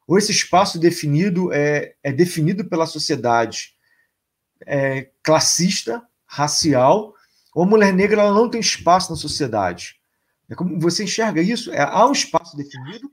ou 0.08 0.16
esse 0.16 0.32
espaço 0.32 0.78
definido 0.78 1.52
é, 1.52 1.95
é 2.04 2.12
definido 2.14 2.64
pela 2.66 2.86
sociedade 2.86 3.74
é, 4.66 5.10
classista, 5.24 6.04
racial, 6.26 7.16
ou 7.54 7.64
a 7.64 7.68
mulher 7.68 7.91
negra 7.91 8.22
ela 8.22 8.34
não 8.34 8.47
tem 8.47 8.62
espaço 8.62 9.10
na 9.10 9.18
sociedade. 9.18 9.99
É 10.47 10.54
como 10.54 10.80
você 10.80 11.04
enxerga 11.04 11.41
isso? 11.41 11.72
É, 11.72 11.82
há 11.82 12.06
um 12.06 12.12
espaço 12.12 12.56
definido 12.56 13.12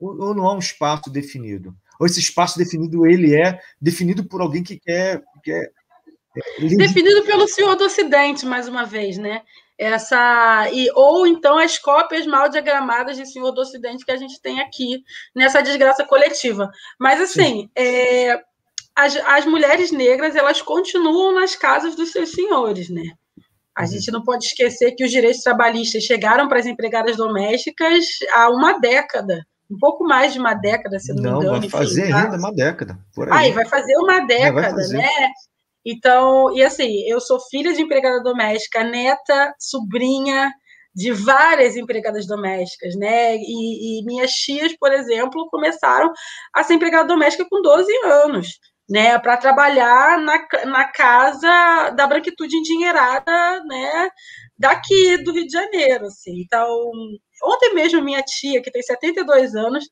ou, 0.00 0.20
ou, 0.20 0.34
não 0.34 0.46
há 0.46 0.54
um 0.54 0.58
espaço 0.58 1.08
definido? 1.08 1.74
Ou 2.00 2.06
esse 2.06 2.18
espaço 2.18 2.58
definido 2.58 3.06
ele 3.06 3.34
é 3.34 3.60
definido 3.80 4.24
por 4.24 4.40
alguém 4.40 4.62
que 4.64 4.78
quer, 4.78 5.22
que 5.34 5.40
quer 5.52 5.72
é, 6.36 6.66
definido 6.76 7.24
pelo 7.24 7.46
senhor 7.46 7.76
do 7.76 7.84
Ocidente, 7.84 8.44
mais 8.44 8.66
uma 8.66 8.84
vez, 8.84 9.18
né? 9.18 9.42
Essa 9.78 10.68
e 10.72 10.90
ou 10.94 11.26
então 11.26 11.56
as 11.56 11.78
cópias 11.78 12.26
mal 12.26 12.48
diagramadas 12.48 13.16
de 13.16 13.24
Senhor 13.24 13.52
do 13.52 13.60
Ocidente 13.60 14.04
que 14.04 14.10
a 14.10 14.16
gente 14.16 14.40
tem 14.42 14.60
aqui 14.60 15.02
nessa 15.34 15.62
desgraça 15.62 16.04
coletiva. 16.04 16.68
Mas 16.98 17.20
assim, 17.20 17.70
é, 17.76 18.40
as, 18.96 19.14
as 19.16 19.46
mulheres 19.46 19.92
negras 19.92 20.34
elas 20.34 20.60
continuam 20.60 21.32
nas 21.32 21.54
casas 21.54 21.94
dos 21.94 22.10
seus 22.10 22.32
senhores, 22.32 22.90
né? 22.90 23.04
A 23.76 23.82
uhum. 23.82 23.86
gente 23.86 24.10
não 24.10 24.24
pode 24.24 24.46
esquecer 24.46 24.92
que 24.96 25.04
os 25.04 25.10
direitos 25.12 25.42
trabalhistas 25.42 26.02
chegaram 26.02 26.48
para 26.48 26.58
as 26.58 26.66
empregadas 26.66 27.16
domésticas 27.16 28.04
há 28.32 28.50
uma 28.50 28.80
década, 28.80 29.46
um 29.70 29.78
pouco 29.78 30.02
mais 30.02 30.32
de 30.32 30.40
uma 30.40 30.54
década, 30.54 30.98
se 30.98 31.14
não, 31.14 31.22
não 31.22 31.32
me 31.38 31.44
engano. 31.44 31.60
Vai 31.60 31.70
fazer 31.70 32.02
enfim, 32.02 32.10
tá? 32.10 32.24
ainda 32.24 32.36
uma 32.36 32.52
década. 32.52 32.98
Por 33.14 33.32
aí. 33.32 33.38
aí 33.38 33.52
vai 33.52 33.66
fazer 33.66 33.96
uma 33.98 34.26
década, 34.26 34.70
fazer. 34.70 34.96
né? 34.96 35.08
Então, 35.84 36.54
e 36.54 36.62
assim, 36.62 37.02
eu 37.08 37.20
sou 37.20 37.40
filha 37.40 37.72
de 37.72 37.82
empregada 37.82 38.22
doméstica, 38.22 38.84
neta, 38.84 39.54
sobrinha 39.58 40.50
de 40.94 41.12
várias 41.12 41.76
empregadas 41.76 42.26
domésticas, 42.26 42.96
né? 42.96 43.36
E, 43.36 44.00
e 44.00 44.04
minhas 44.04 44.32
tias, 44.32 44.76
por 44.76 44.92
exemplo, 44.92 45.48
começaram 45.50 46.12
a 46.54 46.64
ser 46.64 46.74
empregada 46.74 47.06
doméstica 47.06 47.46
com 47.48 47.62
12 47.62 47.92
anos, 48.04 48.58
né? 48.90 49.18
Para 49.18 49.36
trabalhar 49.36 50.18
na, 50.18 50.44
na 50.66 50.88
casa 50.90 51.90
da 51.90 52.06
branquitude 52.06 52.56
endinheirada, 52.56 53.62
né? 53.64 54.10
Daqui 54.58 55.18
do 55.18 55.32
Rio 55.32 55.46
de 55.46 55.52
Janeiro, 55.52 56.06
assim. 56.06 56.40
Então, 56.40 56.68
ontem 57.44 57.74
mesmo 57.74 58.02
minha 58.02 58.22
tia, 58.22 58.60
que 58.60 58.70
tem 58.70 58.82
72 58.82 59.54
anos, 59.54 59.84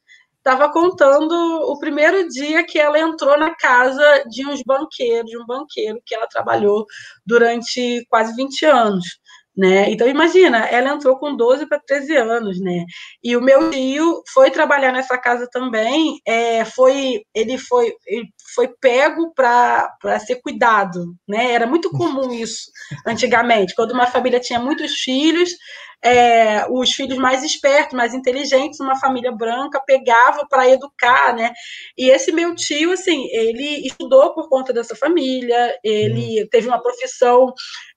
estava 0.46 0.72
contando 0.72 1.32
o 1.32 1.76
primeiro 1.76 2.28
dia 2.28 2.64
que 2.64 2.78
ela 2.78 3.00
entrou 3.00 3.36
na 3.36 3.52
casa 3.56 4.22
de 4.28 4.46
uns 4.46 4.62
banqueiros, 4.62 5.28
de 5.28 5.36
um 5.36 5.44
banqueiro 5.44 6.00
que 6.06 6.14
ela 6.14 6.28
trabalhou 6.28 6.86
durante 7.26 8.06
quase 8.08 8.32
20 8.36 8.64
anos. 8.64 9.04
Né? 9.56 9.90
Então, 9.90 10.06
imagina, 10.06 10.66
ela 10.66 10.90
entrou 10.90 11.18
com 11.18 11.34
12 11.34 11.66
para 11.66 11.80
13 11.80 12.14
anos, 12.14 12.60
né? 12.60 12.84
E 13.24 13.34
o 13.34 13.40
meu 13.40 13.70
tio 13.70 14.22
foi 14.34 14.50
trabalhar 14.50 14.92
nessa 14.92 15.16
casa 15.16 15.48
também, 15.50 16.20
é, 16.26 16.62
foi, 16.66 17.22
ele 17.34 17.56
foi, 17.56 17.90
ele 18.06 18.28
foi 18.54 18.68
pego 18.78 19.32
para 19.34 20.18
ser 20.18 20.42
cuidado, 20.42 21.14
né? 21.26 21.52
Era 21.52 21.66
muito 21.66 21.90
comum 21.90 22.30
isso 22.32 22.70
antigamente, 23.06 23.74
quando 23.74 23.92
uma 23.92 24.06
família 24.06 24.38
tinha 24.38 24.58
muitos 24.58 24.92
filhos, 24.96 25.50
é, 26.04 26.66
os 26.70 26.92
filhos 26.92 27.18
mais 27.18 27.42
espertos, 27.42 27.94
mais 27.94 28.14
inteligentes, 28.14 28.78
uma 28.78 28.98
família 28.98 29.32
branca, 29.32 29.82
pegava 29.84 30.46
para 30.48 30.68
educar, 30.68 31.34
né? 31.34 31.52
E 31.96 32.10
esse 32.10 32.30
meu 32.30 32.54
tio, 32.54 32.92
assim, 32.92 33.26
ele 33.32 33.86
estudou 33.86 34.34
por 34.34 34.48
conta 34.48 34.72
dessa 34.72 34.94
família, 34.94 35.78
ele 35.82 36.42
uhum. 36.42 36.48
teve 36.50 36.68
uma 36.68 36.82
profissão 36.82 37.52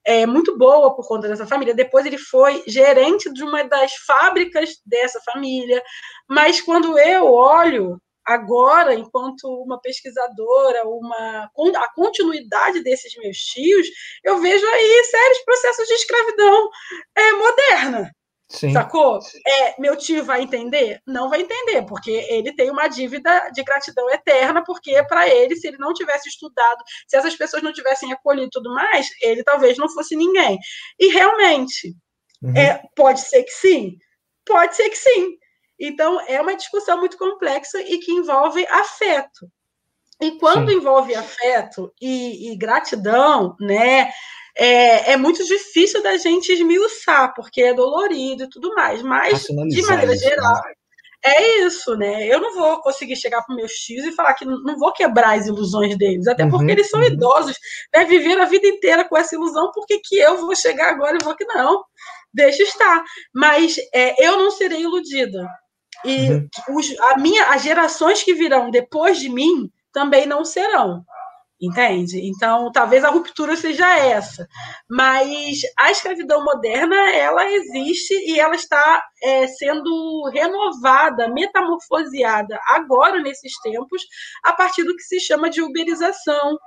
é, 0.09 0.25
muito 0.25 0.57
boa 0.57 0.95
por 0.95 1.07
conta 1.07 1.27
dessa 1.27 1.45
família. 1.45 1.71
Depois 1.71 2.03
ele 2.03 2.17
foi 2.17 2.63
gerente 2.65 3.31
de 3.31 3.43
uma 3.43 3.63
das 3.63 3.93
fábricas 4.07 4.71
dessa 4.83 5.21
família. 5.21 5.83
Mas 6.27 6.59
quando 6.59 6.97
eu 6.97 7.31
olho 7.31 8.01
agora, 8.25 8.95
enquanto 8.95 9.43
uma 9.63 9.79
pesquisadora, 9.79 10.81
uma 10.87 11.47
a 11.77 11.93
continuidade 11.93 12.81
desses 12.81 13.15
meus 13.17 13.37
tios, 13.37 13.87
eu 14.23 14.39
vejo 14.39 14.65
aí 14.65 15.03
sérios 15.11 15.39
processos 15.45 15.87
de 15.87 15.93
escravidão 15.93 16.69
é, 17.15 17.31
moderna. 17.33 18.11
Sim. 18.49 18.73
Sacou? 18.73 19.19
É, 19.45 19.79
meu 19.79 19.95
tio 19.95 20.25
vai 20.25 20.41
entender? 20.41 20.99
Não 21.05 21.29
vai 21.29 21.41
entender, 21.41 21.83
porque 21.83 22.09
ele 22.09 22.51
tem 22.55 22.71
uma 22.71 22.87
dívida 22.87 23.49
de 23.51 23.63
gratidão 23.63 24.09
eterna, 24.09 24.63
porque 24.63 25.03
para 25.03 25.29
ele, 25.29 25.55
se 25.55 25.67
ele 25.67 25.77
não 25.77 25.93
tivesse 25.93 26.29
estudado, 26.29 26.83
se 27.07 27.15
essas 27.15 27.35
pessoas 27.35 27.61
não 27.61 27.71
tivessem 27.71 28.11
acolhido 28.11 28.47
e 28.47 28.51
tudo 28.51 28.73
mais, 28.73 29.07
ele 29.21 29.43
talvez 29.43 29.77
não 29.77 29.87
fosse 29.87 30.15
ninguém. 30.15 30.57
E 30.99 31.09
realmente, 31.09 31.95
uhum. 32.41 32.57
é, 32.57 32.81
pode 32.95 33.21
ser 33.21 33.43
que 33.43 33.51
sim, 33.51 33.95
pode 34.43 34.75
ser 34.75 34.89
que 34.89 34.97
sim. 34.97 35.37
Então, 35.79 36.19
é 36.27 36.41
uma 36.41 36.55
discussão 36.55 36.99
muito 36.99 37.17
complexa 37.17 37.79
e 37.81 37.99
que 37.99 38.11
envolve 38.11 38.65
afeto. 38.67 39.47
E 40.21 40.31
quando 40.31 40.69
Sim. 40.69 40.77
envolve 40.77 41.15
afeto 41.15 41.93
e, 42.01 42.51
e, 42.51 42.57
gratidão, 42.57 43.55
né, 43.57 44.11
é, 44.59 45.13
é, 45.13 45.17
muito 45.17 45.43
difícil 45.45 46.03
da 46.03 46.17
gente 46.17 46.51
esmiuçar, 46.51 47.33
porque 47.33 47.61
é 47.61 47.73
dolorido 47.73 48.43
e 48.43 48.49
tudo 48.49 48.75
mais. 48.75 49.01
Mas, 49.01 49.43
de 49.43 49.81
maneira 49.83 50.13
isso, 50.13 50.23
geral, 50.23 50.53
né? 50.53 50.73
é 51.23 51.59
isso, 51.65 51.95
né? 51.95 52.27
Eu 52.27 52.41
não 52.41 52.53
vou 52.53 52.81
conseguir 52.81 53.15
chegar 53.15 53.41
para 53.41 53.55
meus 53.55 53.71
tios 53.71 54.05
e 54.05 54.11
falar 54.11 54.33
que 54.33 54.43
não 54.43 54.77
vou 54.77 54.91
quebrar 54.91 55.37
as 55.37 55.47
ilusões 55.47 55.97
deles, 55.97 56.27
até 56.27 56.43
uhum, 56.43 56.49
porque 56.49 56.71
eles 56.71 56.89
são 56.89 56.99
uhum. 56.99 57.07
idosos, 57.07 57.57
né? 57.93 58.03
Viveram 58.03 58.41
a 58.41 58.45
vida 58.45 58.67
inteira 58.67 59.07
com 59.07 59.17
essa 59.17 59.35
ilusão, 59.35 59.71
por 59.73 59.85
que, 59.85 59.99
que 60.03 60.17
eu 60.17 60.37
vou 60.37 60.55
chegar 60.55 60.89
agora 60.89 61.17
e 61.19 61.23
vou 61.23 61.35
que 61.37 61.45
não? 61.45 61.83
Deixa 62.33 62.61
estar. 62.63 63.03
Mas 63.33 63.77
é, 63.93 64.25
eu 64.25 64.37
não 64.37 64.51
serei 64.51 64.81
iludida. 64.81 65.47
E 66.03 66.31
uhum. 66.31 66.47
os, 66.77 66.99
a 66.99 67.17
minha, 67.17 67.45
as 67.45 67.61
gerações 67.61 68.21
que 68.23 68.33
virão 68.33 68.69
depois 68.69 69.19
de 69.19 69.29
mim 69.29 69.71
também 69.93 70.25
não 70.25 70.43
serão. 70.43 71.03
Entende? 71.61 72.25
Então, 72.25 72.71
talvez 72.71 73.03
a 73.03 73.09
ruptura 73.09 73.53
seja 73.57 73.85
essa. 73.97 74.47
Mas 74.89 75.59
a 75.77 75.91
escravidão 75.91 76.41
moderna, 76.43 76.95
ela 77.11 77.51
existe 77.51 78.13
e 78.13 78.39
ela 78.39 78.55
está 78.55 79.03
é, 79.21 79.45
sendo 79.47 80.29
renovada, 80.33 81.27
metamorfoseada 81.27 82.57
agora, 82.69 83.19
nesses 83.19 83.59
tempos, 83.61 84.03
a 84.43 84.53
partir 84.53 84.83
do 84.83 84.95
que 84.95 85.03
se 85.03 85.19
chama 85.19 85.49
de 85.49 85.61
uberização, 85.61 86.57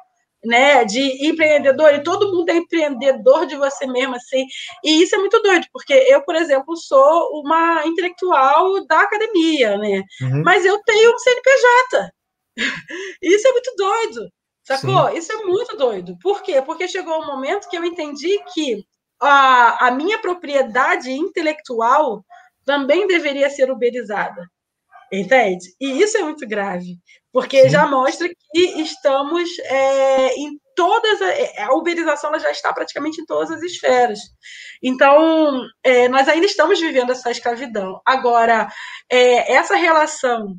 né, 0.45 0.85
de 0.85 1.27
empreendedor, 1.27 1.95
e 1.95 2.03
todo 2.03 2.31
mundo 2.31 2.51
é 2.51 2.57
empreendedor 2.57 3.47
de 3.47 3.57
você 3.57 3.87
mesmo, 3.87 4.17
assim, 4.17 4.45
e 4.85 5.03
isso 5.03 5.15
é 5.15 5.19
muito 5.19 5.41
doido, 5.41 5.67
porque 5.73 5.95
eu, 5.95 6.21
por 6.25 6.35
exemplo, 6.35 6.77
sou 6.77 7.41
uma 7.41 7.87
intelectual 7.87 8.85
da 8.87 9.03
academia, 9.03 9.79
né, 9.79 10.03
uhum. 10.21 10.43
mas 10.45 10.65
eu 10.65 10.81
tenho 10.83 11.15
um 11.15 11.19
CNPJ, 11.19 12.11
isso 13.23 13.49
é 13.49 13.53
muito 13.53 13.73
doido, 13.77 14.33
Sacou? 14.63 15.11
Sim. 15.11 15.19
Isso 15.19 15.33
é 15.33 15.37
muito 15.45 15.77
doido. 15.77 16.17
Por 16.23 16.43
quê? 16.43 16.63
Porque 16.63 16.89
chegou 16.89 17.21
um 17.21 17.27
momento 17.27 17.69
que 17.69 17.77
eu 17.77 17.85
entendi 17.85 18.39
que 18.55 18.87
a, 19.21 19.89
a 19.89 19.91
minha 19.91 20.19
propriedade 20.21 21.11
intelectual 21.11 22.25
também 22.65 23.07
deveria 23.07 23.51
ser 23.51 23.71
uberizada. 23.71 24.47
Entende? 25.13 25.75
E 25.79 26.01
isso 26.01 26.17
é 26.17 26.23
muito 26.23 26.49
grave, 26.49 26.97
porque 27.31 27.65
Sim. 27.65 27.69
já 27.69 27.87
mostra 27.87 28.27
que 28.29 28.61
estamos 28.81 29.47
é, 29.59 30.35
em 30.37 30.59
todas. 30.75 31.21
A, 31.21 31.29
é, 31.29 31.63
a 31.65 31.75
uberização 31.75 32.31
ela 32.31 32.39
já 32.39 32.51
está 32.51 32.73
praticamente 32.73 33.21
em 33.21 33.27
todas 33.27 33.51
as 33.51 33.63
esferas. 33.63 34.19
Então, 34.83 35.61
é, 35.85 36.09
nós 36.09 36.27
ainda 36.29 36.47
estamos 36.47 36.81
vivendo 36.81 37.13
essa 37.13 37.31
escravidão. 37.31 38.01
Agora, 38.07 38.67
é, 39.11 39.53
essa 39.53 39.77
relação 39.77 40.57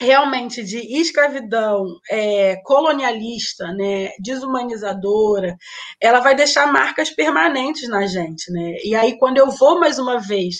realmente 0.00 0.62
de 0.62 0.78
escravidão 1.00 1.86
é, 2.10 2.56
colonialista, 2.64 3.72
né, 3.72 4.10
desumanizadora, 4.18 5.56
ela 6.00 6.20
vai 6.20 6.34
deixar 6.34 6.70
marcas 6.70 7.10
permanentes 7.10 7.88
na 7.88 8.06
gente, 8.06 8.50
né? 8.50 8.76
E 8.84 8.94
aí 8.94 9.16
quando 9.18 9.38
eu 9.38 9.50
vou 9.50 9.78
mais 9.78 9.98
uma 9.98 10.18
vez 10.18 10.56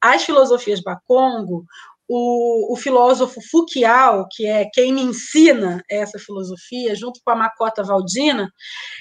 às 0.00 0.24
filosofias 0.24 0.80
Bakongo, 0.82 1.64
o, 2.08 2.74
o, 2.74 2.76
filósofo 2.76 3.40
Foucault, 3.50 4.28
que 4.32 4.46
é 4.46 4.68
quem 4.70 4.92
me 4.92 5.00
ensina 5.00 5.82
essa 5.90 6.18
filosofia, 6.18 6.94
junto 6.94 7.20
com 7.24 7.30
a 7.30 7.36
Macota 7.36 7.82
Valdina, 7.82 8.50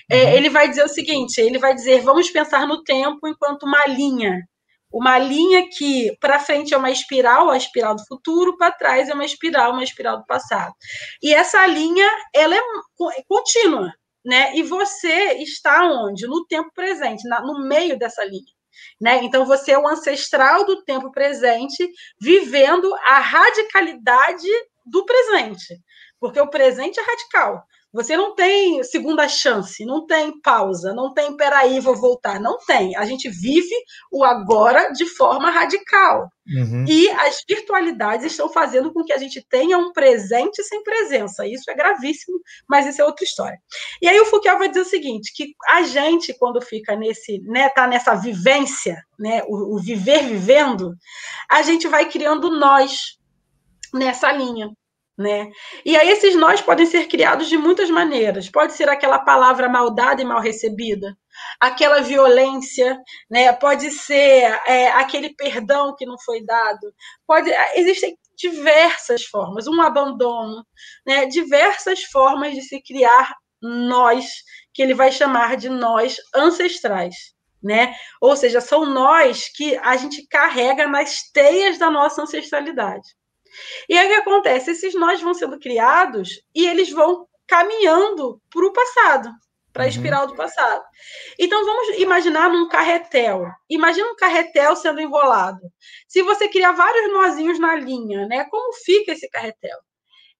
é, 0.09 0.23
uhum. 0.23 0.29
ele 0.31 0.49
vai 0.49 0.69
dizer 0.69 0.85
o 0.85 0.87
seguinte: 0.87 1.41
ele 1.41 1.57
vai 1.57 1.75
dizer, 1.75 2.01
vamos 2.01 2.29
pensar 2.31 2.65
no 2.65 2.83
tempo 2.83 3.27
enquanto 3.27 3.63
uma 3.63 3.85
linha, 3.87 4.39
uma 4.91 5.17
linha 5.17 5.67
que 5.69 6.15
para 6.19 6.39
frente 6.39 6.73
é 6.73 6.77
uma 6.77 6.91
espiral, 6.91 7.49
a 7.49 7.57
espiral 7.57 7.95
do 7.95 8.05
futuro, 8.05 8.57
para 8.57 8.71
trás 8.71 9.09
é 9.09 9.13
uma 9.13 9.25
espiral, 9.25 9.71
uma 9.71 9.83
espiral 9.83 10.17
do 10.17 10.25
passado. 10.25 10.73
E 11.21 11.33
essa 11.33 11.65
linha, 11.65 12.09
ela 12.33 12.55
é, 12.55 12.59
é 12.59 13.23
contínua, 13.27 13.93
né? 14.25 14.55
E 14.55 14.63
você 14.63 15.33
está 15.35 15.83
onde? 15.83 16.27
No 16.27 16.45
tempo 16.45 16.69
presente, 16.73 17.27
na, 17.27 17.41
no 17.41 17.67
meio 17.67 17.97
dessa 17.97 18.23
linha. 18.23 18.51
Né? 18.99 19.23
Então, 19.23 19.45
você 19.45 19.71
é 19.71 19.79
o 19.79 19.87
ancestral 19.87 20.65
do 20.65 20.83
tempo 20.83 21.11
presente, 21.11 21.89
vivendo 22.19 22.93
a 23.07 23.19
radicalidade 23.19 24.47
do 24.85 25.05
presente, 25.05 25.79
porque 26.19 26.39
o 26.39 26.49
presente 26.49 26.99
é 26.99 27.03
radical. 27.03 27.63
Você 27.93 28.15
não 28.15 28.33
tem 28.33 28.81
segunda 28.83 29.27
chance, 29.27 29.85
não 29.85 30.05
tem 30.05 30.39
pausa, 30.39 30.93
não 30.93 31.13
tem 31.13 31.35
peraí, 31.35 31.79
vou 31.81 31.95
voltar. 31.95 32.39
Não 32.39 32.57
tem. 32.59 32.95
A 32.95 33.03
gente 33.05 33.29
vive 33.29 33.75
o 34.09 34.23
agora 34.23 34.91
de 34.93 35.05
forma 35.05 35.51
radical. 35.51 36.29
Uhum. 36.47 36.85
E 36.87 37.09
as 37.09 37.43
virtualidades 37.47 38.27
estão 38.27 38.47
fazendo 38.47 38.93
com 38.93 39.03
que 39.03 39.11
a 39.11 39.17
gente 39.17 39.45
tenha 39.47 39.77
um 39.77 39.91
presente 39.91 40.63
sem 40.63 40.81
presença. 40.83 41.45
Isso 41.45 41.69
é 41.69 41.73
gravíssimo, 41.73 42.39
mas 42.67 42.87
isso 42.87 43.01
é 43.01 43.05
outra 43.05 43.25
história. 43.25 43.59
E 44.01 44.07
aí 44.07 44.19
o 44.21 44.25
Foucault 44.25 44.57
vai 44.57 44.69
dizer 44.69 44.81
o 44.81 44.85
seguinte: 44.85 45.33
que 45.35 45.53
a 45.67 45.83
gente, 45.83 46.33
quando 46.33 46.61
fica 46.61 46.95
nesse, 46.95 47.39
né, 47.41 47.67
tá 47.69 47.87
nessa 47.87 48.15
vivência, 48.15 49.03
né, 49.19 49.41
o, 49.47 49.75
o 49.75 49.79
viver 49.79 50.23
vivendo, 50.23 50.95
a 51.49 51.61
gente 51.61 51.89
vai 51.89 52.09
criando 52.09 52.49
nós 52.57 53.19
nessa 53.93 54.31
linha 54.31 54.71
né? 55.21 55.49
E 55.85 55.95
aí 55.95 56.09
esses 56.09 56.35
nós 56.35 56.59
podem 56.61 56.85
ser 56.85 57.07
criados 57.07 57.47
de 57.47 57.57
muitas 57.57 57.89
maneiras. 57.89 58.49
Pode 58.49 58.73
ser 58.73 58.89
aquela 58.89 59.19
palavra 59.19 59.69
mal 59.69 59.93
dada 59.93 60.21
e 60.21 60.25
mal 60.25 60.41
recebida, 60.41 61.15
aquela 61.59 62.01
violência, 62.01 62.99
né? 63.29 63.53
Pode 63.53 63.91
ser 63.91 64.59
é, 64.65 64.89
aquele 64.89 65.33
perdão 65.35 65.95
que 65.95 66.05
não 66.05 66.17
foi 66.19 66.43
dado. 66.43 66.93
Pode, 67.27 67.51
existem 67.75 68.17
diversas 68.35 69.23
formas, 69.23 69.67
um 69.67 69.79
abandono, 69.81 70.65
né? 71.05 71.25
Diversas 71.27 72.03
formas 72.03 72.53
de 72.53 72.61
se 72.63 72.81
criar 72.81 73.35
nós, 73.61 74.25
que 74.73 74.81
ele 74.81 74.95
vai 74.95 75.11
chamar 75.11 75.55
de 75.55 75.69
nós 75.69 76.17
ancestrais. 76.35 77.15
Né? 77.63 77.93
Ou 78.19 78.35
seja, 78.35 78.59
são 78.59 78.87
nós 78.87 79.47
que 79.55 79.77
a 79.77 79.95
gente 79.95 80.25
carrega 80.25 80.87
nas 80.87 81.29
teias 81.31 81.77
da 81.77 81.91
nossa 81.91 82.23
ancestralidade. 82.23 83.07
E 83.89 83.97
aí 83.97 84.07
o 84.07 84.09
que 84.09 84.15
acontece? 84.15 84.71
Esses 84.71 84.93
nós 84.93 85.21
vão 85.21 85.33
sendo 85.33 85.59
criados 85.59 86.41
e 86.53 86.67
eles 86.67 86.89
vão 86.91 87.27
caminhando 87.47 88.41
para 88.49 88.65
o 88.65 88.73
passado, 88.73 89.29
para 89.73 89.83
a 89.83 89.85
uhum. 89.85 89.89
espiral 89.89 90.27
do 90.27 90.35
passado. 90.35 90.83
Então 91.37 91.65
vamos 91.65 91.97
imaginar 91.99 92.49
num 92.49 92.69
carretel. 92.69 93.45
Imagina 93.69 94.11
um 94.11 94.15
carretel 94.15 94.75
sendo 94.75 95.01
enrolado. 95.01 95.61
Se 96.07 96.21
você 96.21 96.47
criar 96.47 96.71
vários 96.71 97.11
nozinhos 97.11 97.59
na 97.59 97.75
linha, 97.75 98.25
né? 98.27 98.45
Como 98.49 98.73
fica 98.73 99.11
esse 99.11 99.29
carretel? 99.29 99.77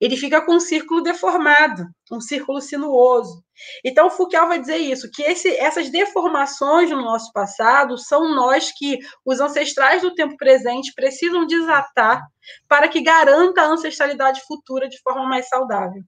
Ele 0.01 0.17
fica 0.17 0.41
com 0.41 0.55
um 0.55 0.59
círculo 0.59 1.01
deformado, 1.01 1.85
um 2.11 2.19
círculo 2.19 2.59
sinuoso. 2.59 3.43
Então, 3.85 4.09
Foucault 4.09 4.47
vai 4.47 4.59
dizer 4.59 4.77
isso, 4.77 5.11
que 5.11 5.21
esse, 5.21 5.55
essas 5.57 5.91
deformações 5.91 6.89
no 6.89 7.03
nosso 7.03 7.31
passado 7.31 7.95
são 7.99 8.33
nós 8.33 8.71
que 8.75 8.97
os 9.23 9.39
ancestrais 9.39 10.01
do 10.01 10.15
tempo 10.15 10.35
presente 10.37 10.91
precisam 10.95 11.45
desatar 11.45 12.19
para 12.67 12.87
que 12.87 13.01
garanta 13.01 13.61
a 13.61 13.67
ancestralidade 13.67 14.41
futura 14.47 14.89
de 14.89 14.99
forma 15.01 15.23
mais 15.29 15.47
saudável. 15.47 16.01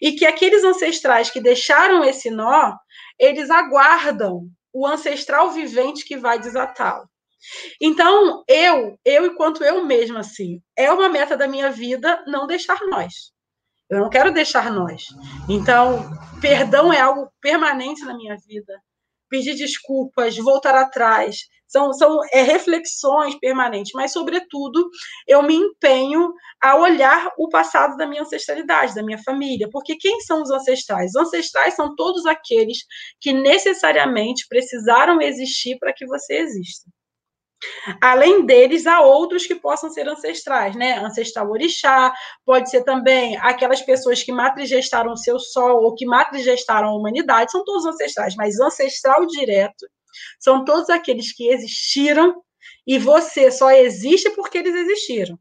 E 0.00 0.12
que 0.12 0.24
aqueles 0.24 0.62
ancestrais 0.62 1.28
que 1.28 1.40
deixaram 1.40 2.04
esse 2.04 2.30
nó, 2.30 2.76
eles 3.18 3.50
aguardam 3.50 4.46
o 4.72 4.86
ancestral 4.86 5.50
vivente 5.50 6.04
que 6.04 6.16
vai 6.16 6.38
desatá-lo. 6.38 7.08
Então, 7.80 8.42
eu, 8.48 8.98
eu 9.04 9.26
enquanto 9.26 9.64
eu 9.64 9.84
mesma, 9.84 10.20
assim, 10.20 10.60
é 10.76 10.90
uma 10.90 11.08
meta 11.08 11.36
da 11.36 11.48
minha 11.48 11.70
vida 11.70 12.22
não 12.26 12.46
deixar 12.46 12.78
nós. 12.88 13.32
Eu 13.90 14.00
não 14.00 14.08
quero 14.08 14.32
deixar 14.32 14.70
nós. 14.70 15.04
Então, 15.48 16.10
perdão 16.40 16.92
é 16.92 17.00
algo 17.00 17.30
permanente 17.40 18.04
na 18.04 18.16
minha 18.16 18.36
vida. 18.46 18.80
Pedir 19.28 19.54
desculpas, 19.54 20.36
voltar 20.36 20.74
atrás, 20.74 21.36
são, 21.72 21.92
são 21.94 22.20
é, 22.32 22.42
reflexões 22.42 23.34
permanentes, 23.38 23.92
mas, 23.94 24.12
sobretudo, 24.12 24.90
eu 25.26 25.42
me 25.42 25.54
empenho 25.54 26.32
a 26.62 26.76
olhar 26.76 27.30
o 27.38 27.48
passado 27.48 27.96
da 27.96 28.06
minha 28.06 28.22
ancestralidade, 28.22 28.94
da 28.94 29.02
minha 29.02 29.18
família, 29.22 29.68
porque 29.72 29.96
quem 29.96 30.20
são 30.20 30.42
os 30.42 30.50
ancestrais? 30.50 31.12
Os 31.14 31.16
ancestrais 31.16 31.74
são 31.74 31.94
todos 31.96 32.26
aqueles 32.26 32.78
que 33.18 33.32
necessariamente 33.32 34.46
precisaram 34.48 35.20
existir 35.20 35.78
para 35.78 35.94
que 35.94 36.04
você 36.06 36.34
exista. 36.34 36.90
Além 38.00 38.44
deles, 38.44 38.86
há 38.86 39.00
outros 39.00 39.46
que 39.46 39.54
possam 39.54 39.90
ser 39.90 40.08
ancestrais, 40.08 40.74
né? 40.74 40.98
Ancestral 40.98 41.50
orixá, 41.50 42.12
pode 42.44 42.70
ser 42.70 42.82
também 42.84 43.36
aquelas 43.38 43.80
pessoas 43.80 44.22
que 44.22 44.32
matrigestaram 44.32 45.12
o 45.12 45.16
seu 45.16 45.38
sol 45.38 45.82
ou 45.82 45.94
que 45.94 46.06
matrigestaram 46.06 46.88
a 46.88 46.94
humanidade, 46.94 47.52
são 47.52 47.64
todos 47.64 47.86
ancestrais, 47.86 48.34
mas 48.36 48.58
ancestral 48.58 49.26
direto 49.26 49.86
são 50.38 50.64
todos 50.64 50.90
aqueles 50.90 51.32
que 51.34 51.48
existiram 51.48 52.42
e 52.86 52.98
você 52.98 53.50
só 53.50 53.70
existe 53.70 54.30
porque 54.30 54.58
eles 54.58 54.74
existiram. 54.74 55.38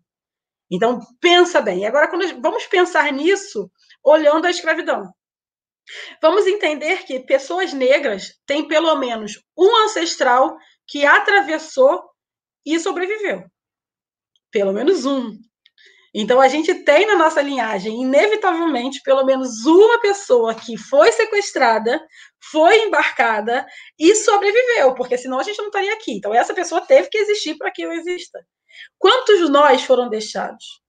Então, 0.70 1.00
pensa 1.20 1.60
bem. 1.60 1.86
Agora, 1.86 2.08
quando 2.08 2.42
vamos 2.42 2.66
pensar 2.68 3.12
nisso 3.12 3.70
olhando 4.04 4.46
a 4.46 4.50
escravidão. 4.50 5.12
Vamos 6.22 6.48
entender 6.48 7.04
que 7.04 7.20
pessoas 7.20 7.74
negras 7.74 8.40
têm 8.46 8.68
pelo 8.68 8.96
menos 8.96 9.44
um 9.58 9.76
ancestral 9.84 10.56
que 10.88 11.06
atravessou 11.06 12.02
e 12.66 12.80
sobreviveu. 12.80 13.44
Pelo 14.52 14.74
menos 14.74 15.06
um. 15.06 15.38
Então, 16.14 16.42
a 16.42 16.50
gente 16.50 16.74
tem 16.84 17.08
na 17.08 17.16
nossa 17.16 17.42
linhagem, 17.42 18.02
inevitavelmente, 18.02 19.02
pelo 19.02 19.24
menos 19.24 19.66
uma 19.66 20.00
pessoa 20.02 20.54
que 20.54 20.78
foi 20.78 21.10
sequestrada, 21.14 22.06
foi 22.52 22.84
embarcada 22.84 23.66
e 23.98 24.14
sobreviveu, 24.16 24.94
porque 24.94 25.18
senão 25.18 25.40
a 25.40 25.44
gente 25.44 25.58
não 25.58 25.68
estaria 25.68 25.94
aqui. 25.94 26.12
Então, 26.12 26.34
essa 26.34 26.54
pessoa 26.54 26.82
teve 26.82 27.08
que 27.10 27.18
existir 27.18 27.58
para 27.58 27.72
que 27.72 27.82
eu 27.82 27.94
exista. 27.94 28.46
Quantos 28.98 29.50
nós 29.50 29.84
foram 29.84 30.10
deixados? 30.10 30.82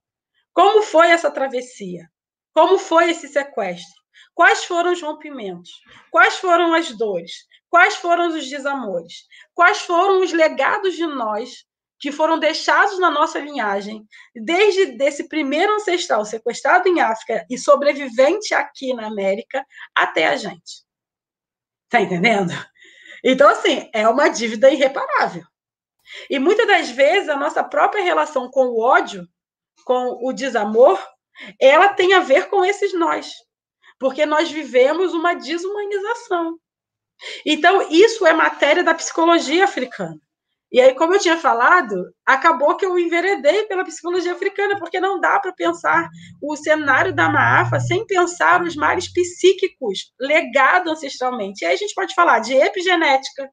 Como 0.52 0.82
foi 0.82 1.10
essa 1.10 1.30
travessia? 1.30 2.08
Como 2.52 2.76
foi 2.76 3.10
esse 3.10 3.28
sequestro? 3.28 4.02
Quais 4.34 4.64
foram 4.64 4.92
os 4.92 5.00
rompimentos? 5.00 5.70
Quais 6.10 6.36
foram 6.36 6.74
as 6.74 6.90
dores? 6.96 7.46
Quais 7.72 7.96
foram 7.96 8.28
os 8.28 8.50
desamores? 8.50 9.26
Quais 9.54 9.78
foram 9.78 10.20
os 10.20 10.30
legados 10.30 10.94
de 10.94 11.06
nós 11.06 11.64
que 11.98 12.12
foram 12.12 12.38
deixados 12.38 12.98
na 12.98 13.10
nossa 13.10 13.38
linhagem, 13.38 14.06
desde 14.34 15.02
esse 15.02 15.26
primeiro 15.26 15.72
ancestral 15.76 16.22
sequestrado 16.26 16.86
em 16.86 17.00
África 17.00 17.46
e 17.48 17.56
sobrevivente 17.56 18.52
aqui 18.52 18.92
na 18.92 19.06
América 19.06 19.64
até 19.94 20.26
a 20.26 20.36
gente? 20.36 20.84
Tá 21.88 22.02
entendendo? 22.02 22.52
Então, 23.24 23.48
assim, 23.48 23.88
é 23.94 24.06
uma 24.06 24.28
dívida 24.28 24.70
irreparável. 24.70 25.44
E 26.28 26.38
muitas 26.38 26.66
das 26.66 26.90
vezes 26.90 27.30
a 27.30 27.36
nossa 27.36 27.64
própria 27.64 28.04
relação 28.04 28.50
com 28.50 28.66
o 28.66 28.82
ódio, 28.82 29.26
com 29.86 30.18
o 30.22 30.30
desamor, 30.30 31.02
ela 31.58 31.94
tem 31.94 32.12
a 32.12 32.20
ver 32.20 32.50
com 32.50 32.62
esses 32.62 32.92
nós. 32.92 33.32
Porque 33.98 34.26
nós 34.26 34.50
vivemos 34.50 35.14
uma 35.14 35.32
desumanização. 35.32 36.58
Então, 37.46 37.88
isso 37.90 38.26
é 38.26 38.32
matéria 38.32 38.82
da 38.82 38.94
psicologia 38.94 39.64
africana. 39.64 40.18
E 40.72 40.80
aí, 40.80 40.94
como 40.94 41.14
eu 41.14 41.20
tinha 41.20 41.36
falado, 41.36 42.14
acabou 42.24 42.74
que 42.76 42.86
eu 42.86 42.98
enveredei 42.98 43.64
pela 43.64 43.84
psicologia 43.84 44.32
africana, 44.32 44.78
porque 44.78 44.98
não 44.98 45.20
dá 45.20 45.38
para 45.38 45.52
pensar 45.52 46.08
o 46.40 46.56
cenário 46.56 47.14
da 47.14 47.28
Maafa 47.28 47.78
sem 47.78 48.06
pensar 48.06 48.62
os 48.62 48.74
males 48.74 49.12
psíquicos 49.12 50.12
legados 50.18 50.92
ancestralmente. 50.92 51.62
E 51.62 51.66
aí 51.66 51.74
a 51.74 51.76
gente 51.76 51.94
pode 51.94 52.14
falar 52.14 52.38
de 52.38 52.54
epigenética. 52.54 53.50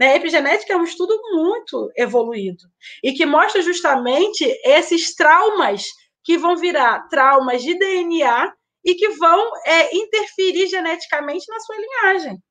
Né? 0.00 0.16
Epigenética 0.16 0.72
é 0.72 0.76
um 0.76 0.82
estudo 0.82 1.16
muito 1.32 1.92
evoluído 1.96 2.64
e 3.04 3.12
que 3.12 3.24
mostra 3.24 3.62
justamente 3.62 4.44
esses 4.64 5.14
traumas 5.14 5.84
que 6.24 6.36
vão 6.36 6.56
virar 6.56 7.06
traumas 7.08 7.62
de 7.62 7.78
DNA 7.78 8.52
e 8.84 8.94
que 8.96 9.10
vão 9.10 9.50
é, 9.64 9.96
interferir 9.96 10.66
geneticamente 10.66 11.46
na 11.48 11.60
sua 11.60 11.76
linhagem. 11.76 12.42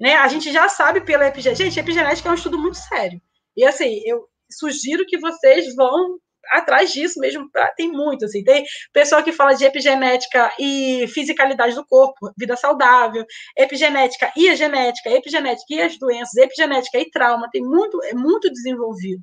Né? 0.00 0.14
A 0.16 0.28
gente 0.28 0.52
já 0.52 0.68
sabe 0.68 1.00
pela 1.00 1.26
epigenética. 1.26 1.64
Gente, 1.64 1.80
epigenética 1.80 2.28
é 2.28 2.32
um 2.32 2.36
estudo 2.36 2.58
muito 2.58 2.76
sério. 2.76 3.20
E 3.56 3.64
assim, 3.64 4.00
eu 4.04 4.28
sugiro 4.50 5.04
que 5.06 5.18
vocês 5.18 5.74
vão 5.74 6.18
atrás 6.50 6.92
disso 6.92 7.20
mesmo, 7.20 7.50
pra, 7.50 7.68
tem 7.76 7.90
muito, 7.90 8.24
assim, 8.24 8.42
tem 8.42 8.64
pessoal 8.92 9.22
que 9.22 9.32
fala 9.32 9.54
de 9.54 9.64
epigenética 9.64 10.52
e 10.58 11.06
fisicalidade 11.08 11.74
do 11.74 11.86
corpo, 11.86 12.32
vida 12.36 12.56
saudável, 12.56 13.24
epigenética 13.56 14.32
e 14.36 14.48
a 14.48 14.54
genética, 14.54 15.10
epigenética 15.10 15.74
e 15.74 15.80
as 15.80 15.98
doenças, 15.98 16.36
epigenética 16.36 16.98
e 16.98 17.10
trauma, 17.10 17.48
tem 17.52 17.62
muito, 17.62 18.02
é 18.04 18.14
muito 18.14 18.50
desenvolvido. 18.50 19.22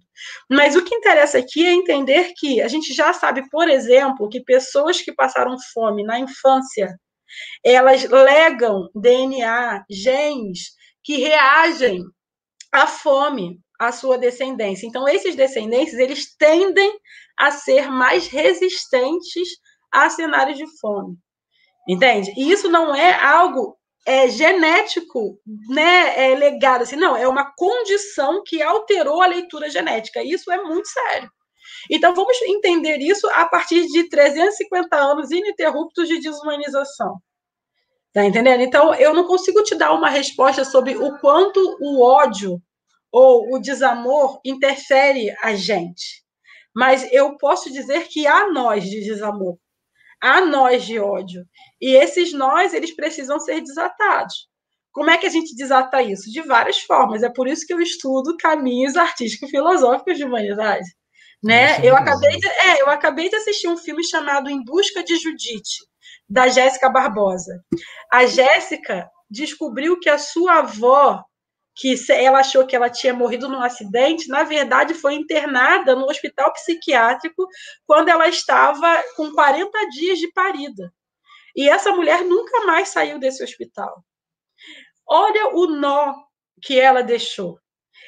Mas 0.50 0.76
o 0.76 0.84
que 0.84 0.96
interessa 0.96 1.38
aqui 1.40 1.66
é 1.66 1.72
entender 1.72 2.34
que 2.38 2.62
a 2.62 2.68
gente 2.68 2.94
já 2.94 3.12
sabe, 3.14 3.50
por 3.50 3.68
exemplo, 3.68 4.30
que 4.30 4.44
pessoas 4.44 5.02
que 5.02 5.14
passaram 5.14 5.56
fome 5.74 6.04
na 6.04 6.20
infância, 6.20 6.96
elas 7.64 8.04
legam 8.04 8.90
DNA, 8.96 9.86
genes 9.90 10.72
que 11.04 11.18
reagem 11.18 12.04
à 12.72 12.88
fome, 12.88 13.60
a 13.80 13.92
sua 13.92 14.18
descendência. 14.18 14.88
Então, 14.88 15.08
esses 15.08 15.36
descendentes, 15.36 15.94
eles 15.94 16.36
tendem 16.38 16.92
a 17.38 17.52
ser 17.52 17.90
mais 17.90 18.28
resistentes 18.28 19.50
a 19.92 20.10
cenários 20.10 20.58
de 20.58 20.66
fome. 20.80 21.18
Entende? 21.88 22.34
E 22.36 22.52
isso 22.52 22.70
não 22.70 22.96
é 22.96 23.14
algo 23.14 23.78
é, 24.06 24.30
genético, 24.30 25.40
né, 25.70 26.32
é 26.32 26.36
legado 26.36 26.84
assim, 26.84 26.96
não, 26.96 27.16
é 27.18 27.28
uma 27.28 27.52
condição 27.56 28.44
que 28.46 28.62
alterou 28.62 29.22
a 29.22 29.28
leitura 29.28 29.70
genética. 29.70 30.24
Isso 30.24 30.52
é 30.52 30.62
muito 30.64 30.88
sério. 30.88 31.30
Então, 31.90 32.14
vamos 32.14 32.42
entender 32.44 32.98
isso 32.98 33.28
a 33.30 33.46
partir 33.46 33.86
de 33.88 34.10
350 34.10 34.96
anos 34.96 35.32
ininterruptos 35.32 36.08
de 36.08 36.20
desumanização. 36.20 37.18
Tá 38.14 38.24
entendendo? 38.24 38.62
Então, 38.62 38.96
eu 38.96 39.14
não 39.14 39.26
consigo 39.26 39.62
te 39.64 39.76
dar 39.76 39.92
uma 39.94 40.10
resposta 40.10 40.64
sobre 40.64 40.96
o 40.96 41.18
quanto 41.20 41.60
o 41.82 42.02
ódio 42.02 42.62
ou 43.12 43.54
o 43.54 43.60
desamor 43.60 44.40
interfere 44.46 45.36
a 45.42 45.54
gente. 45.54 46.24
Mas 46.74 47.12
eu 47.14 47.38
posso 47.38 47.72
dizer 47.72 48.08
que 48.08 48.28
há 48.28 48.52
nós 48.52 48.84
de 48.84 49.02
desamor, 49.02 49.58
há 50.22 50.42
nós 50.42 50.86
de 50.86 51.00
ódio. 51.00 51.46
E 51.80 51.96
esses 51.96 52.34
nós, 52.34 52.74
eles 52.74 52.96
precisam 52.96 53.40
ser 53.40 53.62
desatados. 53.62 54.50
Como 54.92 55.10
é 55.10 55.18
que 55.18 55.26
a 55.26 55.30
gente 55.30 55.56
desata 55.56 56.02
isso? 56.02 56.32
De 56.32 56.42
várias 56.42 56.80
formas. 56.80 57.22
É 57.22 57.30
por 57.30 57.50
isso 57.50 57.66
que 57.66 57.74
eu 57.74 57.82
estudo 57.82 58.38
caminhos 58.38 58.96
artístico-filosóficos 58.96 60.18
de 60.18 60.24
humanidade. 60.24 60.86
Né? 61.46 61.80
Eu, 61.86 61.96
acabei 61.96 62.38
de, 62.38 62.48
é, 62.48 62.82
eu 62.82 62.90
acabei 62.90 63.30
de 63.30 63.36
assistir 63.36 63.68
um 63.68 63.78
filme 63.78 64.04
chamado 64.04 64.50
Em 64.50 64.64
Busca 64.64 65.04
de 65.04 65.16
Judite, 65.16 65.86
da 66.28 66.48
Jéssica 66.48 66.90
Barbosa. 66.90 67.64
A 68.12 68.26
Jéssica 68.26 69.08
descobriu 69.30 70.00
que 70.00 70.10
a 70.10 70.18
sua 70.18 70.60
avó 70.60 71.24
que 71.78 71.94
ela 72.10 72.40
achou 72.40 72.66
que 72.66 72.76
ela 72.76 72.90
tinha 72.90 73.14
morrido 73.14 73.50
num 73.50 73.62
acidente, 73.62 74.30
na 74.30 74.44
verdade 74.44 74.94
foi 74.94 75.14
internada 75.14 75.94
no 75.94 76.06
hospital 76.06 76.52
psiquiátrico 76.54 77.46
quando 77.86 78.08
ela 78.08 78.28
estava 78.30 79.04
com 79.16 79.32
40 79.32 79.90
dias 79.90 80.18
de 80.18 80.32
parida. 80.32 80.92
E 81.56 81.70
essa 81.70 81.92
mulher 81.92 82.24
nunca 82.24 82.66
mais 82.66 82.90
saiu 82.90 83.20
desse 83.20 83.44
hospital. 83.44 84.04
Olha 85.08 85.50
o 85.54 85.68
nó 85.68 86.16
que 86.62 86.80
ela 86.80 87.04
deixou. 87.04 87.60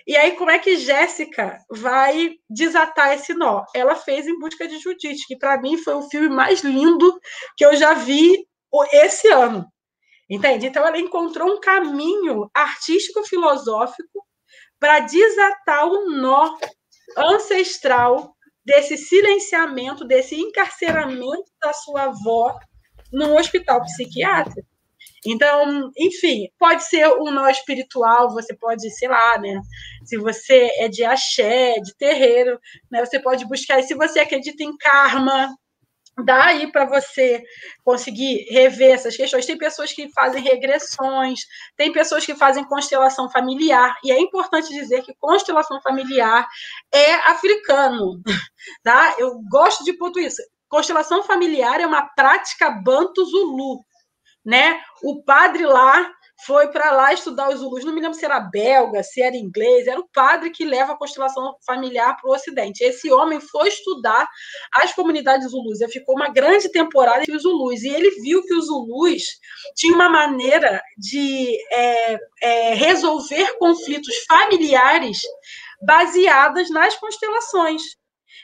E 0.05 0.15
aí, 0.15 0.33
como 0.33 0.51
é 0.51 0.59
que 0.59 0.77
Jéssica 0.77 1.57
vai 1.69 2.35
desatar 2.49 3.13
esse 3.13 3.33
nó? 3.33 3.63
Ela 3.73 3.95
fez 3.95 4.27
Em 4.27 4.37
Busca 4.39 4.67
de 4.67 4.77
Judite, 4.79 5.25
que 5.27 5.37
para 5.37 5.59
mim 5.59 5.77
foi 5.77 5.95
o 5.95 6.09
filme 6.09 6.29
mais 6.29 6.61
lindo 6.61 7.19
que 7.55 7.65
eu 7.65 7.75
já 7.75 7.93
vi 7.93 8.45
esse 8.91 9.27
ano. 9.29 9.65
Entende? 10.29 10.67
Então, 10.67 10.85
ela 10.85 10.99
encontrou 10.99 11.53
um 11.53 11.59
caminho 11.59 12.49
artístico-filosófico 12.53 14.25
para 14.79 14.99
desatar 14.99 15.87
o 15.87 16.09
nó 16.11 16.57
ancestral 17.17 18.35
desse 18.63 18.97
silenciamento, 18.97 20.05
desse 20.05 20.35
encarceramento 20.35 21.49
da 21.61 21.71
sua 21.71 22.03
avó 22.03 22.59
num 23.11 23.37
hospital 23.37 23.81
psiquiátrico. 23.81 24.67
Então, 25.25 25.91
enfim, 25.97 26.47
pode 26.59 26.83
ser 26.83 27.07
um 27.07 27.31
nó 27.31 27.49
espiritual, 27.49 28.29
você 28.31 28.55
pode, 28.55 28.89
sei 28.91 29.07
lá, 29.07 29.37
né? 29.39 29.59
Se 30.05 30.17
você 30.17 30.69
é 30.77 30.87
de 30.87 31.03
axé, 31.03 31.75
de 31.79 31.95
terreiro, 31.97 32.59
né? 32.91 33.03
Você 33.05 33.19
pode 33.19 33.45
buscar, 33.47 33.79
e 33.79 33.83
se 33.83 33.95
você 33.95 34.19
acredita 34.19 34.63
em 34.63 34.75
karma, 34.77 35.49
dá 36.23 36.45
aí 36.45 36.71
para 36.71 36.85
você 36.85 37.43
conseguir 37.83 38.45
rever 38.49 38.93
essas 38.93 39.15
questões. 39.15 39.45
Tem 39.45 39.57
pessoas 39.57 39.93
que 39.93 40.09
fazem 40.13 40.41
regressões, 40.41 41.41
tem 41.75 41.91
pessoas 41.91 42.25
que 42.25 42.35
fazem 42.35 42.63
constelação 42.63 43.29
familiar, 43.29 43.95
e 44.03 44.11
é 44.11 44.19
importante 44.19 44.69
dizer 44.69 45.03
que 45.03 45.13
constelação 45.19 45.81
familiar 45.81 46.47
é 46.93 47.15
africano, 47.29 48.21
tá? 48.83 49.15
Eu 49.17 49.39
gosto 49.49 49.83
de 49.83 49.93
ponto 49.93 50.19
isso. 50.19 50.41
Constelação 50.69 51.23
familiar 51.23 51.79
é 51.79 51.87
uma 51.87 52.09
prática 52.13 52.69
banto 52.69 53.23
zulu, 53.23 53.81
né? 54.47 54.79
O 55.03 55.21
padre 55.23 55.65
lá 55.65 56.09
foi 56.45 56.69
para 56.69 56.91
lá 56.91 57.11
estudar 57.11 57.49
os 57.49 57.59
Zulus. 57.59 57.83
Não 57.83 57.93
me 57.93 57.99
lembro 57.99 58.17
se 58.17 58.23
era 58.23 58.39
belga, 58.39 59.03
se 59.03 59.21
era 59.21 59.35
inglês. 59.35 59.87
Era 59.87 59.99
o 59.99 60.07
padre 60.07 60.51
que 60.51 60.63
leva 60.63 60.93
a 60.93 60.97
constelação 60.97 61.57
familiar 61.65 62.15
para 62.15 62.29
o 62.29 62.33
Ocidente. 62.33 62.81
Esse 62.81 63.11
homem 63.11 63.41
foi 63.41 63.67
estudar 63.67 64.25
as 64.73 64.93
comunidades 64.93 65.51
Zulus. 65.51 65.81
Ele 65.81 65.91
ficou 65.91 66.15
uma 66.15 66.29
grande 66.29 66.71
temporada 66.71 67.19
entre 67.19 67.35
os 67.35 67.43
Zulus. 67.43 67.83
E 67.83 67.89
ele 67.89 68.09
viu 68.21 68.41
que 68.43 68.53
os 68.53 68.67
Zulus 68.67 69.23
tinham 69.75 69.95
uma 69.95 70.07
maneira 70.07 70.81
de 70.97 71.57
é, 71.73 72.17
é, 72.41 72.73
resolver 72.73 73.57
conflitos 73.57 74.15
familiares 74.29 75.19
baseadas 75.81 76.69
nas 76.69 76.95
constelações. 76.95 77.81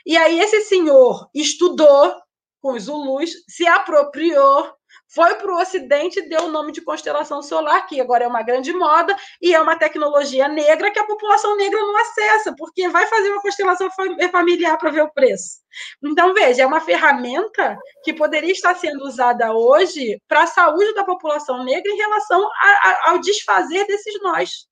E 0.04 0.18
aí 0.18 0.38
esse 0.38 0.60
senhor 0.62 1.30
estudou 1.34 2.14
com 2.60 2.72
os 2.72 2.84
Zulus, 2.84 3.30
se 3.48 3.66
apropriou 3.66 4.70
foi 5.14 5.34
para 5.36 5.52
o 5.52 5.60
Ocidente 5.60 6.18
e 6.18 6.28
deu 6.28 6.44
o 6.44 6.50
nome 6.50 6.72
de 6.72 6.82
constelação 6.82 7.42
solar, 7.42 7.86
que 7.86 8.00
agora 8.00 8.24
é 8.24 8.28
uma 8.28 8.42
grande 8.42 8.72
moda, 8.72 9.16
e 9.40 9.54
é 9.54 9.60
uma 9.60 9.78
tecnologia 9.78 10.48
negra 10.48 10.90
que 10.90 10.98
a 10.98 11.06
população 11.06 11.56
negra 11.56 11.80
não 11.80 11.96
acessa, 11.96 12.54
porque 12.56 12.88
vai 12.88 13.06
fazer 13.06 13.30
uma 13.30 13.42
constelação 13.42 13.88
familiar 14.30 14.76
para 14.76 14.90
ver 14.90 15.02
o 15.02 15.12
preço. 15.12 15.62
Então, 16.02 16.34
veja, 16.34 16.62
é 16.62 16.66
uma 16.66 16.80
ferramenta 16.80 17.78
que 18.02 18.12
poderia 18.12 18.52
estar 18.52 18.74
sendo 18.76 19.04
usada 19.04 19.52
hoje 19.52 20.20
para 20.26 20.42
a 20.42 20.46
saúde 20.46 20.94
da 20.94 21.04
população 21.04 21.64
negra 21.64 21.90
em 21.90 21.96
relação 21.96 22.42
a, 22.42 22.68
a, 22.68 23.10
ao 23.10 23.18
desfazer 23.20 23.86
desses 23.86 24.20
nós, 24.20 24.66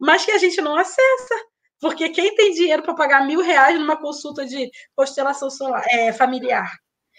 mas 0.00 0.24
que 0.24 0.32
a 0.32 0.38
gente 0.38 0.60
não 0.60 0.76
acessa. 0.76 1.34
Porque 1.80 2.10
quem 2.10 2.34
tem 2.34 2.52
dinheiro 2.52 2.82
para 2.82 2.94
pagar 2.94 3.26
mil 3.26 3.40
reais 3.40 3.78
numa 3.78 3.96
consulta 3.96 4.44
de 4.44 4.70
constelação 4.94 5.48
solar, 5.48 5.82
é, 5.88 6.12
familiar? 6.12 6.70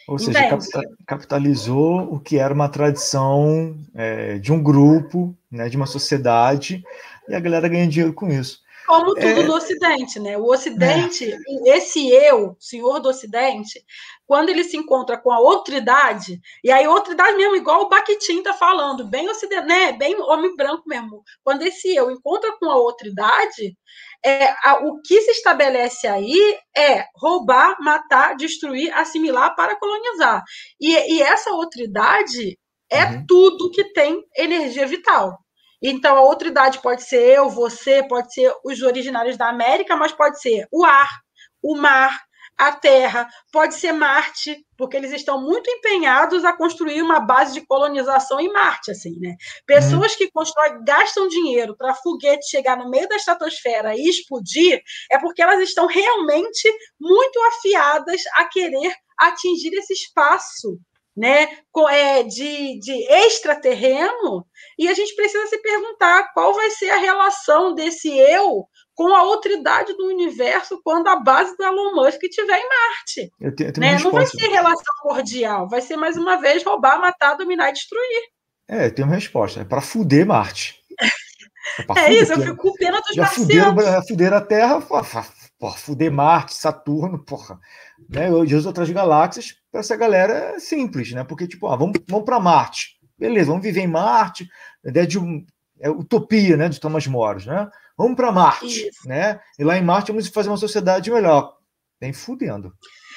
Ou 0.08 0.18
seja, 0.20 0.58
capitalizou 1.06 2.14
o 2.14 2.20
que 2.20 2.38
era 2.38 2.54
uma 2.54 2.70
tradição 2.70 3.76
é, 3.94 4.38
de 4.40 4.52
um 4.52 4.62
grupo, 4.62 5.36
né, 5.50 5.70
de 5.70 5.78
uma 5.78 5.86
sociedade, 5.86 6.84
e 7.30 7.36
a 7.36 7.40
galera 7.40 7.68
ganha 7.68 7.88
dinheiro 7.88 8.14
com 8.14 8.28
isso. 8.30 8.60
Como 8.92 9.16
tudo 9.16 9.26
é... 9.26 9.44
no 9.44 9.56
Ocidente, 9.56 10.20
né? 10.20 10.38
O 10.38 10.52
Ocidente, 10.52 11.32
é. 11.32 11.78
esse 11.78 12.10
eu, 12.10 12.58
senhor 12.60 13.00
do 13.00 13.08
Ocidente, 13.08 13.82
quando 14.28 14.50
ele 14.50 14.64
se 14.66 14.76
encontra 14.76 15.18
com 15.18 15.32
a 15.32 15.40
outridade, 15.40 16.42
e 16.64 16.70
aí 16.70 16.86
outridade 16.88 17.38
mesmo, 17.38 17.56
igual 17.56 17.82
o 17.82 17.90
Bakhtin 17.90 18.40
está 18.40 18.54
falando, 18.54 19.06
bem 19.06 19.30
ocidente, 19.30 19.66
né? 19.66 19.94
Bem 19.94 20.16
homem 20.22 20.56
branco 20.56 20.84
mesmo. 20.86 21.24
Quando 21.44 21.64
esse 21.64 21.94
eu 21.96 22.12
encontra 22.12 22.52
com 22.58 22.70
a 22.70 22.76
outridade, 22.76 23.78
é, 24.24 24.50
a, 24.64 24.80
o 24.84 25.02
que 25.02 25.22
se 25.22 25.32
estabelece 25.32 26.08
aí 26.08 26.58
é 26.76 27.06
roubar, 27.16 27.78
matar, 27.82 28.36
destruir, 28.36 28.94
assimilar 28.94 29.56
para 29.56 29.78
colonizar. 29.78 30.44
E, 30.80 30.92
e 31.14 31.22
essa 31.22 31.52
outridade 31.52 32.58
é 32.90 33.06
uhum. 33.06 33.26
tudo 33.26 33.72
que 33.72 33.86
tem 33.94 34.22
energia 34.38 34.86
vital. 34.86 35.41
Então, 35.82 36.16
a 36.16 36.22
outridade 36.22 36.82
pode 36.82 37.04
ser 37.04 37.22
eu, 37.38 37.50
você, 37.50 38.04
pode 38.08 38.34
ser 38.34 38.54
os 38.64 38.82
originários 38.82 39.38
da 39.38 39.50
América, 39.50 39.96
mas 39.96 40.12
pode 40.12 40.40
ser 40.40 40.68
o 40.72 40.86
ar, 40.86 41.10
o 41.62 41.76
mar, 41.76 42.22
a 42.62 42.72
Terra, 42.74 43.28
pode 43.52 43.74
ser 43.74 43.92
Marte, 43.92 44.64
porque 44.78 44.96
eles 44.96 45.12
estão 45.12 45.42
muito 45.42 45.68
empenhados 45.70 46.46
a 46.46 46.54
construir 46.54 47.02
uma 47.02 47.20
base 47.20 47.54
de 47.54 47.66
colonização 47.66 48.40
em 48.40 48.54
Marte, 48.54 48.92
assim, 48.92 49.18
né? 49.20 49.36
Pessoas 49.66 50.16
que 50.16 50.30
constroem, 50.30 50.84
gastam 50.84 51.28
dinheiro 51.28 51.76
para 51.76 51.96
foguete 51.96 52.48
chegar 52.48 52.78
no 52.78 52.90
meio 52.90 53.08
da 53.08 53.16
estratosfera 53.16 53.96
e 53.96 54.08
explodir, 54.08 54.80
é 55.12 55.18
porque 55.18 55.42
elas 55.42 55.60
estão 55.60 55.88
realmente 55.88 56.72
muito 57.00 57.40
afiadas 57.48 58.22
a 58.36 58.46
querer 58.46 58.94
atingir 59.18 59.74
esse 59.74 59.94
espaço 59.94 60.78
né, 61.22 61.50
é, 61.92 62.24
de, 62.24 62.80
de 62.80 62.92
extraterreno, 63.28 64.44
e 64.76 64.88
a 64.88 64.94
gente 64.96 65.16
precisa 65.16 65.46
se 65.46 65.62
perguntar 65.62 66.34
qual 66.34 66.52
vai 66.56 66.72
ser 66.72 66.90
a 66.90 66.98
relação 66.98 67.76
desse 67.76 68.10
eu 68.10 68.66
com 68.96 69.14
a 69.14 69.22
outridade 69.22 69.96
do 69.96 70.08
universo 70.08 70.82
quando 70.84 71.08
a 71.10 71.20
base 71.20 71.56
do 71.56 71.64
Elon 71.64 71.94
Musk 71.94 72.24
estiver 72.24 72.58
em 72.58 72.68
Marte. 72.68 73.32
Eu 73.40 73.56
tenho, 73.56 73.70
eu 73.70 73.74
tenho 73.74 73.86
né? 73.86 74.00
Não 74.04 74.12
vai 74.12 74.26
ser 74.26 74.48
relação 74.48 74.96
cordial, 75.04 75.70
vai 75.70 75.82
ser 75.82 75.96
mais 75.96 76.18
uma 76.18 76.42
vez 76.42 76.64
roubar, 76.64 77.00
matar, 77.00 77.38
dominar 77.38 77.70
e 77.70 77.74
destruir. 77.74 78.24
É, 78.68 78.90
tem 78.90 79.06
uma 79.06 79.14
resposta. 79.14 79.62
É 79.62 79.64
para 79.64 79.80
fuder 79.82 80.26
Marte. 80.26 80.82
É, 81.96 82.06
é 82.06 82.14
isso, 82.16 82.34
eu 82.34 82.42
fico 82.42 82.58
com 82.58 82.74
pena 82.74 83.00
dos 83.00 83.16
já 83.16 83.28
fuderam, 83.28 83.76
fuderam 84.08 84.38
a 84.38 84.42
Terra, 84.42 84.82
porra, 85.62 85.78
fuder 85.78 86.12
Marte, 86.12 86.56
Saturno, 86.56 87.24
porra, 87.24 87.60
né? 88.10 88.30
E 88.48 88.56
as 88.56 88.66
outras 88.66 88.90
galáxias, 88.90 89.56
para 89.72 89.82
essa 89.82 89.96
galera 89.96 90.34
é 90.56 90.60
simples, 90.60 91.12
né? 91.12 91.24
Porque, 91.24 91.48
tipo, 91.48 91.68
ah, 91.68 91.76
vamos, 91.76 92.02
vamos 92.08 92.26
para 92.26 92.40
Marte. 92.40 93.00
Beleza, 93.16 93.52
vamos 93.52 93.62
viver 93.62 93.82
em 93.82 93.88
Marte. 93.88 94.50
A 94.84 94.90
ideia 94.90 95.06
de 95.06 95.20
um, 95.20 95.46
é 95.80 95.88
utopia, 95.88 96.58
né? 96.58 96.68
De 96.68 96.80
Thomas 96.80 97.06
More, 97.06 97.46
né? 97.46 97.70
Vamos 97.96 98.16
para 98.16 98.32
Marte, 98.32 98.88
Isso. 98.88 99.08
né? 99.08 99.40
E 99.60 99.64
lá 99.64 99.78
em 99.78 99.84
Marte 99.84 100.12
vamos 100.12 100.28
fazer 100.30 100.50
uma 100.50 100.58
sociedade 100.58 101.12
melhor. 101.12 101.56
Vem 102.00 102.12
fudendo. 102.12 102.74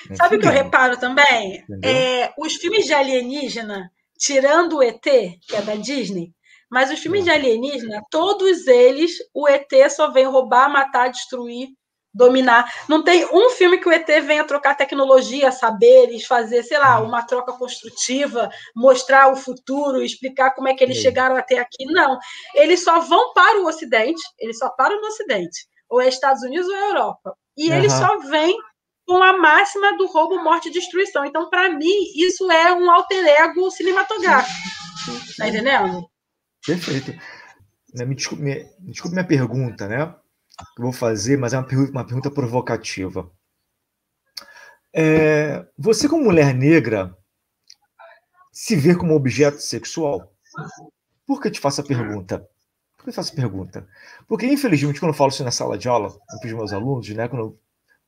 Vem 0.06 0.16
Sabe 0.18 0.36
o 0.36 0.38
que 0.38 0.46
eu 0.46 0.52
reparo 0.52 0.98
também? 0.98 1.64
É, 1.82 2.30
os 2.36 2.56
filmes 2.56 2.84
de 2.84 2.92
alienígena, 2.92 3.90
tirando 4.18 4.76
o 4.76 4.82
ET, 4.82 5.00
que 5.00 5.56
é 5.56 5.62
da 5.62 5.76
Disney, 5.76 6.34
mas 6.70 6.90
os 6.90 6.98
filmes 6.98 7.22
é. 7.22 7.24
de 7.24 7.30
alienígena, 7.30 8.02
todos 8.10 8.66
eles, 8.66 9.12
o 9.32 9.48
ET 9.48 9.70
só 9.88 10.12
vem 10.12 10.26
roubar, 10.26 10.70
matar, 10.70 11.08
destruir, 11.08 11.68
dominar. 12.14 12.64
Não 12.88 13.02
tem 13.02 13.26
um 13.32 13.50
filme 13.50 13.78
que 13.78 13.88
o 13.88 13.92
ET 13.92 14.06
venha 14.06 14.44
trocar 14.44 14.76
tecnologia, 14.76 15.50
saberes, 15.50 16.24
fazer, 16.26 16.62
sei 16.62 16.78
lá, 16.78 17.00
uhum. 17.00 17.08
uma 17.08 17.22
troca 17.22 17.52
construtiva, 17.52 18.48
mostrar 18.74 19.32
o 19.32 19.36
futuro, 19.36 20.02
explicar 20.02 20.52
como 20.52 20.68
é 20.68 20.74
que 20.74 20.84
eles 20.84 20.98
chegaram 20.98 21.36
até 21.36 21.58
aqui. 21.58 21.84
Não. 21.86 22.18
Eles 22.54 22.84
só 22.84 23.00
vão 23.00 23.32
para 23.32 23.60
o 23.60 23.66
Ocidente, 23.66 24.22
eles 24.38 24.58
só 24.58 24.70
param 24.70 25.00
no 25.00 25.08
Ocidente, 25.08 25.66
ou 25.88 26.00
é 26.00 26.08
Estados 26.08 26.42
Unidos 26.42 26.68
ou 26.68 26.76
é 26.76 26.90
Europa. 26.90 27.36
E 27.56 27.68
uhum. 27.68 27.76
eles 27.76 27.92
só 27.92 28.18
vêm 28.20 28.56
com 29.06 29.22
a 29.22 29.36
máxima 29.36 29.96
do 29.96 30.06
roubo, 30.06 30.42
morte 30.42 30.68
e 30.68 30.72
destruição. 30.72 31.24
Então, 31.24 31.50
para 31.50 31.68
mim, 31.70 32.04
isso 32.16 32.50
é 32.50 32.72
um 32.72 32.90
alter 32.90 33.26
ego 33.26 33.70
cinematográfico. 33.70 34.54
Tá 35.36 35.48
entendendo? 35.48 36.08
Perfeito. 36.66 37.12
Me 37.92 38.14
desculpe, 38.14 38.42
me, 38.42 38.66
desculpe 38.80 39.14
minha 39.14 39.26
pergunta, 39.26 39.86
né? 39.86 40.14
Que 40.76 40.82
vou 40.82 40.92
fazer, 40.92 41.36
mas 41.36 41.52
é 41.52 41.58
uma 41.58 41.66
pergunta, 41.66 41.90
uma 41.90 42.04
pergunta 42.04 42.30
provocativa. 42.30 43.30
É, 44.92 45.66
você, 45.76 46.08
como 46.08 46.24
mulher 46.24 46.54
negra, 46.54 47.16
se 48.52 48.76
vê 48.76 48.94
como 48.94 49.14
objeto 49.14 49.58
sexual? 49.58 50.32
Por 51.26 51.40
que 51.40 51.48
eu 51.48 51.52
te 51.52 51.60
faço 51.60 51.80
a 51.80 51.84
pergunta? 51.84 52.38
Por 52.96 53.04
que 53.04 53.10
eu 53.10 53.14
faço 53.14 53.32
a 53.32 53.36
pergunta? 53.36 53.88
Porque, 54.28 54.46
infelizmente, 54.46 55.00
quando 55.00 55.10
eu 55.10 55.16
falo 55.16 55.30
isso 55.30 55.42
na 55.42 55.50
sala 55.50 55.76
de 55.76 55.88
aula, 55.88 56.10
com 56.10 56.46
os 56.46 56.52
meus 56.52 56.72
alunos, 56.72 57.08
né, 57.08 57.26
quando 57.26 57.42
eu 57.42 57.58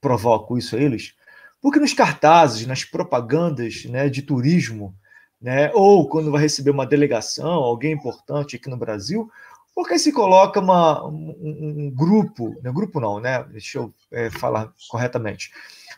provoco 0.01 0.57
isso 0.57 0.77
a 0.77 0.79
eles, 0.79 1.15
porque 1.61 1.81
nos 1.81 1.93
cartazes, 1.93 2.65
nas 2.67 2.85
propagandas 2.85 3.85
né, 3.87 4.09
de 4.09 4.23
turismo, 4.23 4.95
né, 5.41 5.73
ou 5.75 6.09
quando 6.09 6.31
vai 6.31 6.43
receber 6.43 6.71
uma 6.71 6.87
delegação, 6.87 7.55
alguém 7.55 7.93
importante 7.93 8.55
aqui 8.55 8.71
no 8.71 8.77
Brasil, 8.77 9.29
porque 9.77 9.99
se 9.99 10.11
coloca 10.11 10.59
uma, 10.59 11.07
um, 11.07 11.37
um 11.39 11.91
grupo, 11.95 12.59
né, 12.63 12.73
grupo 12.73 12.99
não, 12.99 13.21
né? 13.21 13.45
Deixa 13.45 13.77
eu 13.77 13.93
é, 14.11 14.31
falar 14.31 14.73
corretamente. 14.89 15.51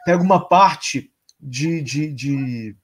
Pega 0.05 0.20
uma 0.20 0.49
parte 0.49 1.12
de, 1.39 1.81
de, 1.81 2.12
de, 2.12 2.76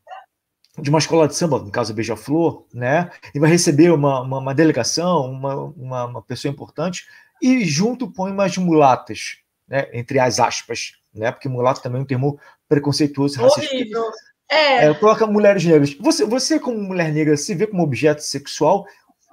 de, 0.78 0.90
uma 0.90 1.00
escola 1.00 1.26
de 1.26 1.34
samba, 1.34 1.58
no 1.58 1.72
caso 1.72 1.90
a 1.90 1.96
Beija-Flor, 1.96 2.64
né? 2.72 3.10
E 3.34 3.40
vai 3.40 3.50
receber 3.50 3.90
uma, 3.90 4.20
uma, 4.20 4.38
uma 4.38 4.54
delegação, 4.54 5.32
uma, 5.32 5.56
uma, 5.56 6.04
uma, 6.04 6.22
pessoa 6.22 6.52
importante, 6.52 7.08
e 7.42 7.64
junto 7.64 8.12
põe 8.12 8.30
umas 8.30 8.56
mulatas, 8.56 9.38
né? 9.66 9.88
Entre 9.92 10.20
as 10.20 10.38
aspas, 10.38 10.92
né? 11.12 11.32
Porque 11.32 11.48
mulato 11.48 11.82
também 11.82 11.98
é 11.98 12.04
um 12.04 12.06
termo 12.06 12.38
preconceituoso, 12.68 13.42
racista. 13.42 13.74
Horrível. 13.74 14.04
É. 14.48 14.86
é. 14.86 14.94
coloca 14.94 15.26
mulheres 15.26 15.64
negras. 15.64 15.92
Você, 15.94 16.24
você, 16.24 16.60
como 16.60 16.78
mulher 16.78 17.12
negra, 17.12 17.36
se 17.36 17.52
vê 17.52 17.66
como 17.66 17.82
objeto 17.82 18.22
sexual, 18.22 18.86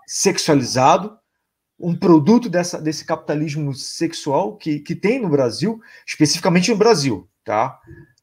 sexualizado, 0.07 1.20
um 1.81 1.95
produto 1.95 2.49
dessa, 2.49 2.79
desse 2.79 3.03
capitalismo 3.03 3.73
sexual 3.73 4.55
que, 4.55 4.79
que 4.79 4.95
tem 4.95 5.19
no 5.19 5.29
Brasil, 5.29 5.81
especificamente 6.05 6.71
no 6.71 6.77
Brasil, 6.77 7.27
tá? 7.43 7.79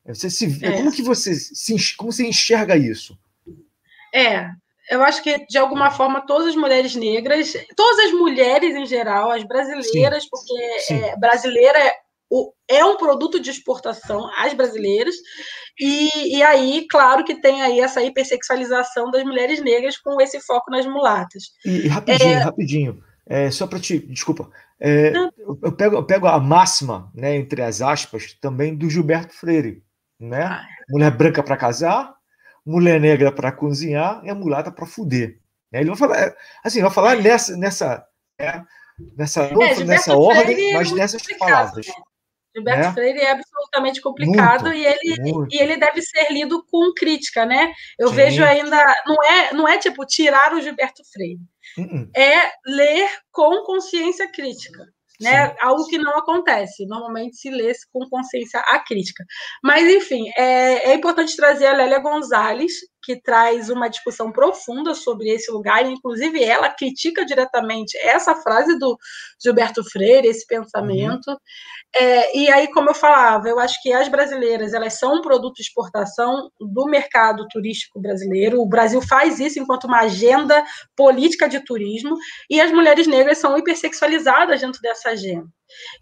Você 0.06 0.30
se, 0.30 0.64
é. 0.64 0.72
Como 0.72 0.92
que 0.92 1.02
você 1.02 1.34
se, 1.34 1.96
como 1.96 2.12
você 2.12 2.26
enxerga 2.26 2.76
isso? 2.76 3.18
É, 4.14 4.48
eu 4.90 5.02
acho 5.02 5.22
que 5.22 5.44
de 5.46 5.58
alguma 5.58 5.90
forma 5.90 6.24
todas 6.26 6.48
as 6.48 6.56
mulheres 6.56 6.94
negras, 6.94 7.52
todas 7.76 8.06
as 8.06 8.12
mulheres 8.12 8.74
em 8.74 8.86
geral, 8.86 9.30
as 9.30 9.44
brasileiras, 9.44 10.22
Sim. 10.22 10.28
porque 10.30 10.80
Sim. 10.80 11.00
É, 11.02 11.16
brasileira 11.16 11.78
é, 11.78 11.94
é 12.68 12.84
um 12.84 12.96
produto 12.96 13.38
de 13.38 13.50
exportação 13.50 14.30
às 14.36 14.54
brasileiras, 14.54 15.14
e, 15.78 16.38
e 16.38 16.42
aí, 16.42 16.86
claro 16.90 17.24
que 17.24 17.40
tem 17.40 17.62
aí 17.62 17.80
essa 17.80 18.02
hipersexualização 18.02 19.10
das 19.10 19.22
mulheres 19.24 19.62
negras 19.62 19.96
com 19.96 20.20
esse 20.20 20.40
foco 20.40 20.70
nas 20.70 20.86
mulatas. 20.86 21.44
E, 21.64 21.86
e 21.86 21.88
rapidinho, 21.88 22.30
é, 22.30 22.38
rapidinho. 22.38 23.07
É, 23.28 23.50
só 23.50 23.66
para 23.66 23.78
te. 23.78 23.98
Desculpa. 23.98 24.50
É, 24.80 25.12
eu, 25.62 25.72
pego, 25.72 25.96
eu 25.96 26.04
pego 26.04 26.26
a 26.26 26.40
máxima, 26.40 27.10
né, 27.14 27.36
entre 27.36 27.62
as 27.62 27.82
aspas, 27.82 28.32
também 28.40 28.74
do 28.74 28.88
Gilberto 28.88 29.34
Freire. 29.34 29.82
Né? 30.18 30.44
Ah. 30.44 30.64
Mulher 30.88 31.10
branca 31.10 31.42
para 31.42 31.56
casar, 31.56 32.14
mulher 32.64 32.98
negra 32.98 33.30
para 33.30 33.52
cozinhar 33.52 34.20
e 34.24 34.30
a 34.30 34.34
mulata 34.34 34.70
para 34.72 34.86
fuder. 34.86 35.38
Né? 35.70 35.80
Ele 35.80 35.90
vai 35.90 35.98
falar, 35.98 36.18
é, 36.20 36.36
assim, 36.64 36.80
vai 36.80 36.90
falar 36.90 37.16
nessa, 37.16 37.56
nessa, 37.56 38.06
é, 38.38 38.62
nessa, 39.16 39.42
é, 39.44 39.84
nessa 39.84 40.16
ordem, 40.16 40.72
mas 40.72 40.90
nessas 40.92 41.22
palavras. 41.38 41.86
Né? 41.86 41.92
Gilberto 42.56 42.86
né? 42.88 42.92
Freire 42.92 43.18
é 43.20 43.30
absolutamente 43.32 44.00
complicado 44.00 44.64
muito, 44.64 44.76
e, 44.76 44.86
ele, 44.86 45.46
e 45.50 45.62
ele 45.62 45.76
deve 45.76 46.02
ser 46.02 46.32
lido 46.32 46.64
com 46.70 46.92
crítica, 46.94 47.46
né? 47.46 47.72
Eu 47.98 48.08
Sim. 48.08 48.14
vejo 48.14 48.44
ainda. 48.44 48.82
Não 49.06 49.24
é, 49.24 49.52
não 49.52 49.68
é 49.68 49.78
tipo 49.78 50.04
tirar 50.06 50.54
o 50.54 50.60
Gilberto 50.60 51.02
Freire. 51.12 51.40
Uh 51.78 51.82
-uh. 51.82 52.10
É 52.16 52.52
ler 52.66 53.08
com 53.30 53.62
consciência 53.64 54.30
crítica 54.30 54.84
né? 55.20 55.48
Sim. 55.48 55.54
Algo 55.60 55.86
que 55.86 55.98
não 55.98 56.16
acontece. 56.16 56.86
Normalmente 56.86 57.36
se 57.36 57.50
lê 57.50 57.72
com 57.92 58.08
consciência 58.08 58.60
a 58.60 58.78
crítica. 58.78 59.24
Mas, 59.62 59.86
enfim, 59.88 60.28
é, 60.36 60.90
é 60.90 60.94
importante 60.94 61.36
trazer 61.36 61.66
a 61.66 61.76
Lélia 61.76 61.98
Gonzalez, 61.98 62.72
que 63.08 63.16
traz 63.16 63.70
uma 63.70 63.88
discussão 63.88 64.30
profunda 64.30 64.94
sobre 64.94 65.30
esse 65.30 65.50
lugar, 65.50 65.86
e, 65.86 65.90
inclusive 65.90 66.44
ela 66.44 66.68
critica 66.68 67.24
diretamente 67.24 67.96
essa 67.96 68.36
frase 68.36 68.78
do 68.78 68.98
Gilberto 69.42 69.82
Freire, 69.82 70.28
esse 70.28 70.46
pensamento. 70.46 71.30
Uhum. 71.30 71.36
É, 71.96 72.36
e 72.36 72.50
aí, 72.50 72.70
como 72.70 72.90
eu 72.90 72.94
falava, 72.94 73.48
eu 73.48 73.58
acho 73.58 73.82
que 73.82 73.90
as 73.90 74.08
brasileiras 74.08 74.74
elas 74.74 74.98
são 74.98 75.14
um 75.16 75.22
produto 75.22 75.54
de 75.54 75.62
exportação 75.62 76.50
do 76.60 76.84
mercado 76.84 77.46
turístico 77.48 77.98
brasileiro. 77.98 78.60
O 78.60 78.68
Brasil 78.68 79.00
faz 79.00 79.40
isso 79.40 79.58
enquanto 79.58 79.84
uma 79.84 80.00
agenda 80.00 80.62
política 80.94 81.48
de 81.48 81.60
turismo, 81.60 82.14
e 82.50 82.60
as 82.60 82.70
mulheres 82.70 83.06
negras 83.06 83.38
são 83.38 83.56
hipersexualizadas 83.56 84.60
dentro 84.60 84.82
dessa 84.82 84.98
essa 84.98 85.10
agenda. 85.10 85.46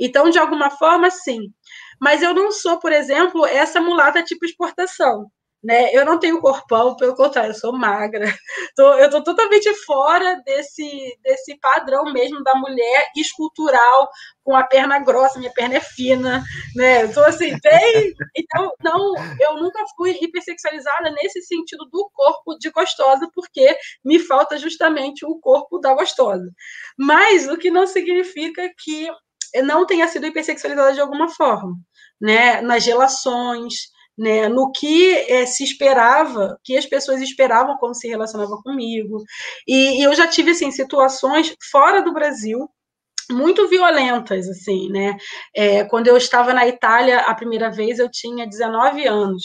Então, 0.00 0.30
de 0.30 0.38
alguma 0.38 0.70
forma, 0.70 1.11
sim. 1.11 1.52
Mas 2.00 2.22
eu 2.22 2.34
não 2.34 2.50
sou, 2.50 2.78
por 2.78 2.92
exemplo, 2.92 3.46
essa 3.46 3.80
mulata 3.80 4.22
tipo 4.22 4.44
exportação. 4.44 5.30
Né? 5.67 5.93
Eu 5.93 6.05
não 6.05 6.17
tenho 6.17 6.41
corpão, 6.41 6.95
pelo 6.95 7.17
contrário, 7.17 7.51
eu 7.51 7.55
sou 7.59 7.77
magra. 7.77 8.25
Tô, 8.77 8.95
eu 8.95 9.07
estou 9.07 9.25
totalmente 9.25 9.75
fora 9.85 10.41
desse, 10.47 11.19
desse 11.25 11.59
padrão 11.59 12.05
mesmo 12.12 12.41
da 12.45 12.55
mulher 12.55 13.11
escultural, 13.17 14.09
com 14.45 14.55
a 14.55 14.62
perna 14.62 15.01
grossa, 15.01 15.41
minha 15.41 15.53
perna 15.53 15.79
é 15.79 15.81
fina, 15.81 16.45
né? 16.77 17.03
Eu 17.03 17.12
tô 17.12 17.21
assim, 17.21 17.59
bem. 17.61 18.14
Então, 18.37 18.71
não, 18.81 19.14
eu 19.41 19.57
nunca 19.57 19.85
fui 19.97 20.17
hipersexualizada 20.21 21.11
nesse 21.21 21.43
sentido 21.43 21.85
do 21.87 22.09
corpo 22.14 22.57
de 22.61 22.71
gostosa, 22.71 23.29
porque 23.35 23.77
me 24.05 24.21
falta 24.21 24.57
justamente 24.57 25.27
o 25.27 25.37
corpo 25.41 25.81
da 25.81 25.95
gostosa. 25.95 26.49
Mas 26.97 27.49
o 27.49 27.59
que 27.59 27.73
não 27.73 27.89
significa 27.89 28.71
que 28.79 29.09
não 29.64 29.85
tenha 29.85 30.07
sido 30.07 30.27
hipersexualizada 30.27 30.93
de 30.93 31.01
alguma 31.01 31.29
forma, 31.29 31.75
né? 32.21 32.61
Nas 32.61 32.87
relações, 32.87 33.95
né, 34.17 34.49
no 34.49 34.71
que 34.73 35.12
é, 35.12 35.45
se 35.47 35.62
esperava, 35.64 36.59
que 36.64 36.77
as 36.77 36.87
pessoas 36.87 37.21
esperavam 37.21 37.77
como 37.79 37.95
se 37.95 38.09
relacionava 38.09 38.57
comigo. 38.62 39.23
E, 39.67 40.01
e, 40.01 40.03
eu 40.03 40.14
já 40.14 40.27
tive 40.27 40.53
assim 40.53 40.71
situações 40.71 41.55
fora 41.71 42.03
do 42.03 42.12
Brasil 42.12 42.69
muito 43.31 43.69
violentas, 43.69 44.49
assim, 44.49 44.89
né? 44.89 45.17
É, 45.55 45.85
quando 45.85 46.07
eu 46.09 46.17
estava 46.17 46.55
na 46.55 46.67
Itália 46.67 47.21
a 47.21 47.35
primeira 47.35 47.71
vez, 47.71 47.99
eu 47.99 48.11
tinha 48.11 48.47
19 48.47 49.07
anos. 49.07 49.43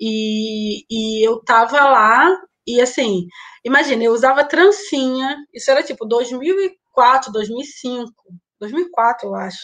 E, 0.00 0.84
e 0.90 1.26
eu 1.26 1.36
estava 1.38 1.84
lá, 1.84 2.28
e 2.66 2.80
assim, 2.80 3.26
imagina, 3.64 4.04
eu 4.04 4.12
usava 4.12 4.44
trancinha, 4.44 5.36
isso 5.54 5.70
era 5.70 5.82
tipo 5.82 6.04
2004, 6.06 7.32
2005, 7.32 8.12
2004, 8.62 9.28
eu 9.28 9.34
acho. 9.34 9.58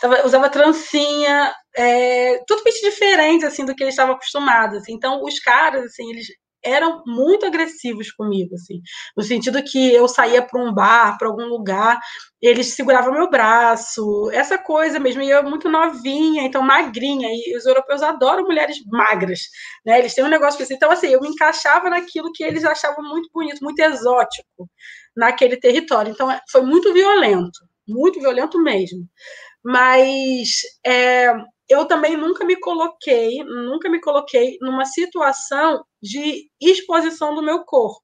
Tava, 0.00 0.26
usava 0.26 0.50
trancinha, 0.50 1.54
é, 1.76 2.38
totalmente 2.46 2.80
diferente, 2.82 3.44
assim, 3.46 3.64
do 3.64 3.74
que 3.74 3.82
eles 3.82 3.94
estavam 3.94 4.14
acostumados. 4.14 4.78
Assim. 4.78 4.92
Então, 4.92 5.22
os 5.24 5.38
caras, 5.40 5.84
assim, 5.84 6.10
eles 6.10 6.26
eram 6.62 7.02
muito 7.06 7.46
agressivos 7.46 8.12
comigo, 8.12 8.54
assim, 8.54 8.80
no 9.16 9.22
sentido 9.22 9.62
que 9.62 9.92
eu 9.94 10.06
saía 10.06 10.42
para 10.42 10.62
um 10.62 10.72
bar, 10.72 11.16
para 11.18 11.28
algum 11.28 11.46
lugar, 11.46 11.98
eles 12.40 12.74
seguravam 12.74 13.12
meu 13.12 13.30
braço, 13.30 14.30
essa 14.32 14.58
coisa 14.58 14.98
mesmo, 14.98 15.22
e 15.22 15.30
eu 15.30 15.42
muito 15.42 15.68
novinha, 15.68 16.42
então 16.42 16.62
magrinha, 16.62 17.28
e 17.30 17.56
os 17.56 17.66
europeus 17.66 18.02
adoram 18.02 18.44
mulheres 18.44 18.76
magras, 18.86 19.40
né? 19.86 19.98
Eles 19.98 20.14
têm 20.14 20.24
um 20.24 20.28
negócio 20.28 20.62
assim, 20.62 20.74
então 20.74 20.90
assim, 20.90 21.08
eu 21.08 21.20
me 21.20 21.28
encaixava 21.28 21.88
naquilo 21.90 22.30
que 22.32 22.44
eles 22.44 22.64
achavam 22.64 23.02
muito 23.08 23.30
bonito, 23.32 23.62
muito 23.62 23.80
exótico 23.80 24.68
naquele 25.16 25.56
território, 25.56 26.12
então 26.12 26.28
foi 26.50 26.62
muito 26.62 26.92
violento, 26.92 27.58
muito 27.90 28.20
violento 28.20 28.62
mesmo. 28.62 29.08
Mas 29.64 30.62
é, 30.86 31.32
eu 31.68 31.86
também 31.86 32.16
nunca 32.16 32.44
me 32.44 32.58
coloquei, 32.58 33.44
nunca 33.44 33.88
me 33.88 34.00
coloquei 34.00 34.58
numa 34.60 34.84
situação 34.84 35.84
de 36.02 36.48
exposição 36.60 37.34
do 37.34 37.42
meu 37.42 37.64
corpo, 37.64 38.02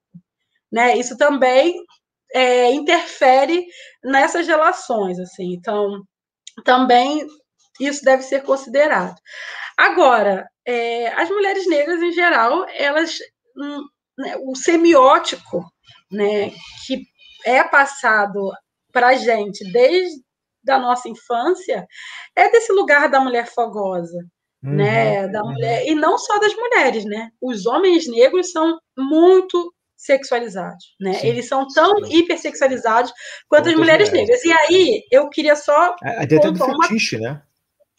né? 0.71 0.97
Isso 0.97 1.17
também 1.17 1.83
é, 2.33 2.71
interfere 2.71 3.65
nessas 4.03 4.47
relações, 4.47 5.19
assim. 5.19 5.53
Então, 5.53 6.03
também 6.63 7.27
isso 7.79 8.03
deve 8.03 8.23
ser 8.23 8.43
considerado. 8.43 9.15
Agora, 9.77 10.47
é, 10.65 11.09
as 11.13 11.29
mulheres 11.29 11.67
negras 11.67 12.01
em 12.01 12.11
geral, 12.11 12.65
elas, 12.69 13.17
hum, 13.57 13.83
né, 14.17 14.35
o 14.45 14.55
semiótico, 14.55 15.63
né, 16.11 16.51
que 16.85 17.03
é 17.45 17.63
passado 17.63 18.51
para 18.91 19.09
a 19.09 19.15
gente 19.15 19.63
desde 19.71 20.21
da 20.63 20.77
nossa 20.77 21.07
infância 21.07 21.87
é 22.35 22.51
desse 22.51 22.71
lugar 22.73 23.09
da 23.09 23.21
mulher 23.21 23.47
fogosa, 23.47 24.17
uhum, 24.63 24.75
né? 24.75 25.27
Da 25.29 25.41
uhum. 25.41 25.53
mulher 25.53 25.87
e 25.87 25.95
não 25.95 26.17
só 26.17 26.37
das 26.39 26.53
mulheres, 26.55 27.05
né? 27.05 27.29
Os 27.41 27.65
homens 27.65 28.07
negros 28.07 28.51
são 28.51 28.77
muito 28.97 29.73
sexualizados, 29.95 30.95
né? 30.99 31.13
Sim, 31.13 31.27
Eles 31.27 31.47
são 31.47 31.67
tão 31.67 32.05
sim. 32.05 32.17
hipersexualizados 32.17 33.11
quanto 33.47 33.69
as 33.69 33.75
mulheres, 33.75 34.09
mulheres, 34.09 34.43
negras. 34.43 34.43
E 34.43 34.51
aí 34.51 35.03
eu 35.11 35.29
queria 35.29 35.55
só 35.55 35.95
a 36.03 36.23
ideia 36.23 36.51
do 36.51 36.55
fetiche, 36.55 37.15
uma... 37.17 37.29
né? 37.29 37.41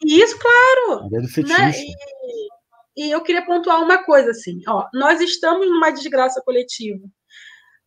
Isso, 0.05 0.39
claro. 0.39 1.03
A 1.03 1.07
ideia 1.07 1.22
do 1.22 1.28
fetiche. 1.28 1.61
Né? 1.61 1.72
E, 2.97 3.07
e 3.07 3.11
eu 3.11 3.20
queria 3.22 3.45
pontuar 3.45 3.82
uma 3.82 4.05
coisa 4.05 4.30
assim, 4.30 4.61
ó, 4.68 4.86
nós 4.95 5.20
estamos 5.20 5.66
numa 5.68 5.91
desgraça 5.91 6.41
coletiva. 6.45 7.05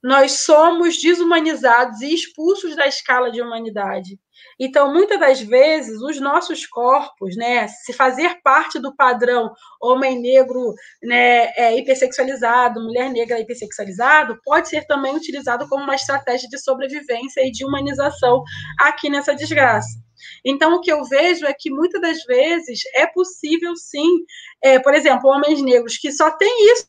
Nós 0.03 0.43
somos 0.43 0.99
desumanizados 0.99 2.01
e 2.01 2.13
expulsos 2.13 2.75
da 2.75 2.87
escala 2.87 3.31
de 3.31 3.41
humanidade. 3.41 4.19
Então, 4.59 4.91
muitas 4.91 5.19
das 5.19 5.41
vezes, 5.41 6.01
os 6.01 6.19
nossos 6.19 6.65
corpos, 6.65 7.35
né, 7.35 7.67
se 7.67 7.93
fazer 7.93 8.41
parte 8.43 8.79
do 8.79 8.95
padrão 8.95 9.51
homem 9.79 10.19
negro 10.19 10.73
né, 11.03 11.51
é, 11.55 11.77
hipersexualizado, 11.77 12.81
mulher 12.81 13.11
negra 13.11 13.39
hipersexualizado, 13.39 14.39
pode 14.43 14.69
ser 14.69 14.85
também 14.87 15.15
utilizado 15.15 15.67
como 15.69 15.83
uma 15.83 15.95
estratégia 15.95 16.49
de 16.49 16.57
sobrevivência 16.57 17.41
e 17.45 17.51
de 17.51 17.63
humanização 17.63 18.43
aqui 18.79 19.09
nessa 19.09 19.35
desgraça. 19.35 19.99
Então, 20.43 20.75
o 20.75 20.81
que 20.81 20.91
eu 20.91 21.03
vejo 21.05 21.45
é 21.45 21.53
que 21.57 21.71
muitas 21.71 22.01
das 22.01 22.23
vezes 22.23 22.81
é 22.95 23.05
possível, 23.07 23.75
sim, 23.75 24.19
é, 24.63 24.79
por 24.79 24.93
exemplo, 24.93 25.29
homens 25.29 25.61
negros 25.61 25.97
que 25.97 26.11
só 26.11 26.31
têm 26.31 26.71
isso, 26.71 26.87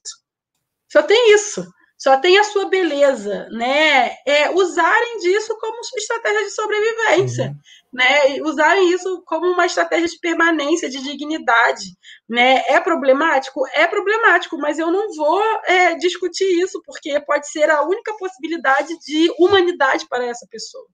só 0.91 1.03
tem 1.03 1.35
isso 1.35 1.67
só 2.03 2.17
tem 2.17 2.37
a 2.37 2.43
sua 2.43 2.65
beleza, 2.65 3.49
né? 3.53 4.17
É, 4.27 4.51
usarem 4.51 5.19
disso 5.19 5.57
como 5.61 5.79
estratégia 5.97 6.43
de 6.43 6.51
sobrevivência, 6.51 7.47
uhum. 7.47 7.55
né? 7.93 8.43
Usarem 8.43 8.93
isso 8.93 9.23
como 9.25 9.47
uma 9.47 9.67
estratégia 9.67 10.09
de 10.09 10.19
permanência, 10.19 10.91
de 10.91 11.01
dignidade, 11.01 11.97
né? 12.29 12.65
É 12.67 12.81
problemático? 12.81 13.65
É 13.73 13.87
problemático, 13.87 14.59
mas 14.59 14.81
eu 14.81 14.91
não 14.91 15.15
vou 15.15 15.41
é, 15.65 15.95
discutir 15.95 16.61
isso, 16.61 16.83
porque 16.85 17.21
pode 17.21 17.49
ser 17.49 17.71
a 17.71 17.83
única 17.83 18.13
possibilidade 18.17 18.99
de 19.07 19.33
humanidade 19.39 20.05
para 20.09 20.27
essa 20.27 20.45
pessoa. 20.51 20.85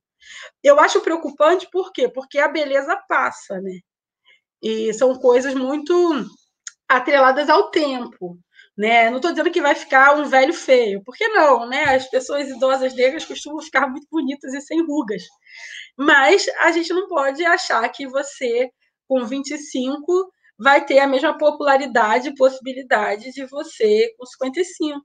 Eu 0.62 0.78
acho 0.78 1.00
preocupante, 1.00 1.70
por 1.72 1.90
quê? 1.90 2.06
Porque 2.06 2.38
a 2.38 2.48
beleza 2.48 2.94
passa, 3.08 3.58
né? 3.62 3.78
E 4.60 4.92
são 4.92 5.14
coisas 5.14 5.54
muito 5.54 5.94
atreladas 6.86 7.48
ao 7.48 7.70
tempo. 7.70 8.38
Né? 8.78 9.10
Não 9.10 9.16
estou 9.16 9.32
dizendo 9.32 9.50
que 9.50 9.60
vai 9.60 9.74
ficar 9.74 10.16
um 10.16 10.26
velho 10.26 10.54
feio, 10.54 11.02
porque 11.04 11.26
não, 11.28 11.68
né? 11.68 11.96
As 11.96 12.08
pessoas 12.08 12.48
idosas 12.48 12.94
negras 12.94 13.24
costumam 13.24 13.60
ficar 13.60 13.88
muito 13.88 14.06
bonitas 14.08 14.54
e 14.54 14.60
sem 14.60 14.86
rugas. 14.86 15.24
Mas 15.96 16.46
a 16.60 16.70
gente 16.70 16.92
não 16.94 17.08
pode 17.08 17.44
achar 17.44 17.88
que 17.88 18.06
você, 18.06 18.70
com 19.08 19.26
25, 19.26 20.32
vai 20.56 20.84
ter 20.86 21.00
a 21.00 21.08
mesma 21.08 21.36
popularidade 21.36 22.28
e 22.28 22.34
possibilidade 22.36 23.32
de 23.32 23.44
você 23.46 24.14
com 24.16 24.24
55. 24.24 25.00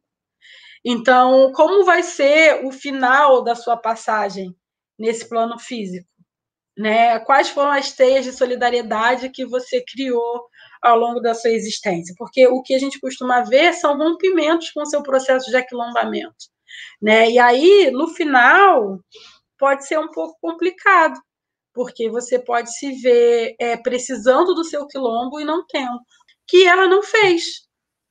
Então, 0.86 1.52
como 1.54 1.84
vai 1.84 2.04
ser 2.04 2.64
o 2.66 2.72
final 2.72 3.44
da 3.44 3.56
sua 3.56 3.76
passagem 3.76 4.56
nesse 5.00 5.28
plano 5.28 5.58
físico? 5.58 6.08
Né? 6.78 7.20
Quais 7.22 7.50
foram 7.50 7.72
as 7.72 7.92
teias 7.92 8.24
de 8.24 8.34
solidariedade 8.34 9.30
que 9.30 9.46
você 9.46 9.84
criou 9.84 10.48
ao 10.84 10.98
longo 10.98 11.22
da 11.22 11.34
sua 11.34 11.52
existência, 11.52 12.14
porque 12.18 12.46
o 12.48 12.62
que 12.62 12.76
a 12.76 12.80
gente 12.80 13.00
costuma 13.00 13.42
ver 13.42 13.74
são 13.74 13.98
rompimentos 13.98 14.70
com 14.72 14.82
o 14.82 14.86
seu 14.86 15.02
processo 15.02 15.50
de 15.50 15.56
aquilombamento. 15.56 16.52
Né? 17.02 17.32
E 17.32 17.40
aí, 17.40 17.90
no 17.92 18.10
final, 18.10 19.00
pode 19.58 19.88
ser 19.88 19.98
um 19.98 20.12
pouco 20.12 20.38
complicado, 20.42 21.18
porque 21.74 22.10
você 22.10 22.38
pode 22.38 22.74
se 22.76 22.92
ver 23.02 23.56
é, 23.60 23.78
precisando 23.78 24.54
do 24.54 24.64
seu 24.64 24.86
quilombo 24.88 25.40
e 25.40 25.46
não 25.46 25.66
tendo, 25.66 26.00
que 26.48 26.66
ela 26.68 26.88
não 26.88 27.02
fez, 27.02 27.64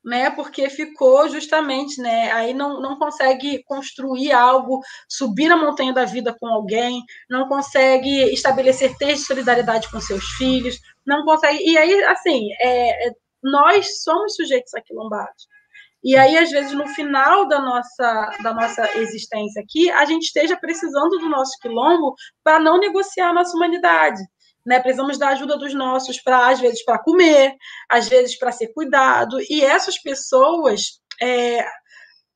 né? 0.05 0.31
Porque 0.31 0.69
ficou 0.69 1.29
justamente, 1.29 2.01
né? 2.01 2.33
Aí 2.33 2.53
não, 2.53 2.81
não 2.81 2.99
consegue 2.99 3.63
construir 3.65 4.33
algo, 4.33 4.81
subir 5.09 5.51
a 5.53 5.57
montanha 5.57 5.93
da 5.93 6.05
vida 6.05 6.35
com 6.39 6.47
alguém, 6.47 7.03
não 7.31 7.47
consegue 7.49 8.25
estabelecer 8.33 8.97
de 8.97 9.17
solidariedade 9.17 9.91
com 9.91 10.01
seus 10.01 10.25
filhos, 10.33 10.81
não 11.07 11.25
consegue. 11.25 11.63
E 11.63 11.77
aí, 11.77 12.05
assim, 12.05 12.49
é, 12.61 13.09
é, 13.09 13.13
nós 13.43 14.03
somos 14.03 14.35
sujeitos 14.35 14.75
aquilombados. 14.75 15.47
E 16.05 16.17
aí, 16.17 16.37
às 16.37 16.51
vezes, 16.51 16.73
no 16.73 16.87
final 16.89 17.47
da 17.47 17.61
nossa, 17.61 18.37
da 18.43 18.53
nossa 18.53 18.99
existência 18.99 19.63
aqui, 19.63 19.89
a 19.91 20.05
gente 20.05 20.25
esteja 20.25 20.57
precisando 20.57 21.19
do 21.19 21.29
nosso 21.29 21.53
quilombo 21.61 22.15
para 22.43 22.59
não 22.59 22.79
negociar 22.79 23.29
a 23.29 23.33
nossa 23.33 23.57
humanidade. 23.57 24.21
Né? 24.67 24.81
Precisamos 24.81 25.17
da 25.17 25.29
ajuda 25.29 25.57
dos 25.57 25.75
nossos 25.75 26.21
para, 26.21 26.49
às 26.49 26.61
vezes, 26.61 26.85
para 26.85 26.99
comer, 26.99 27.55
às 27.89 28.09
vezes 28.09 28.37
para 28.37 28.51
ser 28.51 28.73
cuidado. 28.73 29.39
E 29.49 29.65
essas 29.65 30.01
pessoas 30.01 31.01
é, 31.21 31.65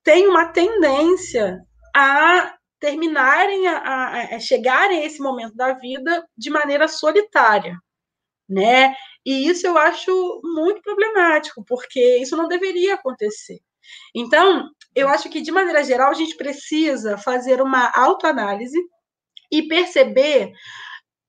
têm 0.04 0.28
uma 0.28 0.46
tendência 0.46 1.58
a 1.94 2.54
terminarem, 2.78 3.66
a, 3.66 3.78
a, 3.78 4.36
a 4.36 4.38
chegarem 4.38 5.00
a 5.00 5.06
esse 5.06 5.20
momento 5.20 5.56
da 5.56 5.72
vida 5.72 6.24
de 6.36 6.50
maneira 6.50 6.86
solitária 6.86 7.76
né? 8.48 8.94
E 9.24 9.48
isso 9.48 9.66
eu 9.66 9.76
acho 9.76 10.40
muito 10.44 10.80
problemático, 10.82 11.64
porque 11.66 12.18
isso 12.18 12.36
não 12.36 12.48
deveria 12.48 12.94
acontecer. 12.94 13.58
Então, 14.14 14.68
eu 14.94 15.08
acho 15.08 15.28
que, 15.28 15.40
de 15.40 15.52
maneira 15.52 15.82
geral, 15.84 16.10
a 16.10 16.14
gente 16.14 16.36
precisa 16.36 17.18
fazer 17.18 17.60
uma 17.60 17.90
autoanálise 17.94 18.78
e 19.50 19.66
perceber 19.68 20.52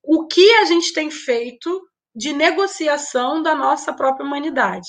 o 0.04 0.26
que 0.28 0.50
a 0.56 0.66
gente 0.66 0.94
tem 0.94 1.12
feito 1.12 1.82
de 2.16 2.34
negociação 2.34 3.44
da 3.44 3.54
nossa 3.54 3.94
própria 3.94 4.26
humanidade. 4.26 4.88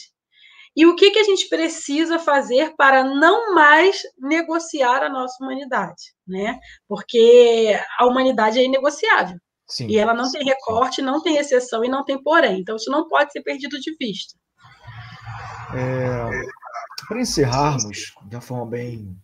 E 0.76 0.87
o 0.87 0.95
que, 0.95 1.11
que 1.11 1.18
a 1.18 1.24
gente 1.24 1.49
precisa 1.49 2.18
fazer 2.18 2.74
para 2.76 3.03
não 3.03 3.55
mais 3.55 4.01
negociar 4.16 5.03
a 5.03 5.09
nossa 5.09 5.43
humanidade, 5.43 6.14
né? 6.26 6.59
Porque 6.87 7.76
a 7.99 8.07
humanidade 8.07 8.61
é 8.61 8.64
inegociável. 8.64 9.39
Sim, 9.69 9.87
e 9.89 9.99
ela 9.99 10.14
não 10.14 10.31
tem 10.31 10.43
recorte, 10.45 11.03
não 11.03 11.23
tem 11.23 11.37
exceção 11.37 11.85
e 11.85 11.89
não 11.89 12.05
tem 12.05 12.23
porém. 12.23 12.61
Então, 12.61 12.77
isso 12.77 12.91
não 12.91 13.07
pode 13.07 13.33
ser 13.33 13.43
perdido 13.43 13.79
de 13.79 13.95
vista. 14.01 14.35
É, 15.75 16.47
Para 17.07 17.21
encerrarmos 17.21 18.14
de 18.27 18.37
uma 18.37 18.41
forma 18.41 18.66
bem, 18.66 19.14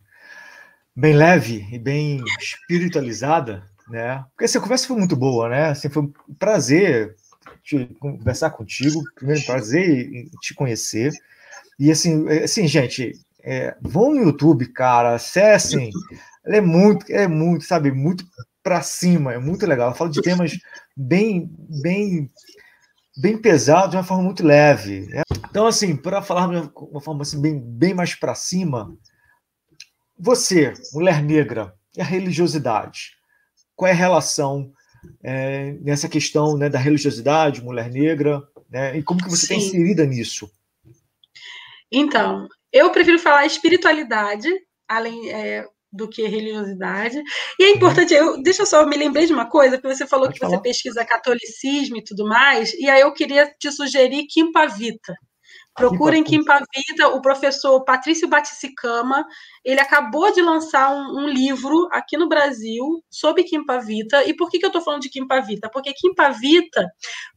bem 0.94 1.14
leve 1.16 1.66
e 1.72 1.78
bem 1.78 2.22
espiritualizada, 2.38 3.64
né? 3.88 4.24
Porque 4.30 4.44
essa 4.44 4.60
conversa 4.60 4.86
foi 4.86 4.98
muito 4.98 5.16
boa, 5.16 5.48
né? 5.48 5.68
Assim, 5.68 5.88
foi 5.88 6.02
um 6.02 6.12
prazer 6.38 7.16
te, 7.62 7.86
conversar 7.98 8.50
contigo, 8.50 9.02
primeiro 9.14 9.44
prazer 9.46 10.28
te 10.42 10.54
conhecer. 10.54 11.10
E 11.78 11.90
assim, 11.90 12.28
é, 12.28 12.44
assim 12.44 12.68
gente, 12.68 13.12
é, 13.42 13.74
vão 13.80 14.14
no 14.14 14.22
YouTube, 14.22 14.66
cara, 14.72 15.14
acessem. 15.14 15.90
Ele 16.44 16.56
é 16.58 16.60
muito, 16.60 17.10
é 17.10 17.26
muito, 17.26 17.64
sabe, 17.64 17.90
muito 17.90 18.26
para 18.64 18.80
cima, 18.80 19.34
é 19.34 19.38
muito 19.38 19.66
legal. 19.66 19.88
Ela 19.88 19.94
fala 19.94 20.10
de 20.10 20.22
temas 20.22 20.58
bem, 20.96 21.50
bem, 21.82 22.30
bem 23.14 23.36
pesados 23.36 23.90
de 23.90 23.96
uma 23.96 24.02
forma 24.02 24.24
muito 24.24 24.44
leve. 24.44 25.06
Então, 25.50 25.66
assim, 25.66 25.94
para 25.94 26.22
falar 26.22 26.48
de 26.48 26.70
uma 26.76 27.00
forma 27.00 27.22
assim, 27.22 27.40
bem, 27.40 27.60
bem 27.60 27.92
mais 27.92 28.14
para 28.14 28.34
cima, 28.34 28.96
você, 30.18 30.72
mulher 30.94 31.22
negra, 31.22 31.74
e 31.94 32.00
a 32.00 32.04
religiosidade? 32.04 33.12
Qual 33.76 33.86
é 33.86 33.92
a 33.92 33.94
relação 33.94 34.72
é, 35.22 35.72
nessa 35.82 36.08
questão 36.08 36.56
né, 36.56 36.70
da 36.70 36.78
religiosidade, 36.78 37.62
mulher 37.62 37.90
negra, 37.90 38.42
né, 38.70 38.96
e 38.96 39.02
como 39.02 39.22
que 39.22 39.28
você 39.28 39.42
está 39.42 39.54
inserida 39.54 40.06
nisso? 40.06 40.50
Então, 41.92 42.48
eu 42.72 42.90
prefiro 42.90 43.18
falar 43.18 43.44
espiritualidade, 43.44 44.48
além 44.88 45.30
é, 45.30 45.68
do 45.94 46.08
que 46.08 46.26
religiosidade. 46.26 47.22
E 47.58 47.64
é 47.64 47.70
importante, 47.70 48.12
eu, 48.12 48.42
deixa 48.42 48.62
eu 48.62 48.66
só, 48.66 48.84
me 48.84 48.96
lembrei 48.96 49.26
de 49.26 49.32
uma 49.32 49.48
coisa, 49.48 49.78
porque 49.78 49.94
você 49.94 50.06
falou 50.06 50.26
Pode 50.26 50.38
que 50.38 50.44
falar. 50.44 50.56
você 50.56 50.62
pesquisa 50.62 51.04
catolicismo 51.04 51.96
e 51.96 52.04
tudo 52.04 52.26
mais, 52.26 52.74
e 52.74 52.90
aí 52.90 53.00
eu 53.00 53.12
queria 53.12 53.46
te 53.58 53.70
sugerir 53.70 54.26
Kimpa 54.26 54.66
Vita. 54.66 55.14
Procurem 55.76 56.22
Kimpa 56.22 56.60
Vita, 56.72 57.08
o 57.08 57.20
professor 57.20 57.84
Patrício 57.84 58.28
Baticicama, 58.28 59.24
ele 59.64 59.80
acabou 59.80 60.32
de 60.32 60.40
lançar 60.40 60.90
um, 60.90 61.24
um, 61.24 61.28
livro 61.28 61.88
aqui 61.90 62.16
no 62.16 62.28
Brasil 62.28 63.02
sobre 63.10 63.42
Kimpa 63.42 63.80
Vita. 63.80 64.22
E 64.24 64.34
por 64.36 64.48
que, 64.48 64.58
que 64.60 64.64
eu 64.64 64.68
estou 64.68 64.82
falando 64.82 65.02
de 65.02 65.10
Kimpa 65.10 65.40
Vita? 65.40 65.68
Porque 65.72 65.92
Kimpa 65.92 66.30
Vita 66.30 66.88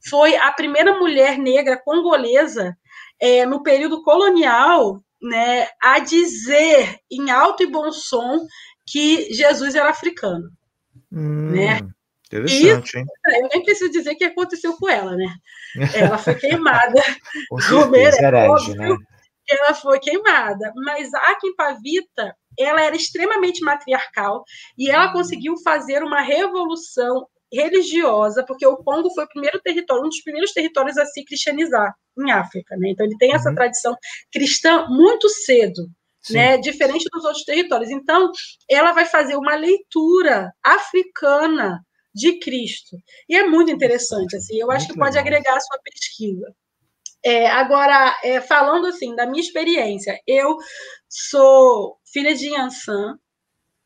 foi 0.08 0.36
a 0.38 0.52
primeira 0.52 1.00
mulher 1.00 1.40
negra 1.40 1.82
congolesa 1.84 2.78
é, 3.20 3.44
no 3.44 3.64
período 3.64 4.04
colonial 4.04 5.02
né, 5.22 5.68
a 5.82 6.00
dizer 6.00 7.00
em 7.12 7.30
alto 7.32 7.64
e 7.64 7.68
bom 7.68 7.92
som 7.92 8.46
que 8.86 9.34
Jesus 9.34 9.76
era 9.76 9.90
africano. 9.90 10.50
Hum, 11.12 11.52
né? 11.52 11.80
Interessante, 12.28 12.96
e, 12.96 13.00
hein? 13.00 13.06
Eu 13.26 13.50
nem 13.54 13.64
preciso 13.64 13.92
dizer 13.92 14.12
o 14.12 14.18
que 14.18 14.26
aconteceu 14.26 14.74
com 14.78 14.90
ela, 14.90 15.16
né? 15.16 15.34
Ela 15.96 16.18
foi 16.18 16.36
queimada. 16.36 17.02
com 17.50 17.62
certeza, 17.62 18.20
é 18.20 18.50
óbvio 18.50 18.76
né? 18.76 18.98
ela 19.50 19.74
foi 19.74 20.00
queimada. 20.00 20.72
Mas 20.76 21.14
a 21.14 21.36
Kimpavita, 21.36 22.36
ela 22.60 22.82
era 22.82 22.96
extremamente 22.96 23.64
matriarcal 23.64 24.44
e 24.78 24.90
ela 24.90 25.12
conseguiu 25.12 25.56
fazer 25.64 26.04
uma 26.04 26.22
revolução 26.22 27.28
religiosa, 27.52 28.44
porque 28.46 28.66
o 28.66 28.78
Congo 28.78 29.10
foi 29.14 29.24
o 29.26 29.30
primeiro 29.30 29.60
território, 29.62 30.04
um 30.04 30.10
dos 30.10 30.22
primeiros 30.22 30.52
territórios 30.52 30.98
a 30.98 31.06
se 31.06 31.24
cristianizar 31.24 31.94
em 32.18 32.32
África, 32.32 32.76
né? 32.78 32.90
Então 32.90 33.06
ele 33.06 33.18
tem 33.18 33.34
essa 33.34 33.50
uhum. 33.50 33.56
tradição 33.56 33.96
cristã 34.32 34.88
muito 34.90 35.30
cedo, 35.30 35.88
Sim. 36.22 36.34
né? 36.34 36.58
Diferente 36.58 37.06
dos 37.12 37.24
outros 37.24 37.44
territórios. 37.44 37.90
Então 37.90 38.32
ela 38.70 38.92
vai 38.92 39.06
fazer 39.06 39.36
uma 39.36 39.56
leitura 39.56 40.52
africana 40.64 41.82
de 42.14 42.40
Cristo 42.40 42.98
e 43.30 43.36
é 43.36 43.46
muito 43.48 43.72
interessante, 43.72 44.36
assim. 44.36 44.56
Eu 44.56 44.68
muito 44.68 44.78
acho 44.78 44.88
que 44.88 45.00
pode 45.00 45.18
agregar 45.18 45.56
a 45.56 45.60
sua 45.60 45.80
pesquisa. 45.84 46.54
É, 47.24 47.48
agora, 47.48 48.18
é, 48.24 48.40
falando 48.40 48.88
assim 48.88 49.16
da 49.16 49.26
minha 49.26 49.42
experiência, 49.42 50.20
eu 50.26 50.58
sou 51.10 51.98
filha 52.12 52.34
de 52.34 52.48
Yansan, 52.48 53.18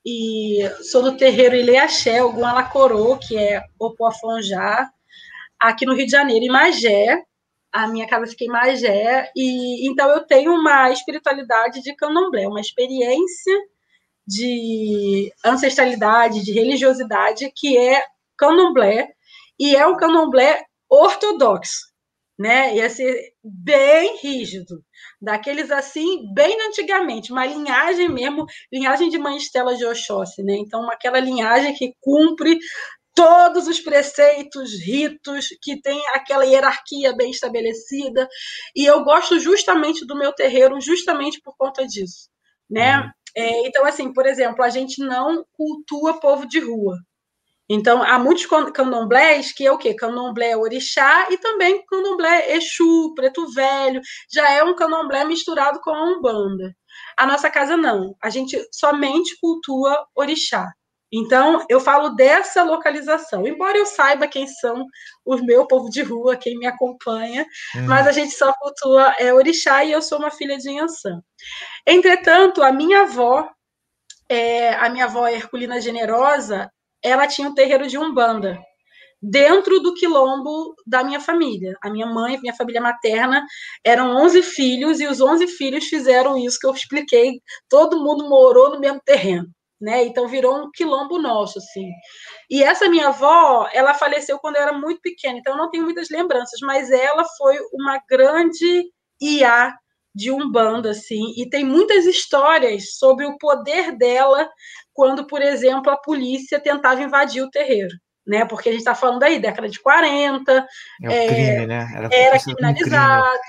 e 0.05 0.59
sou 0.83 1.03
do 1.03 1.17
terreiro 1.17 1.55
Ileaxé, 1.55 2.23
o 2.23 2.31
Gualacorô, 2.31 3.17
que 3.17 3.37
é 3.37 3.63
Opoafonjá, 3.79 4.89
aqui 5.59 5.85
no 5.85 5.93
Rio 5.93 6.05
de 6.05 6.11
Janeiro, 6.11 6.45
em 6.45 6.49
Magé. 6.49 7.23
A 7.71 7.87
minha 7.87 8.07
casa 8.07 8.27
fica 8.27 8.43
em 8.43 8.49
Magé, 8.49 9.31
e 9.35 9.87
então 9.87 10.09
eu 10.09 10.25
tenho 10.25 10.51
uma 10.53 10.91
espiritualidade 10.91 11.81
de 11.81 11.95
candomblé, 11.95 12.45
uma 12.47 12.59
experiência 12.59 13.57
de 14.27 15.31
ancestralidade, 15.45 16.43
de 16.43 16.51
religiosidade, 16.51 17.51
que 17.55 17.77
é 17.77 18.03
candomblé, 18.37 19.09
e 19.57 19.75
é 19.75 19.87
o 19.87 19.95
candomblé 19.95 20.65
ortodoxo, 20.89 21.90
né? 22.41 22.75
Ia 22.75 22.89
ser 22.89 23.33
bem 23.43 24.17
rígido 24.17 24.83
daqueles 25.21 25.69
assim, 25.69 26.33
bem 26.33 26.59
antigamente, 26.67 27.31
uma 27.31 27.45
linhagem 27.45 28.09
mesmo, 28.09 28.47
linhagem 28.73 29.09
de 29.09 29.19
Mãe 29.19 29.37
Estela 29.37 29.75
de 29.75 29.85
Oxóssi, 29.85 30.41
né? 30.41 30.55
Então, 30.55 30.89
aquela 30.89 31.19
linhagem 31.19 31.75
que 31.75 31.93
cumpre 32.01 32.57
todos 33.13 33.67
os 33.67 33.79
preceitos, 33.79 34.71
ritos, 34.83 35.49
que 35.61 35.79
tem 35.79 36.01
aquela 36.15 36.43
hierarquia 36.43 37.15
bem 37.15 37.29
estabelecida, 37.29 38.27
e 38.75 38.85
eu 38.85 39.03
gosto 39.03 39.39
justamente 39.39 40.03
do 40.07 40.17
meu 40.17 40.33
terreiro, 40.33 40.81
justamente 40.81 41.39
por 41.43 41.55
conta 41.55 41.85
disso, 41.85 42.27
né? 42.67 42.97
Uhum. 42.97 43.11
É, 43.37 43.67
então, 43.67 43.85
assim, 43.85 44.11
por 44.11 44.25
exemplo, 44.25 44.63
a 44.63 44.69
gente 44.69 44.99
não 44.99 45.45
cultua 45.53 46.19
povo 46.19 46.47
de 46.47 46.59
rua, 46.59 46.97
então, 47.73 48.03
há 48.03 48.19
muitos 48.19 48.45
candomblés 48.45 49.53
que 49.53 49.65
é 49.65 49.71
o 49.71 49.77
quê? 49.77 49.93
Candomblé 49.93 50.57
orixá 50.57 51.27
e 51.29 51.37
também 51.37 51.81
candomblé 51.85 52.53
exu, 52.53 53.13
preto 53.15 53.49
velho. 53.53 54.01
Já 54.29 54.51
é 54.51 54.61
um 54.61 54.75
candomblé 54.75 55.23
misturado 55.23 55.79
com 55.79 55.91
a 55.91 56.03
umbanda. 56.03 56.75
A 57.17 57.25
nossa 57.25 57.49
casa 57.49 57.77
não. 57.77 58.13
A 58.21 58.29
gente 58.29 58.61
somente 58.73 59.37
cultua 59.39 60.05
orixá. 60.13 60.69
Então, 61.13 61.65
eu 61.69 61.79
falo 61.79 62.09
dessa 62.09 62.61
localização. 62.61 63.47
Embora 63.47 63.77
eu 63.77 63.85
saiba 63.85 64.27
quem 64.27 64.47
são 64.47 64.85
os 65.25 65.41
meu 65.41 65.65
povo 65.65 65.89
de 65.89 66.01
rua, 66.01 66.35
quem 66.35 66.57
me 66.57 66.65
acompanha, 66.65 67.45
uhum. 67.75 67.85
mas 67.85 68.05
a 68.05 68.11
gente 68.11 68.31
só 68.33 68.51
cultua 68.59 69.13
é, 69.17 69.33
orixá 69.33 69.83
e 69.85 69.93
eu 69.93 70.01
sou 70.01 70.19
uma 70.19 70.31
filha 70.31 70.57
de 70.57 70.69
Inhansã. 70.69 71.21
Entretanto, 71.87 72.61
a 72.61 72.71
minha 72.71 73.03
avó, 73.03 73.49
é, 74.27 74.73
a 74.73 74.89
minha 74.89 75.05
avó 75.05 75.27
Herculina 75.27 75.79
Generosa, 75.79 76.69
ela 77.03 77.27
tinha 77.27 77.47
um 77.47 77.53
terreiro 77.53 77.87
de 77.87 77.97
umbanda 77.97 78.59
dentro 79.21 79.79
do 79.79 79.93
quilombo 79.93 80.73
da 80.85 81.03
minha 81.03 81.19
família. 81.19 81.77
A 81.83 81.89
minha 81.89 82.07
mãe, 82.07 82.39
minha 82.41 82.55
família 82.55 82.81
materna, 82.81 83.45
eram 83.85 84.15
11 84.17 84.41
filhos 84.41 84.99
e 84.99 85.07
os 85.07 85.21
11 85.21 85.47
filhos 85.47 85.85
fizeram 85.85 86.37
isso 86.37 86.57
que 86.59 86.65
eu 86.65 86.73
expliquei. 86.73 87.39
Todo 87.69 88.03
mundo 88.03 88.27
morou 88.27 88.71
no 88.71 88.79
mesmo 88.79 88.99
terreno, 89.05 89.47
né? 89.79 90.03
Então 90.05 90.27
virou 90.27 90.55
um 90.55 90.71
quilombo 90.71 91.19
nosso, 91.19 91.59
assim. 91.59 91.87
E 92.49 92.63
essa 92.63 92.89
minha 92.89 93.09
avó, 93.09 93.69
ela 93.73 93.93
faleceu 93.93 94.39
quando 94.39 94.55
eu 94.55 94.63
era 94.63 94.73
muito 94.73 95.01
pequena, 95.01 95.37
então 95.37 95.53
eu 95.53 95.57
não 95.57 95.69
tenho 95.69 95.83
muitas 95.83 96.09
lembranças, 96.09 96.59
mas 96.63 96.89
ela 96.89 97.23
foi 97.37 97.59
uma 97.73 97.99
grande 98.09 98.89
IA 99.21 99.73
de 100.13 100.29
Umbanda, 100.29 100.91
assim, 100.91 101.33
e 101.37 101.49
tem 101.49 101.63
muitas 101.63 102.05
histórias 102.05 102.97
sobre 102.97 103.25
o 103.25 103.37
poder 103.37 103.97
dela 103.97 104.49
quando, 105.01 105.25
por 105.25 105.41
exemplo, 105.41 105.91
a 105.91 105.97
polícia 105.97 106.59
tentava 106.59 107.01
invadir 107.01 107.41
o 107.41 107.49
terreiro. 107.49 107.89
Né, 108.23 108.45
porque 108.45 108.69
a 108.69 108.71
gente 108.71 108.81
está 108.81 108.93
falando 108.93 109.23
aí, 109.23 109.39
década 109.39 109.67
de 109.67 109.79
40, 109.79 110.67
é, 111.05 111.25
é 111.25 111.27
crime, 111.27 111.65
né? 111.65 111.91
era, 111.95 112.15
era 112.15 112.39
criminalizado, 112.39 113.39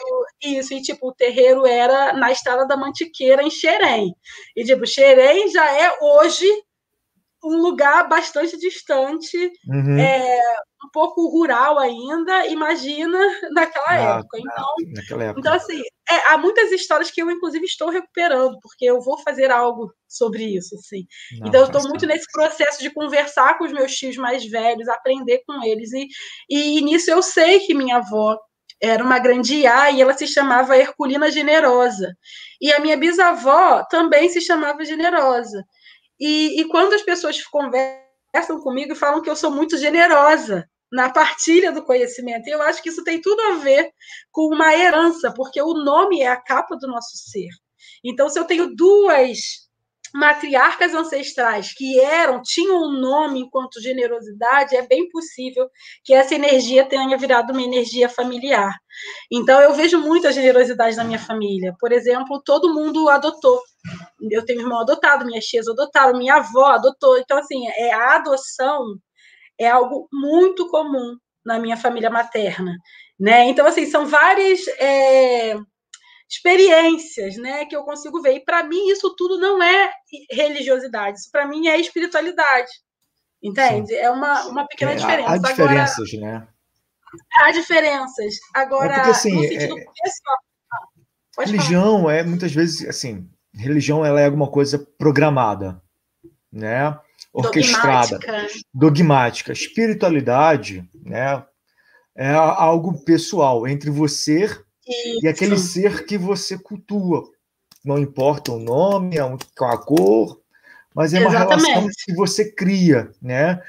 crime. 0.41 0.59
isso, 0.59 0.73
e 0.73 0.81
tipo, 0.81 1.09
o 1.09 1.15
terreiro 1.15 1.67
era 1.67 2.15
na 2.15 2.33
estrada 2.33 2.67
da 2.67 2.75
Mantiqueira, 2.75 3.43
em 3.43 3.51
Xerém. 3.51 4.17
E 4.57 4.65
tipo, 4.65 4.87
Xerém 4.87 5.51
já 5.51 5.71
é 5.79 5.93
hoje 6.01 6.47
um 7.45 7.61
lugar 7.61 8.09
bastante 8.09 8.57
distante, 8.57 9.37
uhum. 9.69 9.99
é, 9.99 10.41
um 10.83 10.89
pouco 10.91 11.29
rural 11.29 11.79
ainda, 11.79 12.47
imagina 12.47 13.19
naquela 13.53 13.89
ah, 13.89 14.19
época. 14.19 14.39
Então, 14.39 14.75
naquela 14.95 15.25
época. 15.25 15.41
então 15.41 15.53
assim, 15.53 15.83
é, 16.13 16.33
há 16.33 16.39
muitas 16.39 16.71
histórias 16.73 17.11
que 17.11 17.23
eu, 17.23 17.31
inclusive, 17.31 17.65
estou 17.65 17.89
recuperando, 17.89 18.59
porque 18.61 18.85
eu 18.85 19.01
vou 19.01 19.19
fazer 19.19 19.51
algo 19.51 19.93
sobre 20.09 20.45
isso. 20.45 20.75
Assim. 20.75 21.07
Não, 21.39 21.49
então, 21.49 21.61
eu 21.61 21.67
estou 21.67 21.83
muito 21.89 22.07
nesse 22.07 22.27
processo 22.33 22.81
de 22.81 22.91
conversar 22.91 23.57
com 23.59 23.65
os 23.65 23.73
meus 23.73 23.95
tios 23.95 24.17
mais 24.17 24.45
velhos, 24.45 24.89
aprender 24.89 25.43
com 25.47 25.63
eles. 25.65 25.91
E, 25.93 26.09
e 26.49 26.81
nisso 26.83 27.11
eu 27.11 27.23
sei 27.23 27.61
que 27.61 27.75
minha 27.75 27.97
avó 27.97 28.39
era 28.81 29.03
uma 29.03 29.19
grande 29.19 29.57
IA 29.57 29.93
e 29.93 30.03
ela 30.03 30.13
se 30.13 30.27
chamava 30.27 30.77
Herculina 30.77 31.31
Generosa. 31.31 32.17
E 32.61 32.73
a 32.73 32.81
minha 32.81 32.97
bisavó 32.97 33.85
também 33.85 34.29
se 34.29 34.41
chamava 34.41 34.85
Generosa. 34.85 35.65
E, 36.19 36.61
e 36.61 36.69
quando 36.69 36.93
as 36.93 37.03
pessoas 37.03 37.43
conversam 37.45 38.61
comigo 38.61 38.93
e 38.93 38.97
falam 38.97 39.23
que 39.23 39.31
eu 39.31 39.37
sou 39.37 39.51
muito 39.51 39.77
generosa 39.77 40.69
na 40.93 41.11
partilha 41.11 41.73
do 41.73 41.83
conhecimento, 41.83 42.47
eu 42.49 42.61
acho 42.63 42.83
que 42.83 42.91
isso 42.91 43.03
tem 43.03 43.21
tudo 43.21 43.41
a 43.41 43.55
ver 43.55 43.91
com 44.31 44.55
uma 44.55 44.77
herança, 44.77 45.33
porque 45.35 45.61
o 45.61 45.73
nome 45.73 46.21
é 46.21 46.29
a 46.29 46.37
capa 46.37 46.77
do 46.77 46.87
nosso 46.87 47.17
ser. 47.17 47.49
Então, 48.05 48.29
se 48.29 48.39
eu 48.39 48.45
tenho 48.45 48.75
duas 48.77 49.39
matriarcas 50.15 50.93
ancestrais 50.93 51.73
que 51.73 51.99
eram, 51.99 52.43
tinham 52.43 52.77
um 52.77 53.01
nome 53.01 53.41
enquanto 53.41 53.81
generosidade, 53.81 54.77
é 54.77 54.87
bem 54.87 55.09
possível 55.09 55.67
que 56.05 56.13
essa 56.13 56.35
energia 56.35 56.85
tenha 56.85 57.17
virado 57.17 57.53
uma 57.53 57.63
energia 57.63 58.09
familiar. 58.11 58.75
Então, 59.31 59.59
eu 59.61 59.73
vejo 59.73 59.99
muita 59.99 60.31
generosidade 60.31 60.97
na 60.97 61.05
minha 61.05 61.19
família. 61.19 61.75
Por 61.81 61.93
exemplo, 61.93 62.43
todo 62.45 62.75
mundo 62.75 63.09
adotou. 63.09 63.63
Eu 64.31 64.45
tenho 64.45 64.61
irmão 64.61 64.81
adotado, 64.81 65.25
minhas 65.25 65.47
tias 65.47 65.67
adotaram, 65.67 66.19
minha 66.19 66.35
avó 66.35 66.67
adotou. 66.67 67.17
Então, 67.19 67.39
assim, 67.39 67.67
é, 67.69 67.95
a 67.95 68.17
adoção 68.17 68.99
é 69.65 69.71
algo 69.71 70.09
muito 70.13 70.69
comum 70.69 71.17
na 71.45 71.59
minha 71.59 71.77
família 71.77 72.11
materna. 72.11 72.75
Né? 73.19 73.47
Então, 73.47 73.67
assim, 73.67 73.87
são 73.87 74.07
várias. 74.07 74.67
É 74.79 75.57
experiências, 76.33 77.37
né, 77.37 77.67
que 77.67 77.77
eu 77.77 77.85
consigo 77.85 78.23
ver. 78.23 78.37
E 78.37 78.45
para 78.45 78.65
mim 78.65 78.89
isso 78.89 79.15
tudo 79.15 79.39
não 79.39 79.63
é 79.63 79.93
religiosidade, 80.31 81.19
isso 81.19 81.31
para 81.31 81.47
mim 81.47 81.69
é 81.69 81.79
espiritualidade. 81.79 82.71
Entende? 83.43 83.89
Sim. 83.89 83.97
É 83.97 84.11
uma, 84.11 84.47
uma 84.47 84.67
pequena 84.67 84.93
é, 84.93 84.95
diferença. 84.95 85.31
Há 85.31 85.37
diferenças, 85.37 86.15
Agora, 86.15 86.39
né? 86.39 86.49
Há 87.37 87.51
diferenças. 87.51 88.35
Agora, 88.55 88.93
é 88.93 88.97
porque, 88.97 89.11
assim, 89.11 89.35
no 89.35 89.43
sentido 89.43 89.79
é, 89.79 89.85
pessoal. 89.85 90.37
Ah, 90.73 91.45
religião 91.45 92.01
falar. 92.03 92.15
é 92.15 92.23
muitas 92.23 92.53
vezes 92.53 92.89
assim, 92.89 93.29
religião 93.53 94.07
ela 94.07 94.21
é 94.21 94.27
alguma 94.27 94.51
coisa 94.51 94.79
programada, 94.97 95.83
né? 96.51 96.99
Orquestrada, 97.33 98.19
dogmática. 98.19 98.49
dogmática. 98.75 99.53
Espiritualidade, 99.53 100.89
né? 101.03 101.43
É 102.15 102.31
algo 102.31 103.03
pessoal 103.05 103.67
entre 103.67 103.89
você 103.91 104.45
Isso. 104.87 105.25
e 105.25 105.29
aquele 105.29 105.57
ser 105.57 106.05
que 106.05 106.19
você 106.19 106.59
cultua. 106.59 107.25
Não 107.83 107.99
importa 107.99 108.53
o 108.53 108.59
nome, 108.59 109.17
a 109.19 109.79
cor, 109.79 110.41
mas 110.95 111.15
é 111.15 111.21
uma 111.21 111.31
Exatamente. 111.31 111.69
relação 111.69 111.89
que 112.05 112.15
você 112.15 112.53
cria, 112.53 113.11
né? 113.21 113.61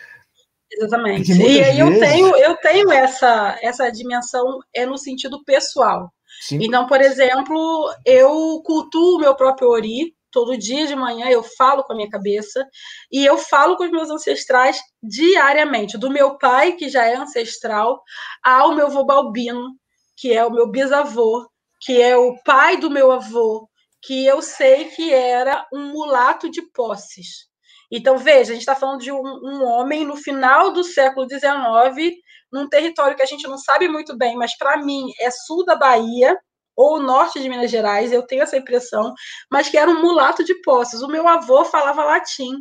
Exatamente. 0.71 1.31
E 1.31 1.63
aí 1.63 1.63
vezes... 1.63 1.79
eu 1.79 1.99
tenho, 1.99 2.37
eu 2.37 2.57
tenho 2.57 2.91
essa, 2.91 3.57
essa 3.61 3.89
dimensão 3.89 4.59
é 4.73 4.85
no 4.85 4.97
sentido 4.97 5.43
pessoal. 5.43 6.11
Sim. 6.41 6.59
Então, 6.61 6.87
por 6.87 6.99
exemplo, 6.99 7.93
eu 8.05 8.61
cultuo 8.65 9.17
o 9.17 9.19
meu 9.19 9.35
próprio 9.35 9.69
Ori, 9.69 10.13
todo 10.33 10.57
dia 10.57 10.87
de 10.87 10.95
manhã 10.95 11.29
eu 11.29 11.43
falo 11.43 11.83
com 11.83 11.93
a 11.93 11.95
minha 11.95 12.09
cabeça 12.09 12.67
e 13.11 13.23
eu 13.23 13.37
falo 13.37 13.77
com 13.77 13.85
os 13.85 13.91
meus 13.91 14.09
ancestrais 14.09 14.81
diariamente, 15.01 15.97
do 15.97 16.09
meu 16.09 16.37
pai, 16.37 16.73
que 16.73 16.89
já 16.89 17.05
é 17.05 17.15
ancestral, 17.15 18.01
ao 18.43 18.75
meu 18.75 18.87
avô 18.87 19.05
Balbino, 19.05 19.69
que 20.17 20.33
é 20.33 20.43
o 20.43 20.51
meu 20.51 20.67
bisavô, 20.69 21.47
que 21.79 22.01
é 22.01 22.17
o 22.17 22.35
pai 22.43 22.77
do 22.77 22.89
meu 22.89 23.11
avô, 23.11 23.69
que 24.01 24.25
eu 24.25 24.41
sei 24.41 24.85
que 24.85 25.13
era 25.13 25.65
um 25.71 25.91
mulato 25.91 26.49
de 26.49 26.61
posses. 26.73 27.47
Então, 27.91 28.17
veja, 28.17 28.51
a 28.51 28.53
gente 28.53 28.61
está 28.61 28.75
falando 28.75 29.01
de 29.01 29.11
um, 29.11 29.21
um, 29.21 29.63
homem 29.63 30.03
no 30.03 30.17
final 30.17 30.71
do 30.71 30.83
século 30.83 31.27
XIX, 31.29 32.15
num 32.51 32.67
território 32.67 33.15
que 33.15 33.21
a 33.21 33.27
gente 33.27 33.47
não 33.47 33.57
sabe 33.57 33.87
muito 33.87 34.17
bem, 34.17 34.35
mas 34.35 34.57
para 34.57 34.77
mim 34.77 35.11
é 35.19 35.29
sul 35.29 35.63
da 35.63 35.75
Bahia 35.75 36.35
ou 36.75 37.01
norte 37.01 37.39
de 37.41 37.49
Minas 37.49 37.71
Gerais, 37.71 38.11
eu 38.11 38.25
tenho 38.25 38.43
essa 38.43 38.57
impressão, 38.57 39.13
mas 39.51 39.69
que 39.69 39.77
era 39.77 39.89
um 39.89 40.01
mulato 40.01 40.43
de 40.43 40.59
posses. 40.61 41.01
O 41.01 41.07
meu 41.07 41.27
avô 41.27 41.63
falava 41.65 42.03
latim. 42.03 42.51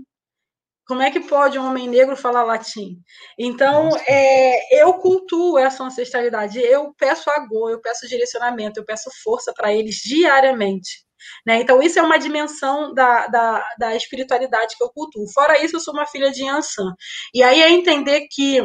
Como 0.86 1.00
é 1.00 1.10
que 1.10 1.20
pode 1.20 1.58
um 1.58 1.66
homem 1.66 1.88
negro 1.88 2.16
falar 2.16 2.42
latim? 2.42 2.96
Então, 3.38 3.88
é, 4.06 4.82
eu 4.82 4.94
cultuo 4.94 5.56
essa 5.56 5.84
ancestralidade, 5.84 6.58
eu 6.58 6.92
peço 6.98 7.30
agor, 7.30 7.70
eu 7.70 7.80
peço 7.80 8.08
direcionamento, 8.08 8.80
eu 8.80 8.84
peço 8.84 9.08
força 9.22 9.52
para 9.54 9.72
eles 9.72 9.96
diariamente. 10.04 11.04
Né? 11.46 11.60
Então, 11.60 11.80
isso 11.82 11.98
é 11.98 12.02
uma 12.02 12.18
dimensão 12.18 12.92
da, 12.94 13.26
da, 13.28 13.64
da, 13.78 13.96
espiritualidade 13.96 14.76
que 14.76 14.82
eu 14.82 14.90
cultuo. 14.90 15.24
Fora 15.32 15.62
isso, 15.64 15.76
eu 15.76 15.80
sou 15.80 15.94
uma 15.94 16.06
filha 16.06 16.30
de 16.30 16.42
Yansan. 16.44 16.92
E 17.34 17.42
aí 17.42 17.62
é 17.62 17.70
entender 17.70 18.26
que, 18.30 18.60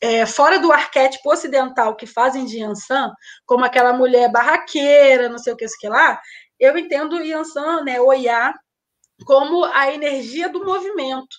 é, 0.00 0.26
fora 0.26 0.58
do 0.58 0.72
arquétipo 0.72 1.30
ocidental 1.30 1.96
que 1.96 2.06
fazem 2.06 2.44
de 2.44 2.58
Yansan, 2.58 3.12
como 3.44 3.64
aquela 3.64 3.92
mulher 3.92 4.30
barraqueira, 4.30 5.28
não 5.28 5.38
sei 5.38 5.52
o 5.52 5.56
que, 5.56 5.64
isso 5.64 5.76
que 5.78 5.88
lá, 5.88 6.20
eu 6.58 6.76
entendo 6.76 7.22
Yansan, 7.22 7.82
né, 7.82 8.00
Oiá, 8.00 8.54
como 9.24 9.64
a 9.64 9.92
energia 9.92 10.48
do 10.48 10.64
movimento. 10.64 11.36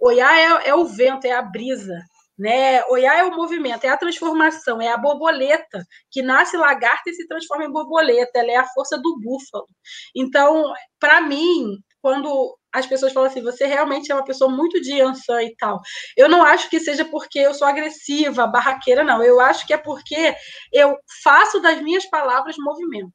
Oiá 0.00 0.38
é, 0.38 0.68
é 0.68 0.74
o 0.74 0.84
vento, 0.84 1.26
é 1.26 1.32
a 1.32 1.42
brisa, 1.42 1.98
né? 2.38 2.84
Oiá 2.84 3.16
é 3.18 3.24
o 3.24 3.34
movimento, 3.34 3.84
é 3.84 3.88
a 3.88 3.96
transformação, 3.96 4.80
é 4.80 4.88
a 4.92 4.96
borboleta 4.96 5.84
que 6.10 6.22
nasce 6.22 6.56
lagarta 6.56 7.10
e 7.10 7.14
se 7.14 7.26
transforma 7.26 7.64
em 7.64 7.72
borboleta. 7.72 8.38
Ela 8.38 8.52
é 8.52 8.56
a 8.56 8.66
força 8.68 8.96
do 8.96 9.18
búfalo. 9.20 9.66
Então, 10.14 10.72
para 11.00 11.20
mim, 11.20 11.78
quando 12.08 12.56
as 12.72 12.86
pessoas 12.86 13.12
falam 13.12 13.28
assim, 13.28 13.42
você 13.42 13.66
realmente 13.66 14.10
é 14.10 14.14
uma 14.14 14.24
pessoa 14.24 14.50
muito 14.50 14.80
de 14.80 14.94
Yansan 14.94 15.42
e 15.42 15.54
tal. 15.56 15.78
Eu 16.16 16.26
não 16.26 16.42
acho 16.42 16.70
que 16.70 16.80
seja 16.80 17.04
porque 17.04 17.38
eu 17.38 17.52
sou 17.52 17.68
agressiva, 17.68 18.46
barraqueira, 18.46 19.04
não. 19.04 19.22
Eu 19.22 19.38
acho 19.40 19.66
que 19.66 19.74
é 19.74 19.76
porque 19.76 20.34
eu 20.72 20.96
faço 21.22 21.60
das 21.60 21.82
minhas 21.82 22.06
palavras 22.06 22.56
movimento. 22.58 23.12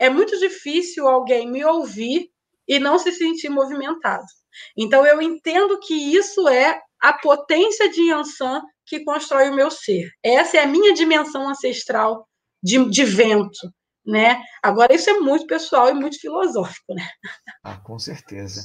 É 0.00 0.10
muito 0.10 0.36
difícil 0.36 1.06
alguém 1.06 1.48
me 1.48 1.64
ouvir 1.64 2.28
e 2.66 2.80
não 2.80 2.98
se 2.98 3.12
sentir 3.12 3.50
movimentado. 3.50 4.26
Então, 4.76 5.06
eu 5.06 5.22
entendo 5.22 5.78
que 5.78 5.94
isso 5.94 6.48
é 6.48 6.80
a 7.00 7.12
potência 7.12 7.88
de 7.88 8.02
Yansan 8.10 8.62
que 8.84 9.04
constrói 9.04 9.48
o 9.48 9.54
meu 9.54 9.70
ser. 9.70 10.10
Essa 10.24 10.56
é 10.56 10.60
a 10.64 10.66
minha 10.66 10.92
dimensão 10.92 11.48
ancestral 11.48 12.26
de, 12.60 12.84
de 12.90 13.04
vento, 13.04 13.72
né? 14.08 14.42
Agora, 14.62 14.94
isso 14.94 15.10
é 15.10 15.20
muito 15.20 15.46
pessoal 15.46 15.90
e 15.90 15.94
muito 15.94 16.18
filosófico, 16.18 16.94
né? 16.94 17.06
Ah, 17.62 17.76
com 17.76 17.98
certeza. 17.98 18.62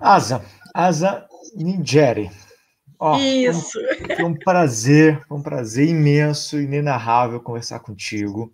Asa, 0.00 0.44
Asa 0.74 1.26
Ningeri. 1.54 2.30
Oh, 3.00 3.16
Isso. 3.16 3.80
Foi 4.14 4.24
um, 4.24 4.28
um, 4.28 4.38
prazer, 4.38 5.20
um 5.28 5.42
prazer 5.42 5.88
imenso, 5.88 6.60
inenarrável 6.60 7.40
conversar 7.40 7.80
contigo. 7.80 8.52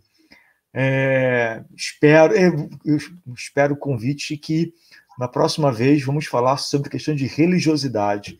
É, 0.73 1.63
espero, 1.77 2.35
eu, 2.35 2.71
eu 2.85 2.99
espero 3.35 3.75
o 3.75 3.79
convite 3.79 4.37
que 4.39 4.73
na 5.19 5.27
próxima 5.27 5.73
vez, 5.73 6.05
vamos 6.05 6.27
falar 6.27 6.57
sobre 6.59 6.89
questão 6.89 7.13
de 7.13 7.27
religiosidade. 7.27 8.39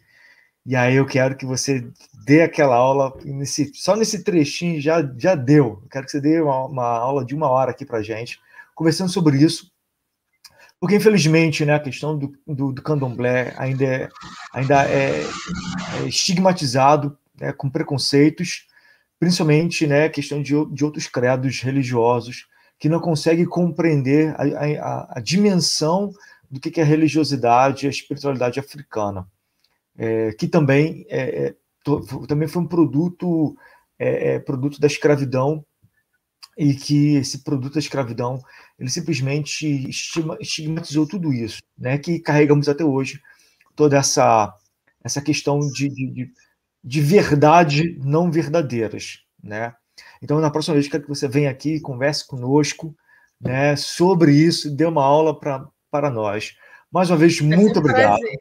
E 0.69 0.77
aí 0.77 0.97
eu 0.97 1.07
quero 1.07 1.35
que 1.35 1.47
você 1.47 1.91
dê 2.27 2.43
aquela 2.43 2.77
aula, 2.77 3.17
nesse, 3.25 3.73
só 3.73 3.97
nesse 3.97 4.23
trechinho 4.23 4.79
já, 4.79 5.01
já 5.17 5.35
deu. 5.35 5.81
Eu 5.83 5.89
quero 5.91 6.05
que 6.05 6.13
você 6.13 6.21
dê 6.21 6.43
uma, 6.43 6.67
uma 6.67 6.85
aula 6.85 7.25
de 7.25 7.35
uma 7.35 7.49
hora 7.49 7.71
aqui 7.71 7.87
para 7.87 8.03
gente, 8.03 8.39
conversando 8.75 9.11
sobre 9.11 9.39
isso. 9.39 9.73
Porque, 10.79 10.97
infelizmente, 10.97 11.65
né, 11.65 11.77
a 11.77 11.81
questão 11.81 12.19
do, 12.19 12.35
do, 12.47 12.71
do 12.71 12.83
candomblé 12.83 13.55
ainda 13.57 13.83
é, 13.83 14.09
ainda 14.53 14.85
é, 14.85 15.23
é 15.23 16.07
estigmatizado 16.07 17.17
né, 17.41 17.51
com 17.51 17.71
preconceitos, 17.71 18.67
principalmente 19.19 19.87
né, 19.87 20.11
questão 20.11 20.43
de, 20.43 20.53
de 20.67 20.85
outros 20.85 21.07
credos 21.07 21.63
religiosos 21.63 22.47
que 22.79 22.91
não 22.91 23.01
conseguem 23.01 23.47
compreender 23.47 24.35
a, 24.37 24.43
a, 24.85 25.19
a 25.19 25.21
dimensão 25.21 26.13
do 26.51 26.61
que 26.61 26.79
é 26.79 26.83
a 26.83 26.87
religiosidade 26.87 27.87
e 27.87 27.89
a 27.89 27.91
espiritualidade 27.91 28.61
africana, 28.61 29.27
é, 29.99 30.33
que 30.33 30.47
também, 30.47 31.05
é, 31.09 31.47
é 31.47 31.55
também 32.27 32.47
foi 32.47 32.63
um 32.63 32.69
produto, 32.69 33.57
é, 33.99 34.35
é, 34.35 34.39
produto 34.39 34.81
da 34.81 34.87
escravidão 34.87 35.65
e 36.57 36.75
que 36.75 37.17
esse 37.17 37.43
produto 37.43 37.75
da 37.75 37.81
escravidão 37.81 38.39
ele 38.79 38.91
simplesmente 38.91 39.89
estigmatizou 40.41 41.07
tudo 41.07 41.33
isso, 41.33 41.61
né, 41.77 41.99
que 41.99 42.21
carregamos 42.21 42.69
até 42.69 42.85
hoje 42.85 43.21
toda 43.75 43.97
essa 43.97 44.55
essa 45.03 45.23
questão 45.23 45.61
de, 45.61 45.89
de, 45.89 46.33
de 46.83 47.01
verdade 47.01 47.97
não 48.03 48.31
verdadeiras, 48.31 49.21
né? 49.43 49.73
Então, 50.21 50.41
na 50.41 50.51
próxima 50.51 50.75
vez, 50.75 50.89
quero 50.89 51.05
que 51.05 51.09
você 51.09 51.29
venha 51.29 51.51
aqui, 51.51 51.81
converse 51.81 52.27
conosco, 52.27 52.95
né, 53.41 53.77
sobre 53.77 54.33
isso, 54.33 54.75
dê 54.75 54.85
uma 54.85 55.05
aula 55.05 55.39
para 55.39 55.67
para 55.91 56.11
nós. 56.11 56.55
Mais 56.91 57.11
uma 57.11 57.17
vez, 57.17 57.41
muito 57.41 57.79
obrigado. 57.79 58.19
Prazer. 58.19 58.39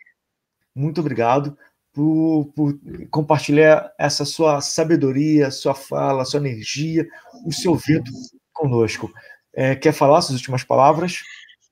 Muito 0.78 1.02
obrigado 1.02 1.58
por, 1.92 2.52
por, 2.56 2.80
compartilhar 3.10 3.92
essa 3.98 4.24
sua 4.24 4.62
sabedoria, 4.62 5.50
sua 5.50 5.74
fala, 5.74 6.24
sua 6.24 6.40
energia, 6.40 7.08
o 7.44 7.52
seu 7.52 7.74
vento 7.74 8.12
conosco. 8.54 9.12
É, 9.56 9.76
quer 9.76 9.92
falar 9.92 10.22
suas 10.22 10.38
últimas 10.38 10.64
palavras? 10.64 11.24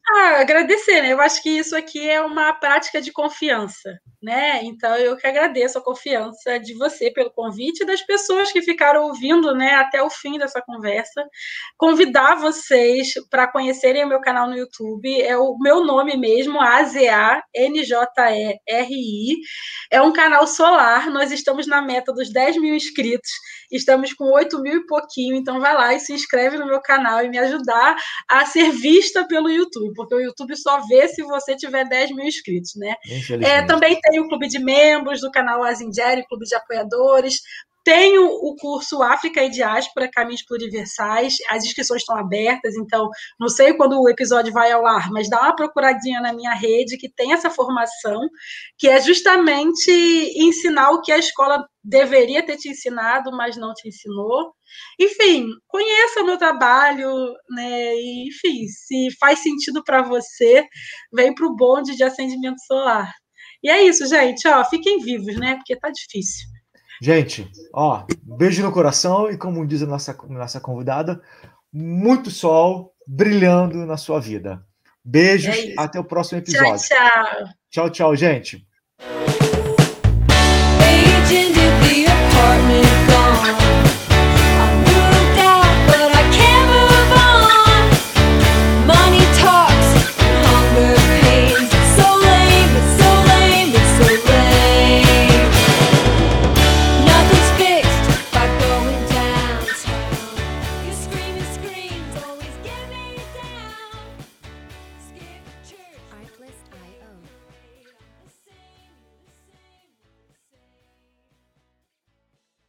Ah, 0.07 0.39
agradecer, 0.41 1.01
né? 1.01 1.13
Eu 1.13 1.19
acho 1.19 1.41
que 1.41 1.49
isso 1.49 1.75
aqui 1.75 2.07
é 2.07 2.21
uma 2.21 2.53
prática 2.53 3.01
de 3.01 3.11
confiança, 3.11 3.91
né? 4.21 4.63
Então 4.63 4.95
eu 4.97 5.17
que 5.17 5.25
agradeço 5.25 5.79
a 5.79 5.83
confiança 5.83 6.59
de 6.59 6.75
você 6.75 7.09
pelo 7.09 7.31
convite 7.31 7.81
e 7.81 7.85
das 7.87 8.03
pessoas 8.03 8.51
que 8.51 8.61
ficaram 8.61 9.05
ouvindo, 9.05 9.55
né, 9.55 9.73
até 9.73 10.03
o 10.03 10.09
fim 10.11 10.37
dessa 10.37 10.61
conversa. 10.61 11.25
Convidar 11.75 12.35
vocês 12.35 13.13
para 13.31 13.51
conhecerem 13.51 14.05
o 14.05 14.07
meu 14.07 14.21
canal 14.21 14.47
no 14.47 14.55
YouTube, 14.55 15.21
é 15.21 15.35
o 15.37 15.57
meu 15.57 15.83
nome 15.83 16.15
mesmo, 16.17 16.61
AZA 16.61 17.41
NJERI. 17.55 19.39
É 19.91 20.01
um 20.03 20.13
canal 20.13 20.45
solar, 20.45 21.09
nós 21.09 21.31
estamos 21.31 21.65
na 21.65 21.81
meta 21.81 22.13
dos 22.13 22.31
10 22.31 22.57
mil 22.57 22.75
inscritos, 22.75 23.31
estamos 23.71 24.13
com 24.13 24.25
8 24.25 24.61
mil 24.61 24.81
e 24.81 24.85
pouquinho, 24.85 25.35
então 25.35 25.59
vai 25.59 25.73
lá 25.73 25.95
e 25.95 25.99
se 25.99 26.13
inscreve 26.13 26.59
no 26.59 26.67
meu 26.67 26.79
canal 26.81 27.23
e 27.25 27.29
me 27.29 27.39
ajudar 27.39 27.95
a 28.29 28.45
ser 28.45 28.69
vista 28.69 29.27
pelo 29.27 29.49
YouTube 29.49 29.94
porque 29.95 30.13
o 30.13 30.19
YouTube 30.19 30.55
só 30.55 30.85
vê 30.87 31.07
se 31.07 31.23
você 31.23 31.55
tiver 31.55 31.87
10 31.87 32.11
mil 32.11 32.25
inscritos, 32.25 32.75
né? 32.75 32.95
É, 33.45 33.65
também 33.65 33.99
tem 33.99 34.19
o 34.19 34.27
clube 34.27 34.47
de 34.47 34.59
membros 34.59 35.21
do 35.21 35.31
canal 35.31 35.63
Azingeri, 35.63 36.25
clube 36.27 36.45
de 36.45 36.55
apoiadores. 36.55 37.41
Tenho 37.85 38.25
o 38.25 38.55
curso 38.55 39.03
África 39.03 39.43
e 39.43 39.49
Diáspora, 39.49 40.09
Caminhos 40.11 40.43
Pluriversais. 40.43 41.35
As 41.51 41.63
inscrições 41.63 42.01
estão 42.01 42.17
abertas, 42.17 42.75
então 42.75 43.07
não 43.39 43.47
sei 43.47 43.75
quando 43.75 44.01
o 44.01 44.09
episódio 44.09 44.51
vai 44.51 44.71
ao 44.71 44.87
ar, 44.87 45.11
mas 45.11 45.29
dá 45.29 45.39
uma 45.39 45.55
procuradinha 45.55 46.19
na 46.19 46.33
minha 46.33 46.51
rede 46.55 46.97
que 46.97 47.07
tem 47.07 47.31
essa 47.31 47.47
formação, 47.47 48.19
que 48.75 48.87
é 48.87 48.99
justamente 48.99 49.91
ensinar 50.35 50.89
o 50.93 51.01
que 51.01 51.11
a 51.11 51.19
escola 51.19 51.63
deveria 51.83 52.41
ter 52.43 52.57
te 52.57 52.69
ensinado, 52.69 53.31
mas 53.31 53.55
não 53.55 53.71
te 53.75 53.87
ensinou. 53.87 54.51
Enfim, 54.99 55.47
conheça 55.67 56.21
o 56.21 56.25
meu 56.25 56.39
trabalho, 56.39 57.07
né? 57.51 57.95
E, 57.97 58.29
enfim, 58.29 58.65
se 58.67 59.15
faz 59.19 59.43
sentido 59.43 59.83
para 59.83 60.01
você, 60.01 60.65
vem 61.13 61.35
para 61.35 61.45
o 61.45 61.55
bonde 61.55 61.95
de 61.95 62.03
acendimento 62.03 62.59
solar. 62.65 63.13
E 63.63 63.69
é 63.69 63.83
isso, 63.83 64.07
gente. 64.07 64.47
Ó, 64.47 64.65
fiquem 64.65 64.99
vivos, 64.99 65.35
né? 65.39 65.55
Porque 65.57 65.75
tá 65.75 65.91
difícil. 65.91 66.54
Gente, 67.01 67.49
ó, 67.73 68.05
beijo 68.23 68.63
no 68.63 68.71
coração 68.71 69.29
e 69.29 69.37
como 69.37 69.65
diz 69.65 69.83
a 69.83 69.85
nossa, 69.85 70.17
nossa 70.29 70.59
convidada, 70.59 71.21
muito 71.71 72.31
sol 72.31 72.93
brilhando 73.05 73.85
na 73.85 73.97
sua 73.97 74.19
vida. 74.19 74.63
Beijos, 75.03 75.55
é 75.55 75.73
até 75.77 75.99
o 75.99 76.03
próximo 76.03 76.39
episódio. 76.39 76.77
Tchau, 76.77 76.97
tchau. 76.97 77.49
Tchau, 77.69 77.89
tchau, 77.89 78.15
gente. 78.15 78.65